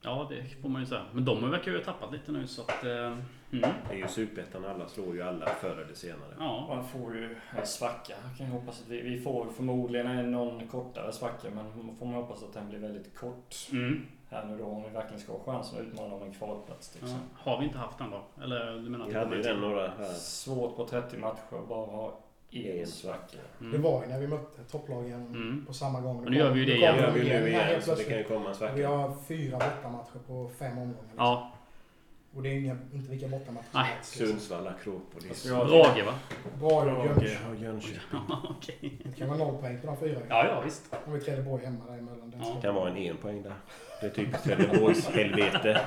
Ja, 0.03 0.27
det 0.31 0.63
får 0.63 0.69
man 0.69 0.81
ju 0.83 0.87
säga. 0.87 1.05
Men 1.13 1.25
de 1.25 1.51
verkar 1.51 1.71
ju 1.71 1.77
ha 1.79 1.85
tappat 1.85 2.13
lite 2.13 2.33
nu 2.33 2.47
så 2.47 2.63
att... 2.63 2.85
Eh, 2.85 2.91
mm. 2.91 3.19
Det 3.51 3.95
är 3.95 3.97
ju 3.97 4.09
superettan. 4.09 4.65
Alla 4.65 4.89
slår 4.89 5.15
ju 5.15 5.23
alla 5.23 5.47
förr 5.47 5.83
eller 5.85 5.95
senare. 5.95 6.35
Ja. 6.39 6.67
Man 6.69 6.89
får 6.89 7.17
ju 7.17 7.37
en 7.59 7.67
svacka. 7.67 8.15
Jag 8.29 8.39
kan 8.39 8.47
hoppas 8.47 8.81
att 8.83 8.89
vi, 8.89 9.01
vi 9.01 9.21
får 9.21 9.47
förmodligen 9.57 10.07
en 10.07 10.31
någon 10.33 10.69
kortare 10.69 11.13
svacka 11.13 11.49
men 11.55 11.87
man 11.87 11.97
får 11.97 12.07
man 12.07 12.15
hoppas 12.15 12.43
att 12.43 12.53
den 12.55 12.69
blir 12.69 12.79
väldigt 12.79 13.15
kort 13.17 13.55
Mm. 13.73 14.07
här 14.31 14.45
nu 14.45 14.59
då 14.59 14.65
om 14.65 14.83
vi 14.83 14.89
verkligen 14.89 15.21
ska 15.21 15.33
ha 15.33 15.45
chansen 15.53 15.79
att 15.81 15.85
utmana 15.87 16.15
om 16.15 16.23
en 16.23 16.33
kvalplats. 16.35 16.89
Till 16.89 17.03
ja. 17.09 17.15
Har 17.35 17.59
vi 17.59 17.65
inte 17.67 17.79
haft 17.79 17.99
den 17.99 18.11
då? 18.11 18.23
Eller 18.43 18.73
du 18.79 18.91
menar 18.91 19.07
Vi 19.07 19.15
hade 19.15 19.37
ju 19.37 19.43
den 19.43 19.53
till? 19.55 19.61
några 19.69 19.89
här. 19.99 20.05
Svårt 20.13 20.77
på 20.77 20.87
30 20.87 21.17
matcher 21.19 21.67
bara 21.69 21.87
ha 21.87 22.19
en 22.51 22.81
En 22.81 22.87
svacka. 22.87 23.37
Det 23.59 23.65
Mm. 23.65 23.83
var 23.83 24.03
ju 24.03 24.09
när 24.09 24.19
vi 24.19 24.27
mötte 24.27 24.63
topplagen 24.71 25.27
Mm. 25.27 25.65
på 25.67 25.73
samma 25.73 26.01
gång. 26.01 26.23
Men 26.23 26.33
nu 26.33 26.39
gör 26.39 26.51
vi 26.51 26.61
ju 26.61 26.67
det 26.67 26.77
igen. 26.77 26.95
Det 26.97 27.01
gör 27.03 27.13
de 27.13 27.19
vi 27.21 27.29
nu 27.41 27.49
igen 27.49 27.83
så 27.83 27.95
det 27.95 28.05
kan 28.05 28.19
ju 28.19 28.25
komma 28.25 28.41
en 28.41 28.47
Och 28.47 28.53
Vi 28.53 28.57
svacka. 28.57 28.89
har 28.89 29.15
fyra 29.29 29.59
bortamatcher 29.59 30.19
på 30.27 30.51
fem 30.59 30.71
omgångar. 30.79 30.93
Liksom. 31.03 31.17
Ja. 31.17 31.53
Och 32.35 32.43
det 32.43 32.49
är 32.49 32.55
inga, 32.55 32.77
inte 32.95 33.11
vilka 33.11 33.29
bortamatcher 33.29 33.67
som 33.71 33.81
helst. 33.81 34.17
Liksom. 34.21 34.27
Sundsvall, 34.39 34.67
Akropolis. 34.67 35.45
Brage 35.51 36.05
va? 36.05 36.15
Brage 36.61 36.87
Jönköping. 37.07 37.51
och 37.51 37.57
Jönköping. 37.57 37.99
Ja, 38.29 38.43
Okej. 38.51 38.99
Det 39.05 39.13
kan 39.19 39.29
vara 39.29 39.39
noll 39.39 39.59
poäng 39.59 39.81
på 39.81 39.87
de 39.87 39.97
fyra. 39.97 40.21
Ja, 40.29 40.47
ja 40.47 40.61
visst. 40.61 40.95
Har 41.07 41.13
vi 41.13 41.21
Trelleborg 41.21 41.65
hemma 41.65 41.85
däremellan. 41.89 42.31
Den 42.31 42.41
Ja. 42.41 42.53
Det 42.57 42.63
kan 42.63 42.75
vara 42.75 42.91
en 42.91 42.97
en 42.97 43.17
poäng 43.17 43.43
där. 43.43 43.55
Det 44.01 44.07
är 44.07 44.11
typiskt 44.11 44.45
Trelleborgs 44.45 45.09
helvete. 45.09 45.81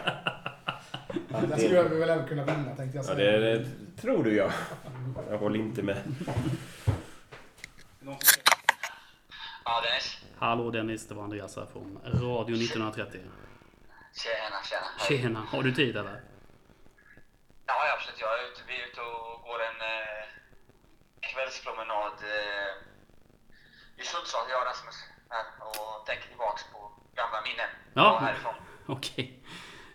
Den 1.30 1.60
skulle 1.60 1.84
vi 1.84 1.96
väl 2.00 2.10
även 2.10 2.28
kunna 2.28 2.44
vinna 2.46 2.76
tänkte 2.76 2.98
jag 2.98 3.06
Ja, 3.06 3.16
säga. 3.16 3.40
det, 3.40 3.58
det 3.60 4.02
tror 4.02 4.24
du 4.24 4.36
ja. 4.36 4.52
Jag 5.30 5.38
håller 5.38 5.60
inte 5.60 5.84
med. 5.84 5.98
Ja, 9.66 9.82
Dennis. 9.82 10.18
Hallå 10.40 10.72
Dennis, 10.72 11.08
det 11.08 11.14
var 11.16 11.24
Andreas 11.24 11.56
här 11.56 11.66
från 11.66 12.00
Radio 12.06 12.56
1930. 12.56 13.20
Tjena, 14.14 14.64
tjena. 14.70 14.82
Hej. 15.00 15.18
Tjena, 15.22 15.40
har 15.40 15.64
du 15.64 15.72
tid 15.74 15.98
eller? 15.98 16.22
Ja, 17.66 17.74
ja, 17.88 17.94
absolut. 17.98 18.20
Jag 18.22 18.30
är 18.40 18.44
ute, 18.52 18.62
vi 18.68 18.74
är 18.82 18.88
ute 18.88 19.02
och 19.02 19.42
går 19.48 19.60
en 19.70 19.82
eh, 19.94 20.24
kvällspromenad 21.20 22.14
eh, 22.36 22.72
i 24.02 24.04
Sundsvall, 24.12 24.46
jag 24.50 24.60
och 24.62 24.68
Rasmus. 24.72 24.96
Här, 25.30 25.46
och 25.70 26.06
tänker 26.06 26.28
tillbaks 26.28 26.64
på 26.74 26.80
gamla 27.16 27.42
minnen. 27.48 27.70
Ja. 27.94 28.02
Ja, 28.04 28.20
härifrån. 28.26 28.54
Okej. 28.86 29.41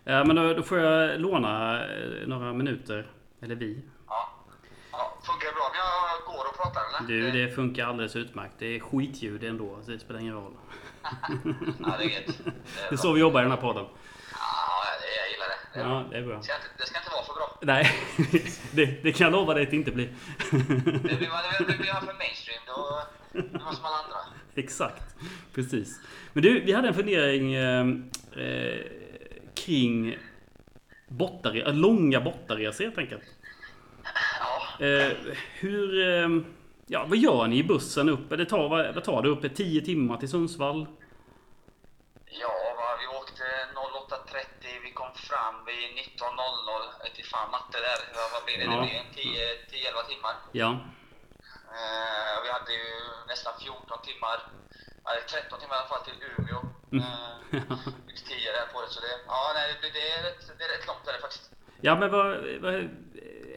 Ja, 0.09 0.23
men 0.23 0.35
då, 0.35 0.53
då 0.53 0.63
får 0.63 0.79
jag 0.79 1.19
låna 1.19 1.83
eh, 1.85 2.27
några 2.27 2.53
minuter. 2.53 3.07
Eller 3.41 3.55
vi. 3.55 3.83
Ja. 4.07 4.29
ja. 4.91 5.17
Funkar 5.23 5.47
det 5.47 5.53
bra 5.53 5.63
om 5.63 5.75
jag 5.75 6.35
går 6.35 6.45
och 6.49 6.57
pratar 6.57 6.81
eller? 6.81 7.07
Du, 7.07 7.31
det 7.31 7.55
funkar 7.55 7.85
alldeles 7.85 8.15
utmärkt. 8.15 8.53
Det 8.59 8.75
är 8.75 8.79
skitljud 8.79 9.43
ändå, 9.43 9.79
så 9.85 9.91
det 9.91 9.99
spelar 9.99 10.19
ingen 10.19 10.33
roll. 10.33 10.53
Ja, 11.79 11.95
det 11.97 12.03
är 12.03 12.09
gött. 12.09 12.25
Det 12.45 12.49
är, 12.49 12.89
Det 12.89 12.95
är 12.95 12.97
så 12.97 13.13
vi 13.13 13.19
jobbar 13.19 13.39
i 13.39 13.43
den 13.43 13.51
här 13.51 13.61
podden. 13.61 13.85
Ja, 14.31 14.83
jag 15.19 15.31
gillar 15.31 15.47
det. 15.47 15.79
det. 15.79 15.89
Ja, 15.89 16.03
det 16.11 16.17
är 16.17 16.27
bra. 16.27 16.37
Det, 16.37 16.43
ska 16.43 16.53
inte, 16.53 16.67
det 16.77 16.85
ska 16.85 16.99
inte 16.99 17.11
vara 17.11 17.25
för 17.25 17.33
bra. 17.33 17.57
Nej, 17.61 17.91
det, 18.71 19.03
det 19.03 19.11
kan 19.11 19.25
jag 19.25 19.31
lova 19.31 19.53
dig 19.53 19.63
att 19.63 19.69
det 19.69 19.75
inte 19.75 19.91
blir. 19.91 20.09
Det 20.51 21.17
blir 21.17 21.29
man 21.29 21.67
det 21.67 21.77
blir 21.77 21.93
man 21.93 22.01
för 22.05 22.13
mainstream. 22.13 22.61
Då 22.67 23.01
blir 23.31 23.59
man 23.63 23.75
som 23.75 23.85
alla 23.85 23.97
andra. 23.97 24.17
Exakt, 24.55 25.15
precis. 25.53 25.99
Men 26.33 26.43
du, 26.43 26.59
vi 26.59 26.71
hade 26.73 26.87
en 26.87 26.93
fundering 26.93 27.53
eh, 27.53 27.85
eh, 28.35 28.81
kring 29.65 30.17
bortare, 31.07 31.61
äh, 31.61 31.73
långa 31.73 32.21
bortaresor 32.21 32.83
e 32.83 32.85
helt 32.85 32.97
enkelt. 32.97 33.23
Ja. 34.39 34.85
Eh, 34.85 35.11
hur... 35.59 36.07
Eh, 36.07 36.29
ja, 36.87 37.05
vad 37.07 37.17
gör 37.17 37.47
ni 37.47 37.57
i 37.57 37.63
bussen 37.63 38.09
upp? 38.09 38.29
Det 38.29 38.45
tar, 38.45 38.69
vad, 38.69 38.95
vad 38.95 39.03
tar 39.03 39.21
det 39.21 39.29
upp? 39.29 39.55
10 39.55 39.81
timmar 39.81 40.17
till 40.17 40.29
Sundsvall? 40.29 40.87
Ja, 42.25 42.53
va, 42.77 42.97
vi 43.01 43.07
åkte 43.17 43.43
08.30. 43.73 44.83
Vi 44.83 44.91
kom 44.91 45.11
fram 45.15 45.55
vid 45.65 45.75
19.00. 45.75 47.15
Till 47.15 47.25
fan 47.25 47.51
matte 47.51 47.77
där. 47.87 47.99
Vad 48.33 48.43
blir 48.45 48.57
det? 48.57 48.63
Ja. 48.63 48.81
Det 48.81 48.87
blir 49.13 49.39
10-11 50.03 50.07
timmar. 50.09 50.35
Ja. 50.51 50.69
Eh, 51.77 52.35
vi 52.43 52.49
hade 52.51 52.71
ju 52.71 52.89
nästan 53.27 53.53
14 53.59 53.97
timmar. 54.09 54.37
Nej, 55.05 55.17
13 55.31 55.59
timmar 55.59 55.75
i 55.75 55.79
alla 55.79 55.87
fall 55.87 56.05
till 56.07 56.19
Umeå. 56.37 56.61
Mm. 56.91 57.03
Eh, 57.03 57.77
10 58.27 58.51
där 58.51 58.67
på 58.73 58.81
det. 58.81 58.89
Så 58.89 58.99
det, 59.01 59.13
ja, 59.27 59.51
nej, 59.55 59.65
det, 59.81 59.89
det, 59.97 60.09
är, 60.15 60.23
rätt, 60.23 60.41
det 60.57 60.63
är 60.63 60.71
rätt 60.77 60.87
långt 60.87 61.05
där 61.05 61.19
faktiskt. 61.21 61.51
Ja, 61.81 61.95
men 61.95 62.11
vad, 62.11 62.27
vad, 62.63 62.73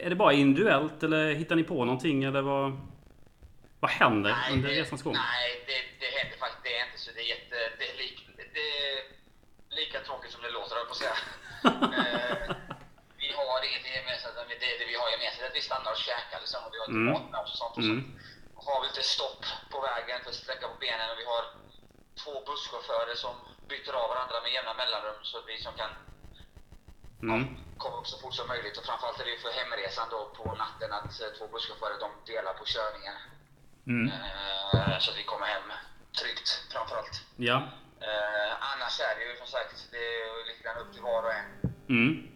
är 0.05 0.11
det 0.11 0.17
bara 0.17 0.33
individuellt 0.33 1.03
eller 1.03 1.33
hittar 1.41 1.57
ni 1.57 1.65
på 1.65 1.85
någonting 1.85 2.25
eller 2.25 2.43
vad, 2.43 2.67
vad 3.81 3.91
händer 3.91 4.31
nej, 4.31 4.53
under 4.53 4.69
resans 4.69 5.03
gång? 5.03 5.13
Nej, 5.13 5.65
det, 5.67 5.79
det 6.01 6.11
händer 6.19 6.37
faktiskt 6.39 6.65
det 6.65 6.75
är 6.79 6.87
inte 6.87 7.01
så. 7.05 7.11
Det 7.17 7.23
är, 7.27 7.31
jätte, 7.35 7.59
det 7.79 7.87
är, 7.91 7.97
lik, 8.03 8.17
det 8.55 8.67
är 8.85 8.95
lika 9.81 9.99
tråkigt 10.01 10.33
som 10.35 10.43
det 10.43 10.51
låter, 10.51 10.77
jag 10.77 10.87
på 10.87 10.97
att 10.97 11.05
säga. 11.05 11.19
Eh, 11.63 12.57
vi 13.23 13.29
har 13.41 13.59
ingenting 13.69 13.95
gemensamt, 14.01 14.35
det, 14.63 14.79
det 14.81 14.87
vi 14.93 14.97
har 15.03 15.09
gemensamt 15.15 15.43
är 15.45 15.51
att 15.53 15.61
vi 15.61 15.69
stannar 15.71 15.93
och 15.97 16.05
käkar 16.09 16.39
liksom, 16.45 16.61
och 16.67 16.73
vi 16.75 16.79
har 16.81 16.87
lite 16.89 17.05
mm. 17.05 17.13
mat 17.15 17.27
med 17.33 17.41
oss 17.45 17.53
och 17.55 17.61
sånt. 17.63 17.77
Och 17.79 17.87
mm. 17.91 18.01
så 18.63 18.67
har 18.71 18.79
vi 18.81 18.87
lite 18.91 19.07
stopp 19.17 19.43
på 19.73 19.79
vägen 19.89 20.17
för 20.23 20.31
att 20.31 20.41
sträcka 20.43 20.67
på 20.73 20.79
benen 20.85 21.07
och 21.13 21.19
vi 21.23 21.27
har 21.33 21.45
två 22.23 22.35
busschaufförer 22.49 23.17
som 23.25 23.35
byter 23.73 23.93
av 24.03 24.09
varandra 24.15 24.37
med 24.45 24.53
jämna 24.57 24.75
mellanrum 24.81 25.19
så 25.23 25.35
att 25.39 25.49
vi 25.51 25.57
som 25.67 25.75
kan 25.83 25.91
Mm. 27.23 27.57
komma 27.79 27.97
upp 28.01 28.07
så 28.07 28.19
fort 28.23 28.35
som 28.35 28.47
möjligt. 28.49 28.77
Och 28.79 28.85
framförallt 28.85 29.21
är 29.21 29.25
det 29.25 29.31
ju 29.31 29.39
för 29.39 29.51
hemresan 29.61 30.07
då 30.11 30.21
på 30.39 30.45
natten 30.65 30.93
att 30.99 31.21
eh, 31.23 31.29
två 31.39 31.47
busschaufförer 31.53 31.99
de 32.05 32.11
delar 32.33 32.53
på 32.61 32.65
körningen. 32.75 33.17
Mm. 33.87 34.07
Eh, 34.13 34.99
så 35.03 35.11
att 35.11 35.19
vi 35.19 35.25
kommer 35.25 35.47
hem 35.47 35.69
tryggt 36.21 36.49
framförallt. 36.73 37.17
Ja. 37.37 37.57
Eh, 38.09 38.53
annars 38.73 39.01
är 39.01 39.15
det 39.19 39.25
ju 39.25 39.37
som 39.39 39.47
sagt, 39.47 39.89
det 39.93 39.97
är 39.97 40.17
ju 40.25 40.45
lite 40.49 40.63
grann 40.65 40.77
upp 40.83 40.93
till 40.93 41.03
var 41.03 41.23
och 41.23 41.33
en. 41.33 41.49
Mm. 41.89 42.29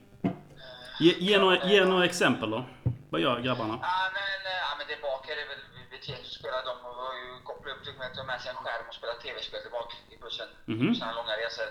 Ge, 1.01 1.13
ge, 1.19 1.39
några, 1.39 1.57
ge 1.65 1.85
några 1.85 2.05
exempel 2.05 2.51
då. 2.51 2.65
Vad 3.11 3.21
gör 3.21 3.41
grabbarna? 3.41 3.79
Ja 3.83 4.11
men, 4.17 4.53
ja, 4.53 4.75
men 4.79 4.87
det 4.87 5.03
bak 5.03 5.29
är 5.29 5.37
det 5.37 5.45
väl 5.45 5.63
Vitesse 6.07 6.25
som 6.25 6.35
spelar. 6.41 6.61
De 6.71 6.75
har 6.85 7.15
ju 7.23 7.29
kopplat 7.49 7.77
upp 7.89 7.99
med 7.99 8.07
att 8.07 8.15
ta 8.15 8.25
med 8.25 8.41
sig 8.41 8.51
en 8.51 8.57
skärm 8.57 8.89
och 8.89 8.95
spela 8.95 9.15
tv-spel 9.15 9.63
tillbaka 9.63 9.95
i 10.11 10.17
bussen. 10.17 10.49
Mhm. 10.65 10.95
Sådana 10.95 11.13
långa 11.21 11.33
resor. 11.37 11.69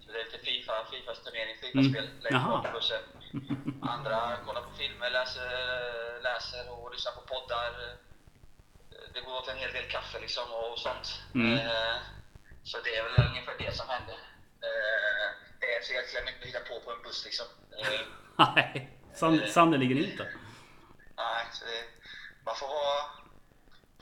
Så 0.00 0.12
det 0.12 0.20
är 0.20 0.24
lite 0.24 0.38
Fifa, 0.38 0.84
Fifas 0.90 1.22
turnering, 1.24 1.56
Fifa-spel 1.62 2.04
Mm. 2.08 2.20
längst 2.24 2.46
bak 2.48 2.66
i 2.68 2.72
bussen. 2.72 3.02
Andra 3.82 4.36
kollar 4.46 4.62
på 4.62 4.70
filmer, 4.80 5.10
läser, 5.10 5.50
läser 6.22 6.62
och 6.70 6.92
lyssnar 6.94 7.12
på 7.12 7.20
poddar. 7.20 7.70
Det 9.14 9.20
går 9.20 9.34
åt 9.38 9.48
en 9.48 9.56
hel 9.58 9.72
del 9.72 9.88
kaffe 9.90 10.20
liksom 10.20 10.52
och 10.52 10.78
sånt. 10.78 11.06
Mm. 11.34 11.52
Eh, 11.58 11.96
Så 12.64 12.78
det 12.84 12.96
är 12.96 13.02
väl 13.04 13.26
ungefär 13.28 13.54
det 13.58 13.76
som 13.76 13.88
händer. 13.88 14.18
Eh, 14.68 15.26
Det 15.60 15.66
är 15.76 15.82
så 15.82 15.92
jäkla 15.92 16.20
mycket 16.24 16.42
att 16.42 16.48
hitta 16.48 16.60
på 16.60 16.80
på 16.84 16.90
en 16.92 17.02
buss 17.02 17.24
liksom. 17.24 17.46
Eh, 17.78 18.00
Nej, 18.54 18.98
san, 19.14 19.48
sannerligen 19.48 19.98
inte. 19.98 20.24
Nej, 21.16 21.46
så 21.52 21.64
det, 21.64 21.84
man 22.44 22.56
får 22.56 22.66
vara 22.68 23.02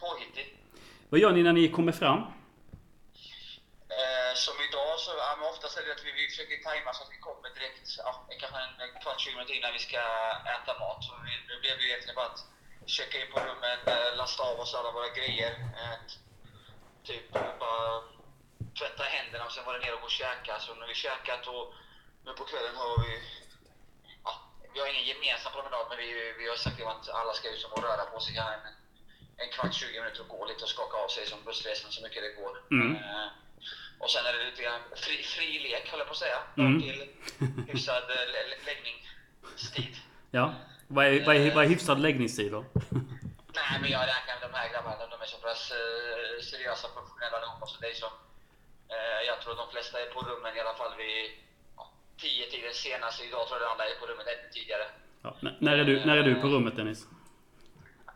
påhittig. 0.05 0.46
Vad 1.11 1.20
gör 1.20 1.32
ni 1.32 1.42
när 1.42 1.52
ni 1.52 1.68
kommer 1.76 1.92
fram? 2.02 2.20
Eh, 4.00 4.32
som 4.44 4.57
idag 4.68 4.92
så, 5.05 5.11
ja, 5.24 5.36
men 5.38 5.46
oftast 5.52 5.78
är 5.78 5.82
det 5.86 5.92
att 5.92 6.05
vi, 6.07 6.12
vi 6.20 6.24
försöker 6.32 6.57
tajma 6.68 6.90
så 6.92 7.02
att 7.05 7.12
vi 7.16 7.20
kommer 7.28 7.48
direkt, 7.57 7.86
ja, 8.05 8.11
kanske 8.40 8.59
en, 8.84 8.92
kvart, 9.02 9.20
20 9.20 9.34
minuter 9.34 9.55
innan 9.59 9.72
vi 9.78 9.82
ska 9.88 10.00
äta 10.57 10.72
mat. 10.82 11.00
Så 11.07 11.12
vi, 11.26 11.32
nu 11.48 11.55
blev 11.62 11.74
det 11.78 11.84
egentligen 11.90 12.18
bara 12.20 12.30
att 12.32 12.42
checka 12.96 13.16
in 13.22 13.32
på 13.32 13.38
rummen, 13.48 13.78
eh, 13.92 14.11
lasta 14.20 14.42
av 14.50 14.57
oss 14.62 14.74
alla 14.74 14.90
våra 14.98 15.11
grejer. 15.18 15.52
Eh, 15.80 15.98
typ 17.09 17.26
bara 17.64 17.84
tvätta 18.78 19.02
händerna 19.16 19.44
och 19.44 19.52
sen 19.52 19.64
var 19.66 19.74
det 19.74 19.82
ner 19.84 19.94
och 19.94 20.00
gå 20.00 20.07
och 20.12 20.20
käka. 20.22 20.55
Så 20.64 20.74
när 20.74 20.86
vi 20.86 20.94
käkat 20.94 21.46
och 21.46 21.66
nu 22.24 22.30
på 22.38 22.44
kvällen 22.44 22.76
har 22.76 22.90
vi, 23.05 23.12
vi 24.72 24.80
har 24.80 24.88
ingen 24.92 25.09
gemensam 25.11 25.52
promenad 25.52 25.86
men 25.88 25.98
vi, 25.98 26.09
vi 26.38 26.48
har 26.48 26.57
sagt 26.57 26.82
att 26.82 27.09
alla 27.09 27.32
ska 27.32 27.46
ut 27.55 27.64
och 27.64 27.82
röra 27.82 28.05
på 28.12 28.20
sig 28.20 28.34
här 28.34 28.52
en, 28.55 28.74
en 29.37 29.49
kvart, 29.55 29.74
20 29.74 30.01
minuter 30.01 30.20
och 30.20 30.28
gå 30.28 30.47
lite 30.47 30.62
och 30.64 30.68
skaka 30.76 30.97
av 30.97 31.09
sig 31.09 31.26
som 31.26 31.39
bussresan 31.45 31.91
så 31.93 32.03
mycket 32.03 32.22
det 32.22 32.43
går. 32.43 32.53
Mm. 32.70 32.97
Eh, 32.97 33.26
och 33.99 34.11
sen 34.11 34.26
är 34.26 34.32
det 34.32 34.45
lite 34.51 34.62
grann 34.62 34.80
fri, 34.97 35.16
fri 35.22 35.59
lek, 35.59 35.89
höll 35.91 35.99
jag 35.99 36.09
på 36.09 36.12
att 36.12 36.24
säga. 36.26 36.39
Mm. 36.57 36.82
Till 36.82 37.09
hyfsad 37.68 38.03
eh, 38.03 38.16
lä- 38.35 38.49
lä- 38.51 38.62
läggningstid. 38.70 39.95
Ja. 40.30 40.55
Vad 40.89 41.05
är, 41.07 41.26
vad 41.26 41.37
är, 41.37 41.55
vad 41.55 41.64
är 41.64 41.68
hyfsad 41.68 41.99
läggningstid 42.01 42.53
då? 42.53 42.64
Nej, 43.59 43.74
men 43.80 43.91
jag 43.91 44.01
räknar 44.12 44.35
med 44.41 44.51
de 44.51 44.57
här 44.57 44.68
grabbarna. 44.72 45.07
De 45.07 45.20
är 45.22 45.26
så 45.26 45.37
pass 45.47 45.62
eh, 45.70 46.43
seriösa 46.51 46.89
professionella 46.95 47.37
allihopa. 47.39 47.66
Så 47.66 47.80
det 47.80 47.89
är 47.91 47.95
som, 47.95 48.12
eh, 48.95 49.20
jag 49.28 49.41
tror 49.41 49.55
de 49.62 49.66
flesta 49.72 50.01
är 50.03 50.07
på 50.07 50.20
rummen 50.28 50.57
i 50.57 50.61
alla 50.61 50.74
fall 50.74 50.97
vid 50.97 51.30
ja, 51.76 51.91
10 52.18 52.47
tiden 52.51 52.74
senast. 52.74 53.22
Idag 53.22 53.49
tror 53.49 53.61
jag 53.61 53.70
alla 53.72 53.85
är 53.91 53.95
på 54.01 54.07
rummet 54.07 54.26
ännu 54.26 54.49
tidigare. 54.53 54.87
Ja, 55.22 55.37
när, 55.61 55.78
är 55.78 55.85
du, 55.85 56.05
när 56.05 56.16
är 56.16 56.22
du 56.22 56.35
på 56.35 56.47
rummet 56.49 56.76
Dennis? 56.76 57.07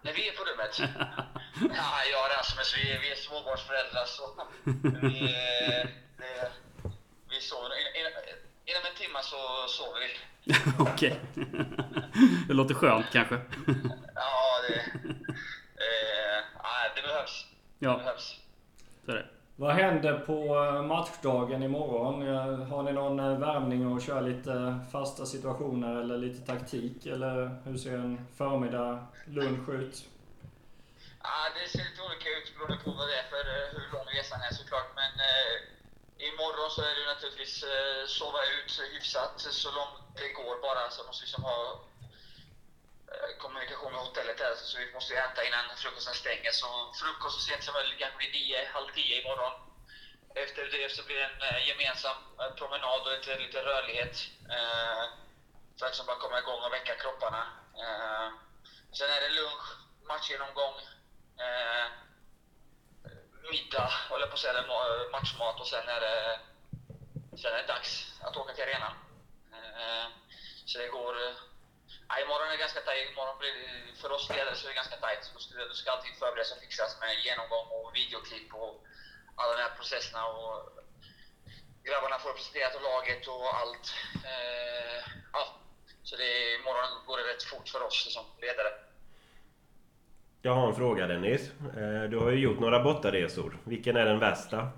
När 0.08 0.14
vi 0.14 0.28
är 0.28 0.32
på 0.32 0.44
rummet? 0.44 0.78
ja, 1.76 2.04
jag 2.12 2.20
och 2.24 2.30
Rasmus, 2.38 2.74
vi, 2.76 2.98
vi 3.02 3.10
är 3.10 3.16
småbarnsföräldrar 3.16 4.04
så 4.06 4.46
vi, 5.08 5.34
det, 6.18 6.50
vi 7.30 7.40
sover. 7.40 7.70
In, 7.78 8.00
in, 8.00 8.12
inom 8.64 8.82
en 8.90 8.96
timme 8.98 9.18
så 9.22 9.36
sover 9.68 10.00
vi. 10.00 10.10
Okej. 10.78 11.20
Det 12.48 12.54
låter 12.54 12.74
skönt 12.74 13.06
kanske. 13.12 13.34
Ja, 14.14 14.60
det, 14.68 14.74
eh, 15.84 16.94
det 16.94 17.02
behövs. 17.02 17.46
Det 17.78 17.86
Ja, 17.86 17.96
behövs. 17.96 18.36
så 19.06 19.12
är 19.12 19.16
det. 19.16 19.26
Vad 19.60 19.74
händer 19.74 20.14
på 20.18 20.40
eh, 20.64 20.82
matchdagen 20.82 21.62
imorgon? 21.62 22.16
Eh, 22.28 22.68
har 22.70 22.82
ni 22.82 22.92
någon 22.92 23.20
eh, 23.20 23.38
värmning 23.38 23.92
och 23.92 24.02
kör 24.02 24.20
lite 24.20 24.54
fasta 24.92 25.26
situationer 25.26 25.92
eller 26.00 26.18
lite 26.18 26.40
taktik? 26.52 27.06
Eller 27.06 27.34
hur 27.64 27.76
ser 27.78 27.94
en 27.94 28.26
förmiddag, 28.36 29.06
lunch 29.26 29.68
ut? 29.68 29.96
Ja, 31.22 31.36
det 31.54 31.68
ser 31.72 31.84
lite 31.88 32.02
olika 32.08 32.28
ut 32.36 32.48
beroende 32.54 32.84
på 32.84 32.90
vad 32.90 33.08
det 33.08 33.16
är 33.22 33.26
för 33.32 33.44
hur 33.74 33.88
lång 33.94 34.08
resan 34.18 34.40
är 34.48 34.54
såklart. 34.60 34.90
Men 35.00 35.12
eh, 35.30 35.54
imorgon 36.28 36.70
så 36.74 36.80
är 36.88 36.92
det 36.94 37.00
ju 37.04 37.08
naturligtvis 37.14 37.54
eh, 37.62 38.02
sova 38.18 38.40
ut 38.56 38.70
hyfsat 38.92 39.34
så 39.62 39.68
långt 39.78 39.98
det 40.20 40.30
går 40.40 40.56
bara. 40.66 40.82
Så 40.94 41.00
måste 41.06 41.22
liksom 41.24 41.42
ha 41.50 41.58
Eh, 43.12 43.36
kommunikation 43.38 43.92
med 43.92 44.00
hotellet 44.00 44.38
där. 44.38 44.54
Så 44.54 44.78
vi 44.78 44.92
måste 44.92 45.12
ju 45.12 45.18
äta 45.18 45.44
innan 45.44 45.76
frukosten 45.76 46.14
stänger. 46.14 46.50
Så 46.50 46.92
frukost 47.00 47.34
så 47.34 47.40
sent 47.40 47.64
som 47.64 47.74
möjligt, 47.74 47.98
kanske 47.98 48.18
vid 48.18 48.32
nio, 48.32 48.68
halv 48.74 48.88
tio 48.94 49.20
imorgon. 49.20 49.52
Efter 50.34 50.64
det 50.64 50.92
så 50.92 51.02
blir 51.02 51.16
det 51.16 51.24
en 51.24 51.42
eh, 51.42 51.68
gemensam 51.68 52.16
eh, 52.40 52.50
promenad 52.54 53.00
och 53.06 53.12
lite, 53.12 53.38
lite 53.38 53.62
rörlighet. 53.62 54.16
Eh, 54.50 55.04
för 55.78 55.86
att 55.86 55.92
liksom 55.92 56.06
bara 56.06 56.18
komma 56.18 56.38
igång 56.38 56.62
och 56.62 56.72
väcka 56.72 56.94
kropparna. 56.94 57.42
Eh, 57.82 58.28
sen 58.92 59.10
är 59.10 59.20
det 59.20 59.28
lunch, 59.28 59.66
matchgenomgång, 60.08 60.74
eh, 61.44 61.86
middag, 63.50 63.92
håller 64.08 64.22
jag 64.22 64.30
på 64.30 64.34
att 64.34 64.40
säga, 64.40 64.64
matchmat 65.12 65.60
och 65.60 65.66
sen 65.66 65.88
är 65.88 66.00
det, 66.00 66.40
sen 67.42 67.52
är 67.52 67.62
det 67.62 67.72
dags 67.72 68.12
att 68.20 68.36
åka 68.36 68.52
till 68.52 68.64
arenan. 68.64 68.94
Eh, 69.52 70.06
så 70.66 70.78
det 70.78 70.88
går... 70.88 71.47
Ja, 72.08 72.14
imorgon 72.24 72.48
är 72.48 72.52
det 72.56 72.64
ganska 72.66 72.80
tajt. 72.80 73.10
Imorgon 73.12 73.38
blir 73.38 73.54
det, 73.58 74.00
för 74.00 74.10
oss 74.16 74.24
ledare 74.30 74.56
så 74.56 74.66
är 74.66 74.70
det 74.72 74.80
ganska 74.82 74.96
tajt. 74.96 75.22
Då 75.34 75.40
ska, 75.40 75.52
då 75.72 75.74
ska 75.74 75.90
allting 75.90 76.14
förberedas 76.22 76.52
och 76.52 76.62
fixas 76.64 76.92
med 77.00 77.12
genomgång 77.26 77.66
och 77.76 77.96
videoklipp 77.98 78.54
och 78.62 78.74
alla 79.40 79.52
de 79.56 79.62
här 79.62 79.74
processerna. 79.78 80.22
Och 80.26 80.54
grabbarna 81.88 82.18
får 82.18 82.32
presenterat 82.32 82.74
och 82.78 82.82
laget 82.90 83.22
och 83.34 83.46
allt. 83.60 83.86
Eh, 84.30 84.98
ja, 85.32 85.42
så 86.02 86.16
det, 86.16 86.54
imorgon 86.58 86.90
går 87.06 87.16
det 87.18 87.24
rätt 87.32 87.42
fort 87.42 87.68
för 87.68 87.82
oss 87.82 88.12
som 88.14 88.24
ledare. 88.40 88.72
Jag 90.42 90.54
har 90.54 90.68
en 90.68 90.74
fråga 90.74 91.06
Dennis. 91.06 91.50
Eh, 91.76 92.02
du 92.10 92.18
har 92.18 92.30
ju 92.30 92.38
gjort 92.38 92.60
några 92.60 92.82
bortaresor. 92.82 93.58
Vilken 93.64 93.96
är 93.96 94.04
den 94.04 94.18
värsta? 94.18 94.70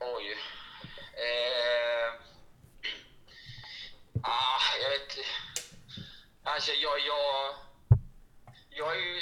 Oj. 0.00 0.36
Eh, 1.12 2.12
ah, 4.22 4.60
jag 4.82 4.90
vet 4.90 5.16
Alltså 6.58 6.72
jag, 6.72 6.98
jag, 7.00 7.54
jag 8.70 8.96
är 8.96 9.00
ju 9.00 9.14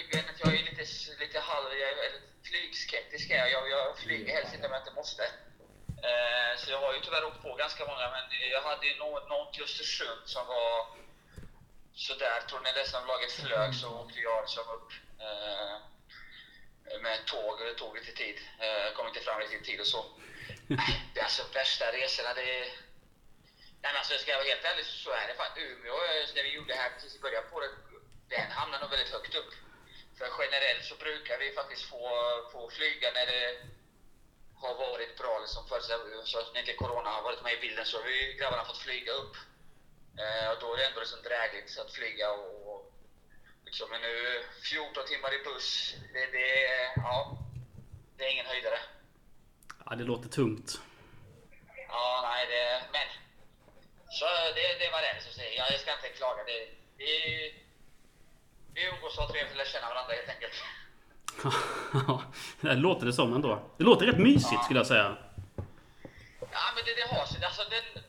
jag 0.43 0.55
är 0.55 0.65
lite, 0.71 0.85
lite 1.21 1.41
halv, 1.41 1.67
jag 1.81 1.91
är 2.07 2.13
flygskeptisk. 2.49 3.31
är 3.31 3.47
Jag, 3.47 3.71
jag, 3.71 3.99
flyger 3.99 4.33
helst 4.35 4.55
inte 4.55 4.67
om 4.67 4.73
jag 4.73 4.83
inte 4.83 4.95
måste. 4.95 5.23
Eh, 6.09 6.53
så 6.59 6.71
jag 6.71 6.81
har 6.81 6.95
ju 6.95 7.01
tyvärr 7.01 7.25
åkt 7.25 7.43
på 7.43 7.55
ganska 7.55 7.87
många, 7.87 8.11
men 8.11 8.25
jag 8.51 8.63
hade 8.63 8.87
ju 8.87 8.95
någon, 8.97 9.29
någon 9.29 9.53
till 9.53 9.63
Östersund 9.63 10.23
som 10.25 10.47
var 10.47 10.87
sådär. 11.95 12.41
Tror 12.49 12.61
ni 12.61 12.73
det 12.73 12.89
som 12.89 13.07
laget 13.07 13.33
flög 13.33 13.75
så 13.75 13.89
åkte 14.01 14.21
jag 14.21 14.43
liksom 14.43 14.65
upp 14.77 14.91
eh, 15.27 15.75
med 17.03 17.25
tåg, 17.27 17.61
och 17.61 17.67
det 17.67 17.75
tog 17.75 17.97
lite 17.97 18.13
tid. 18.13 18.37
Eh, 18.65 18.95
kom 18.95 19.09
inte 19.09 19.21
fram 19.21 19.41
riktigt 19.41 19.63
i 19.63 19.65
tid 19.65 19.81
och 19.81 19.87
så. 19.87 20.05
Nej, 20.67 21.03
det 21.15 21.21
är 21.21 21.25
alltså 21.25 21.43
värsta 21.55 21.85
resorna, 21.93 22.35
det 22.35 22.61
är... 22.61 22.86
Men 23.83 23.97
alltså, 23.97 24.19
ska 24.19 24.31
jag 24.31 24.39
vara 24.39 24.49
helt 24.49 24.65
ärlig 24.65 24.87
så 24.87 25.11
är 25.11 25.27
det 25.29 25.35
fan 25.35 25.57
Umeå, 25.57 25.95
eh, 25.95 26.35
när 26.35 26.43
vi 26.43 26.53
gjorde 26.55 26.73
det 26.75 26.81
här 26.81 26.91
precis 26.91 27.17
i 27.17 27.21
början 27.21 27.45
på 27.53 27.61
det, 27.61 27.71
den 28.29 28.51
hamnar 28.51 28.81
nog 28.81 28.91
väldigt 28.91 29.13
högt 29.13 29.35
upp. 29.35 29.53
För 30.19 30.29
generellt 30.39 30.85
så 30.85 30.95
brukar 30.95 31.39
vi 31.39 31.53
faktiskt 31.53 31.85
få, 31.91 32.03
få 32.53 32.71
flyga 32.71 33.09
när 33.13 33.27
det 33.27 33.43
har 34.63 34.75
varit 34.75 35.19
bra 35.19 35.39
liksom 35.39 35.69
för 35.69 35.81
så 36.25 36.53
när 36.53 36.61
inte 36.61 36.73
corona 36.75 37.11
har 37.11 37.23
varit 37.23 37.43
med 37.43 37.53
i 37.53 37.61
bilden 37.61 37.85
så 37.87 37.97
har 37.97 38.05
vi 38.05 38.37
grabbarna 38.41 38.65
fått 38.65 38.79
flyga 38.79 39.13
upp. 39.13 39.37
Eh, 40.23 40.51
och 40.51 40.59
då 40.61 40.73
är 40.73 40.77
det 40.77 40.87
ändå 40.87 41.01
liksom 41.01 41.23
drägligt 41.23 41.79
att 41.79 41.93
flyga 41.93 42.33
och, 42.33 42.75
och 42.75 42.93
liksom, 43.65 43.91
men 43.91 44.01
nu 44.01 44.45
14 44.71 45.07
timmar 45.07 45.35
i 45.35 45.45
buss, 45.45 45.95
det, 46.13 46.27
det, 46.27 46.67
är- 46.67 46.93
ja, 46.97 47.39
det 48.17 48.25
är 48.25 48.31
ingen 48.33 48.47
höjdare. 48.47 48.79
Ja, 49.87 49.95
det 49.97 50.05
låter 50.05 50.29
tungt. 50.29 50.81
Ja, 51.89 52.21
nej, 52.33 52.47
det... 52.47 52.83
Men... 52.93 53.26
Så 54.11 54.25
det, 54.55 54.67
det 54.79 54.91
var 54.93 55.03
det 55.03 55.21
säger. 55.35 55.57
Jag 55.59 55.81
ska 55.81 55.93
inte 55.93 56.09
klaga. 56.09 56.45
Det, 56.45 56.61
vi, 56.97 57.11
vi 58.75 58.81
umgås 58.87 59.19
har 59.19 59.27
trevligt 59.29 59.53
och 59.53 59.57
lär 59.57 59.65
känna 59.65 59.89
varandra 59.89 60.13
helt 60.15 60.33
enkelt. 60.35 60.57
det 62.61 62.75
låter 62.75 63.07
det 63.07 63.13
som 63.13 63.35
ändå. 63.35 63.53
Det 63.79 63.85
låter 63.85 64.07
rätt 64.07 64.19
mysigt 64.19 64.65
skulle 64.65 64.81
jag 64.81 64.87
säga. 64.87 65.17
Ja, 66.41 66.65
men 66.75 66.83
det, 66.87 66.95
det 67.01 67.07
har 67.15 67.27
sin... 67.27 67.45
Alltså, 67.45 67.63
den, 67.75 68.03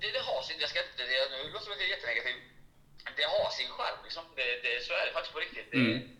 det, 0.00 0.10
det 0.16 0.22
har 0.28 0.42
sin... 0.42 0.56
Jag 0.60 0.70
ska 0.70 0.78
inte... 0.82 1.02
Det, 1.10 1.30
nu 1.30 1.50
låter 1.52 1.70
det 1.78 1.94
jättenegativt. 1.96 2.42
Det 3.16 3.26
har 3.34 3.50
sin 3.58 3.70
charm 3.76 3.98
liksom. 4.04 4.24
Det, 4.36 4.48
det, 4.64 4.84
så 4.86 4.92
är 5.00 5.06
det 5.06 5.12
faktiskt 5.12 5.34
på 5.34 5.40
riktigt. 5.40 5.70
Det, 5.70 5.76
Mm. 5.76 6.18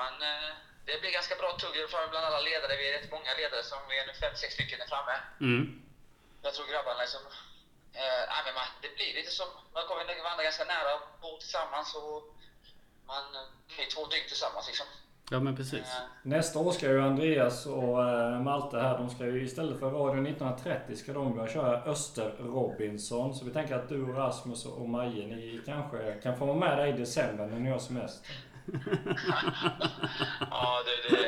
Man, 0.00 0.14
eh, 0.22 0.52
det 0.86 1.00
blir 1.00 1.12
ganska 1.18 1.34
bra 1.36 1.50
tugg 1.60 1.76
bland 1.90 2.26
alla 2.26 2.40
ledare. 2.40 2.76
Vi 2.76 2.88
är 2.88 2.92
rätt 2.98 3.10
många 3.10 3.32
ledare 3.40 3.62
som 3.62 3.78
vi 3.88 3.98
är 3.98 4.06
nu 4.06 4.12
fem, 4.12 4.34
sex 4.36 4.54
stycken 4.54 4.80
är 4.80 4.86
framme. 4.86 5.16
Mm. 5.40 5.82
Jag 6.42 6.54
tror 6.54 6.66
grabbarna 6.72 7.00
liksom... 7.00 7.22
Eh, 8.00 8.22
nej, 8.32 8.40
men 8.46 8.54
man, 8.58 8.66
det 8.82 8.90
blir 8.98 9.12
lite 9.18 9.32
som... 9.38 9.48
Man 9.76 9.84
kommer 9.88 10.22
varandra 10.26 10.44
ganska 10.50 10.64
nära 10.74 10.90
och 10.96 11.04
bor 11.22 11.36
tillsammans 11.42 11.88
och... 12.00 12.18
Man 13.12 13.24
blir 13.72 13.86
två 13.94 14.02
dygn 14.12 14.28
tillsammans 14.32 14.66
liksom. 14.70 14.86
Ja, 15.30 15.40
men 15.40 15.56
precis. 15.56 15.88
Eh, 15.96 16.02
Nästa 16.22 16.58
år 16.58 16.72
ska 16.72 16.86
ju 16.86 17.02
Andreas 17.02 17.66
och 17.66 18.08
eh, 18.08 18.40
Malte 18.40 18.78
här, 18.78 18.98
de 18.98 19.10
ska 19.10 19.24
ju 19.24 19.44
istället 19.44 19.80
för 19.80 19.90
Radio 19.90 20.22
1930 20.22 20.96
ska 20.96 21.12
de 21.12 21.34
börja 21.36 21.52
köra 21.52 21.82
Öster 21.82 22.30
Robinson. 22.38 23.34
Så 23.34 23.44
vi 23.44 23.50
tänker 23.50 23.74
att 23.74 23.88
du 23.88 24.12
Rasmus 24.12 24.66
och 24.66 24.88
Maje, 24.88 25.26
ni 25.26 25.60
kanske 25.66 26.20
kan 26.22 26.38
få 26.38 26.46
vara 26.46 26.58
med 26.58 26.78
dig 26.78 26.90
i 26.90 26.92
december 26.92 27.46
när 27.46 27.58
ni 27.58 27.70
har 27.70 27.78
semester. 27.78 28.36
ja, 30.50 30.82
det, 30.86 31.16
det, 31.16 31.18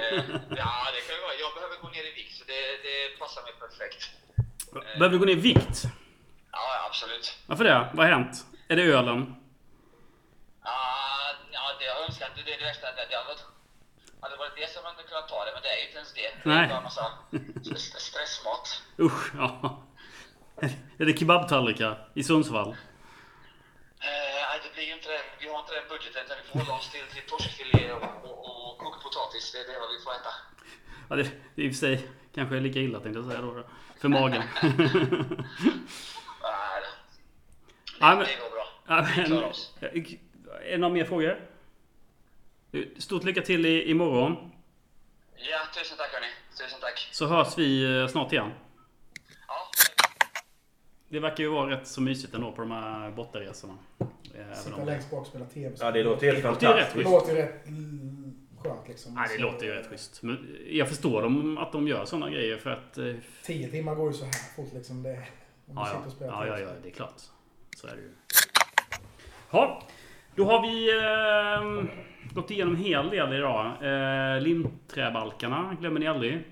ja, 0.62 0.74
det 0.94 1.00
kan 1.06 1.14
ju 1.16 1.22
vara. 1.26 1.34
Jag 1.44 1.54
behöver 1.54 1.76
gå 1.82 1.88
ner 1.88 2.04
i 2.10 2.12
vikt 2.14 2.34
så 2.38 2.44
det, 2.44 2.62
det 2.86 3.18
passar 3.18 3.42
mig 3.42 3.52
perfekt. 3.60 4.10
Behöver 4.72 5.08
du 5.08 5.18
gå 5.18 5.24
ner 5.24 5.32
i 5.32 5.40
vikt? 5.40 5.84
Ja, 6.58 6.86
absolut. 6.88 7.38
Varför 7.46 7.64
det? 7.64 7.90
Vad 7.94 8.06
har 8.06 8.12
hänt? 8.12 8.46
Är 8.68 8.76
det 8.76 8.82
ölen? 8.82 9.34
Ja, 10.64 10.70
ja, 11.52 11.60
det 11.78 11.84
jag 11.84 12.04
önskar 12.06 12.26
inte 12.30 12.42
det 12.46 12.54
är 12.54 12.58
det 12.58 12.64
värsta. 12.64 12.86
Det, 12.86 13.06
det 13.10 13.16
hade 13.16 13.28
varit, 13.28 13.44
hade 14.20 14.36
varit 14.36 14.56
det 14.56 14.70
som 14.74 14.82
man 14.84 14.92
hade 14.96 15.08
kunnat 15.08 15.28
ta 15.28 15.44
det, 15.44 15.50
men 15.54 15.62
det 15.62 15.68
är 15.74 15.78
ju 15.80 15.84
inte 15.86 15.96
ens 15.96 16.12
det. 16.14 16.20
Det 16.42 16.48
Nej. 16.54 16.64
är 16.64 16.68
bara 16.68 16.80
massa 16.80 17.06
st- 17.76 18.00
stressmat. 18.08 18.82
Usch, 19.06 19.24
ja. 19.36 19.82
Är 20.98 21.04
det 21.06 21.18
kebabtallrikar 21.18 22.08
i 22.14 22.22
Sundsvall? 22.24 22.68
Eh, 22.68 22.76
nej, 24.00 24.60
det 24.64 24.70
blir 24.74 24.84
ju 24.84 24.92
inte 24.98 25.08
det. 25.08 25.20
Vi 25.40 25.48
har 25.48 25.58
inte 25.60 25.74
den 25.74 25.88
budgeten, 25.88 26.22
utan 26.24 26.36
vi 26.42 26.48
får 26.50 26.58
hålla 26.58 26.78
oss 26.78 26.90
till, 26.92 27.06
till 27.14 27.26
torskfilé 27.30 27.92
och, 27.92 28.02
och, 28.02 28.38
och 28.72 28.78
kokt 28.78 29.02
potatis. 29.02 29.52
Det 29.52 29.58
är 29.58 29.66
det 29.66 29.98
vi 29.98 30.04
får 30.04 30.12
äta. 30.12 30.32
Ja, 31.08 31.16
det, 31.16 31.22
det 31.54 31.62
är 31.62 31.66
i 31.66 31.70
och 31.70 31.74
för 31.74 31.78
sig 31.86 32.10
kanske 32.34 32.56
är 32.56 32.60
lika 32.60 32.78
illa 32.78 33.00
tänkte 33.00 33.18
jag 33.20 33.28
säga 33.30 33.40
då. 33.40 33.64
För 34.00 34.08
magen. 34.08 34.42
Nej, 38.00 38.16
det, 38.16 38.16
Ja, 38.16 38.16
men- 38.16 38.18
det 38.18 38.36
går 38.42 38.50
bra. 38.50 38.66
Ja, 38.86 39.06
Vi 39.16 39.24
klarar 39.24 39.40
men, 39.40 39.50
oss. 39.50 39.74
är 39.80 40.70
det 40.70 40.78
några 40.78 40.94
mer 40.94 41.04
frågor? 41.04 41.40
Stort 42.98 43.24
lycka 43.24 43.42
till 43.42 43.66
i, 43.66 43.90
imorgon. 43.90 44.36
Ja, 45.36 45.58
tusen 45.82 45.96
tack 45.98 46.12
hörni. 46.12 46.26
Tusen 46.58 46.80
tack. 46.80 47.08
Så 47.12 47.26
hörs 47.26 47.58
vi 47.58 48.00
eh, 48.00 48.06
snart 48.08 48.32
igen. 48.32 48.50
Ja, 49.48 49.54
Det 51.08 51.20
verkar 51.20 51.44
ju 51.44 51.48
vara 51.50 51.70
rätt 51.70 51.86
så 51.86 52.00
mysigt 52.00 52.34
ändå 52.34 52.52
på 52.52 52.60
de 52.60 52.70
här 52.70 53.10
bortaresorna. 53.10 53.78
Eh, 54.34 54.54
Sitta 54.54 54.84
längst 54.84 55.10
bak 55.10 55.20
och 55.20 55.26
spela 55.26 55.44
tv 55.44 55.76
Ja, 55.80 55.90
det 55.90 56.02
låter 56.02 56.26
helt 56.26 56.42
Det 56.42 56.48
låter 56.50 56.66
ju 56.68 56.72
rätt 56.74 56.94
Det 56.94 57.04
fantastiskt. 57.04 57.10
låter 57.10 57.32
ju 57.34 57.38
rätt 57.42 57.64
skönt 58.62 58.88
liksom. 58.88 59.14
Nej, 59.14 59.28
det 59.36 59.42
låter 59.42 59.66
ju 59.66 59.72
rätt 59.74 59.86
schysst. 59.90 60.22
Men 60.22 60.56
jag 60.70 60.88
förstår 60.88 61.22
dem 61.22 61.58
att 61.58 61.72
de 61.72 61.88
gör 61.88 62.04
sådana 62.04 62.30
grejer 62.30 62.56
för 62.56 62.70
att... 62.70 62.98
eh, 62.98 63.14
Tio 63.42 63.70
timmar 63.70 63.94
går 63.94 64.12
ju 64.12 64.18
så 64.18 64.24
här 64.24 64.32
fort 64.56 64.72
liksom. 64.74 65.02
Det, 65.02 65.10
om 65.10 65.74
du 65.74 65.80
Ja, 65.80 65.86
sitter 65.86 66.06
och 66.06 66.12
spelar 66.12 66.46
ja, 66.46 66.58
ja, 66.60 66.66
ja, 66.66 66.70
det 66.82 66.88
är 66.88 66.92
klart. 66.92 67.22
Så 67.78 67.86
är 67.86 67.96
det 67.96 68.02
ju. 68.02 68.10
Ja, 69.50 69.82
då 70.34 70.44
har 70.44 70.62
vi 70.62 70.90
eh, 70.98 72.34
gått 72.34 72.50
igenom 72.50 72.74
en 72.74 72.80
hel 72.80 73.10
del 73.10 73.32
idag. 73.32 73.66
Eh, 73.66 74.40
limträbalkarna 74.40 75.76
glömmer 75.80 76.00
ni 76.00 76.06
aldrig. 76.06 76.44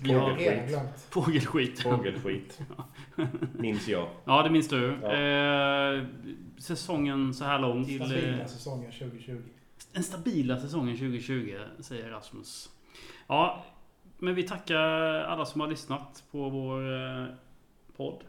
Vi 0.00 0.12
har 0.12 0.30
Fågelskit. 0.30 1.10
Fågelskit. 1.10 1.82
Fågelskit. 1.82 2.60
Minns 3.52 3.88
jag. 3.88 4.08
Ja, 4.24 4.42
det 4.42 4.50
minns 4.50 4.68
du. 4.68 4.98
Ja. 5.02 5.12
Eh, 5.12 6.04
säsongen 6.58 7.34
så 7.34 7.44
här 7.44 7.58
lång 7.58 7.84
till... 7.84 8.04
Stabila 8.04 8.48
säsongen 8.48 8.92
2020. 8.92 9.42
den 9.92 10.02
stabila 10.02 10.60
säsongen 10.60 10.96
2020, 10.96 11.58
säger 11.80 12.10
Rasmus. 12.10 12.70
Ja, 13.26 13.64
men 14.18 14.34
vi 14.34 14.42
tackar 14.42 14.80
alla 15.20 15.44
som 15.44 15.60
har 15.60 15.68
lyssnat 15.68 16.24
på 16.30 16.48
vår 16.48 16.94
eh, 16.94 17.26
podd. 17.96 18.24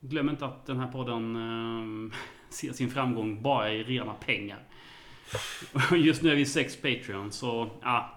Glöm 0.00 0.28
inte 0.28 0.46
att 0.46 0.66
den 0.66 0.80
här 0.80 0.86
podden 0.86 1.36
eh, 1.36 2.18
ser 2.50 2.72
sin 2.72 2.90
framgång 2.90 3.42
bara 3.42 3.72
i 3.72 3.82
rena 3.82 4.14
pengar. 4.14 4.58
Just 5.96 6.22
nu 6.22 6.30
är 6.30 6.36
vi 6.36 6.46
sex 6.46 6.76
Patreon, 6.76 7.32
så 7.32 7.70
ja. 7.82 8.14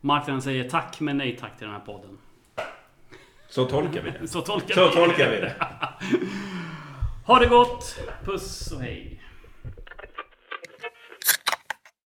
Marknaden 0.00 0.42
säger 0.42 0.70
tack 0.70 1.00
men 1.00 1.18
nej 1.18 1.36
tack 1.40 1.58
till 1.58 1.66
den 1.66 1.74
här 1.74 1.82
podden. 1.82 2.18
Så 3.48 3.64
tolkar 3.64 4.02
vi 4.02 4.10
det. 4.10 4.28
Så 4.28 4.40
tolkar 4.40 4.74
Så 4.74 4.88
vi 4.88 4.94
tolkar 4.94 5.30
vi 5.30 5.40
det. 5.40 5.54
Ha 7.26 7.38
det 7.38 7.46
gott! 7.46 7.98
Puss 8.24 8.72
och 8.72 8.80
hej! 8.80 9.11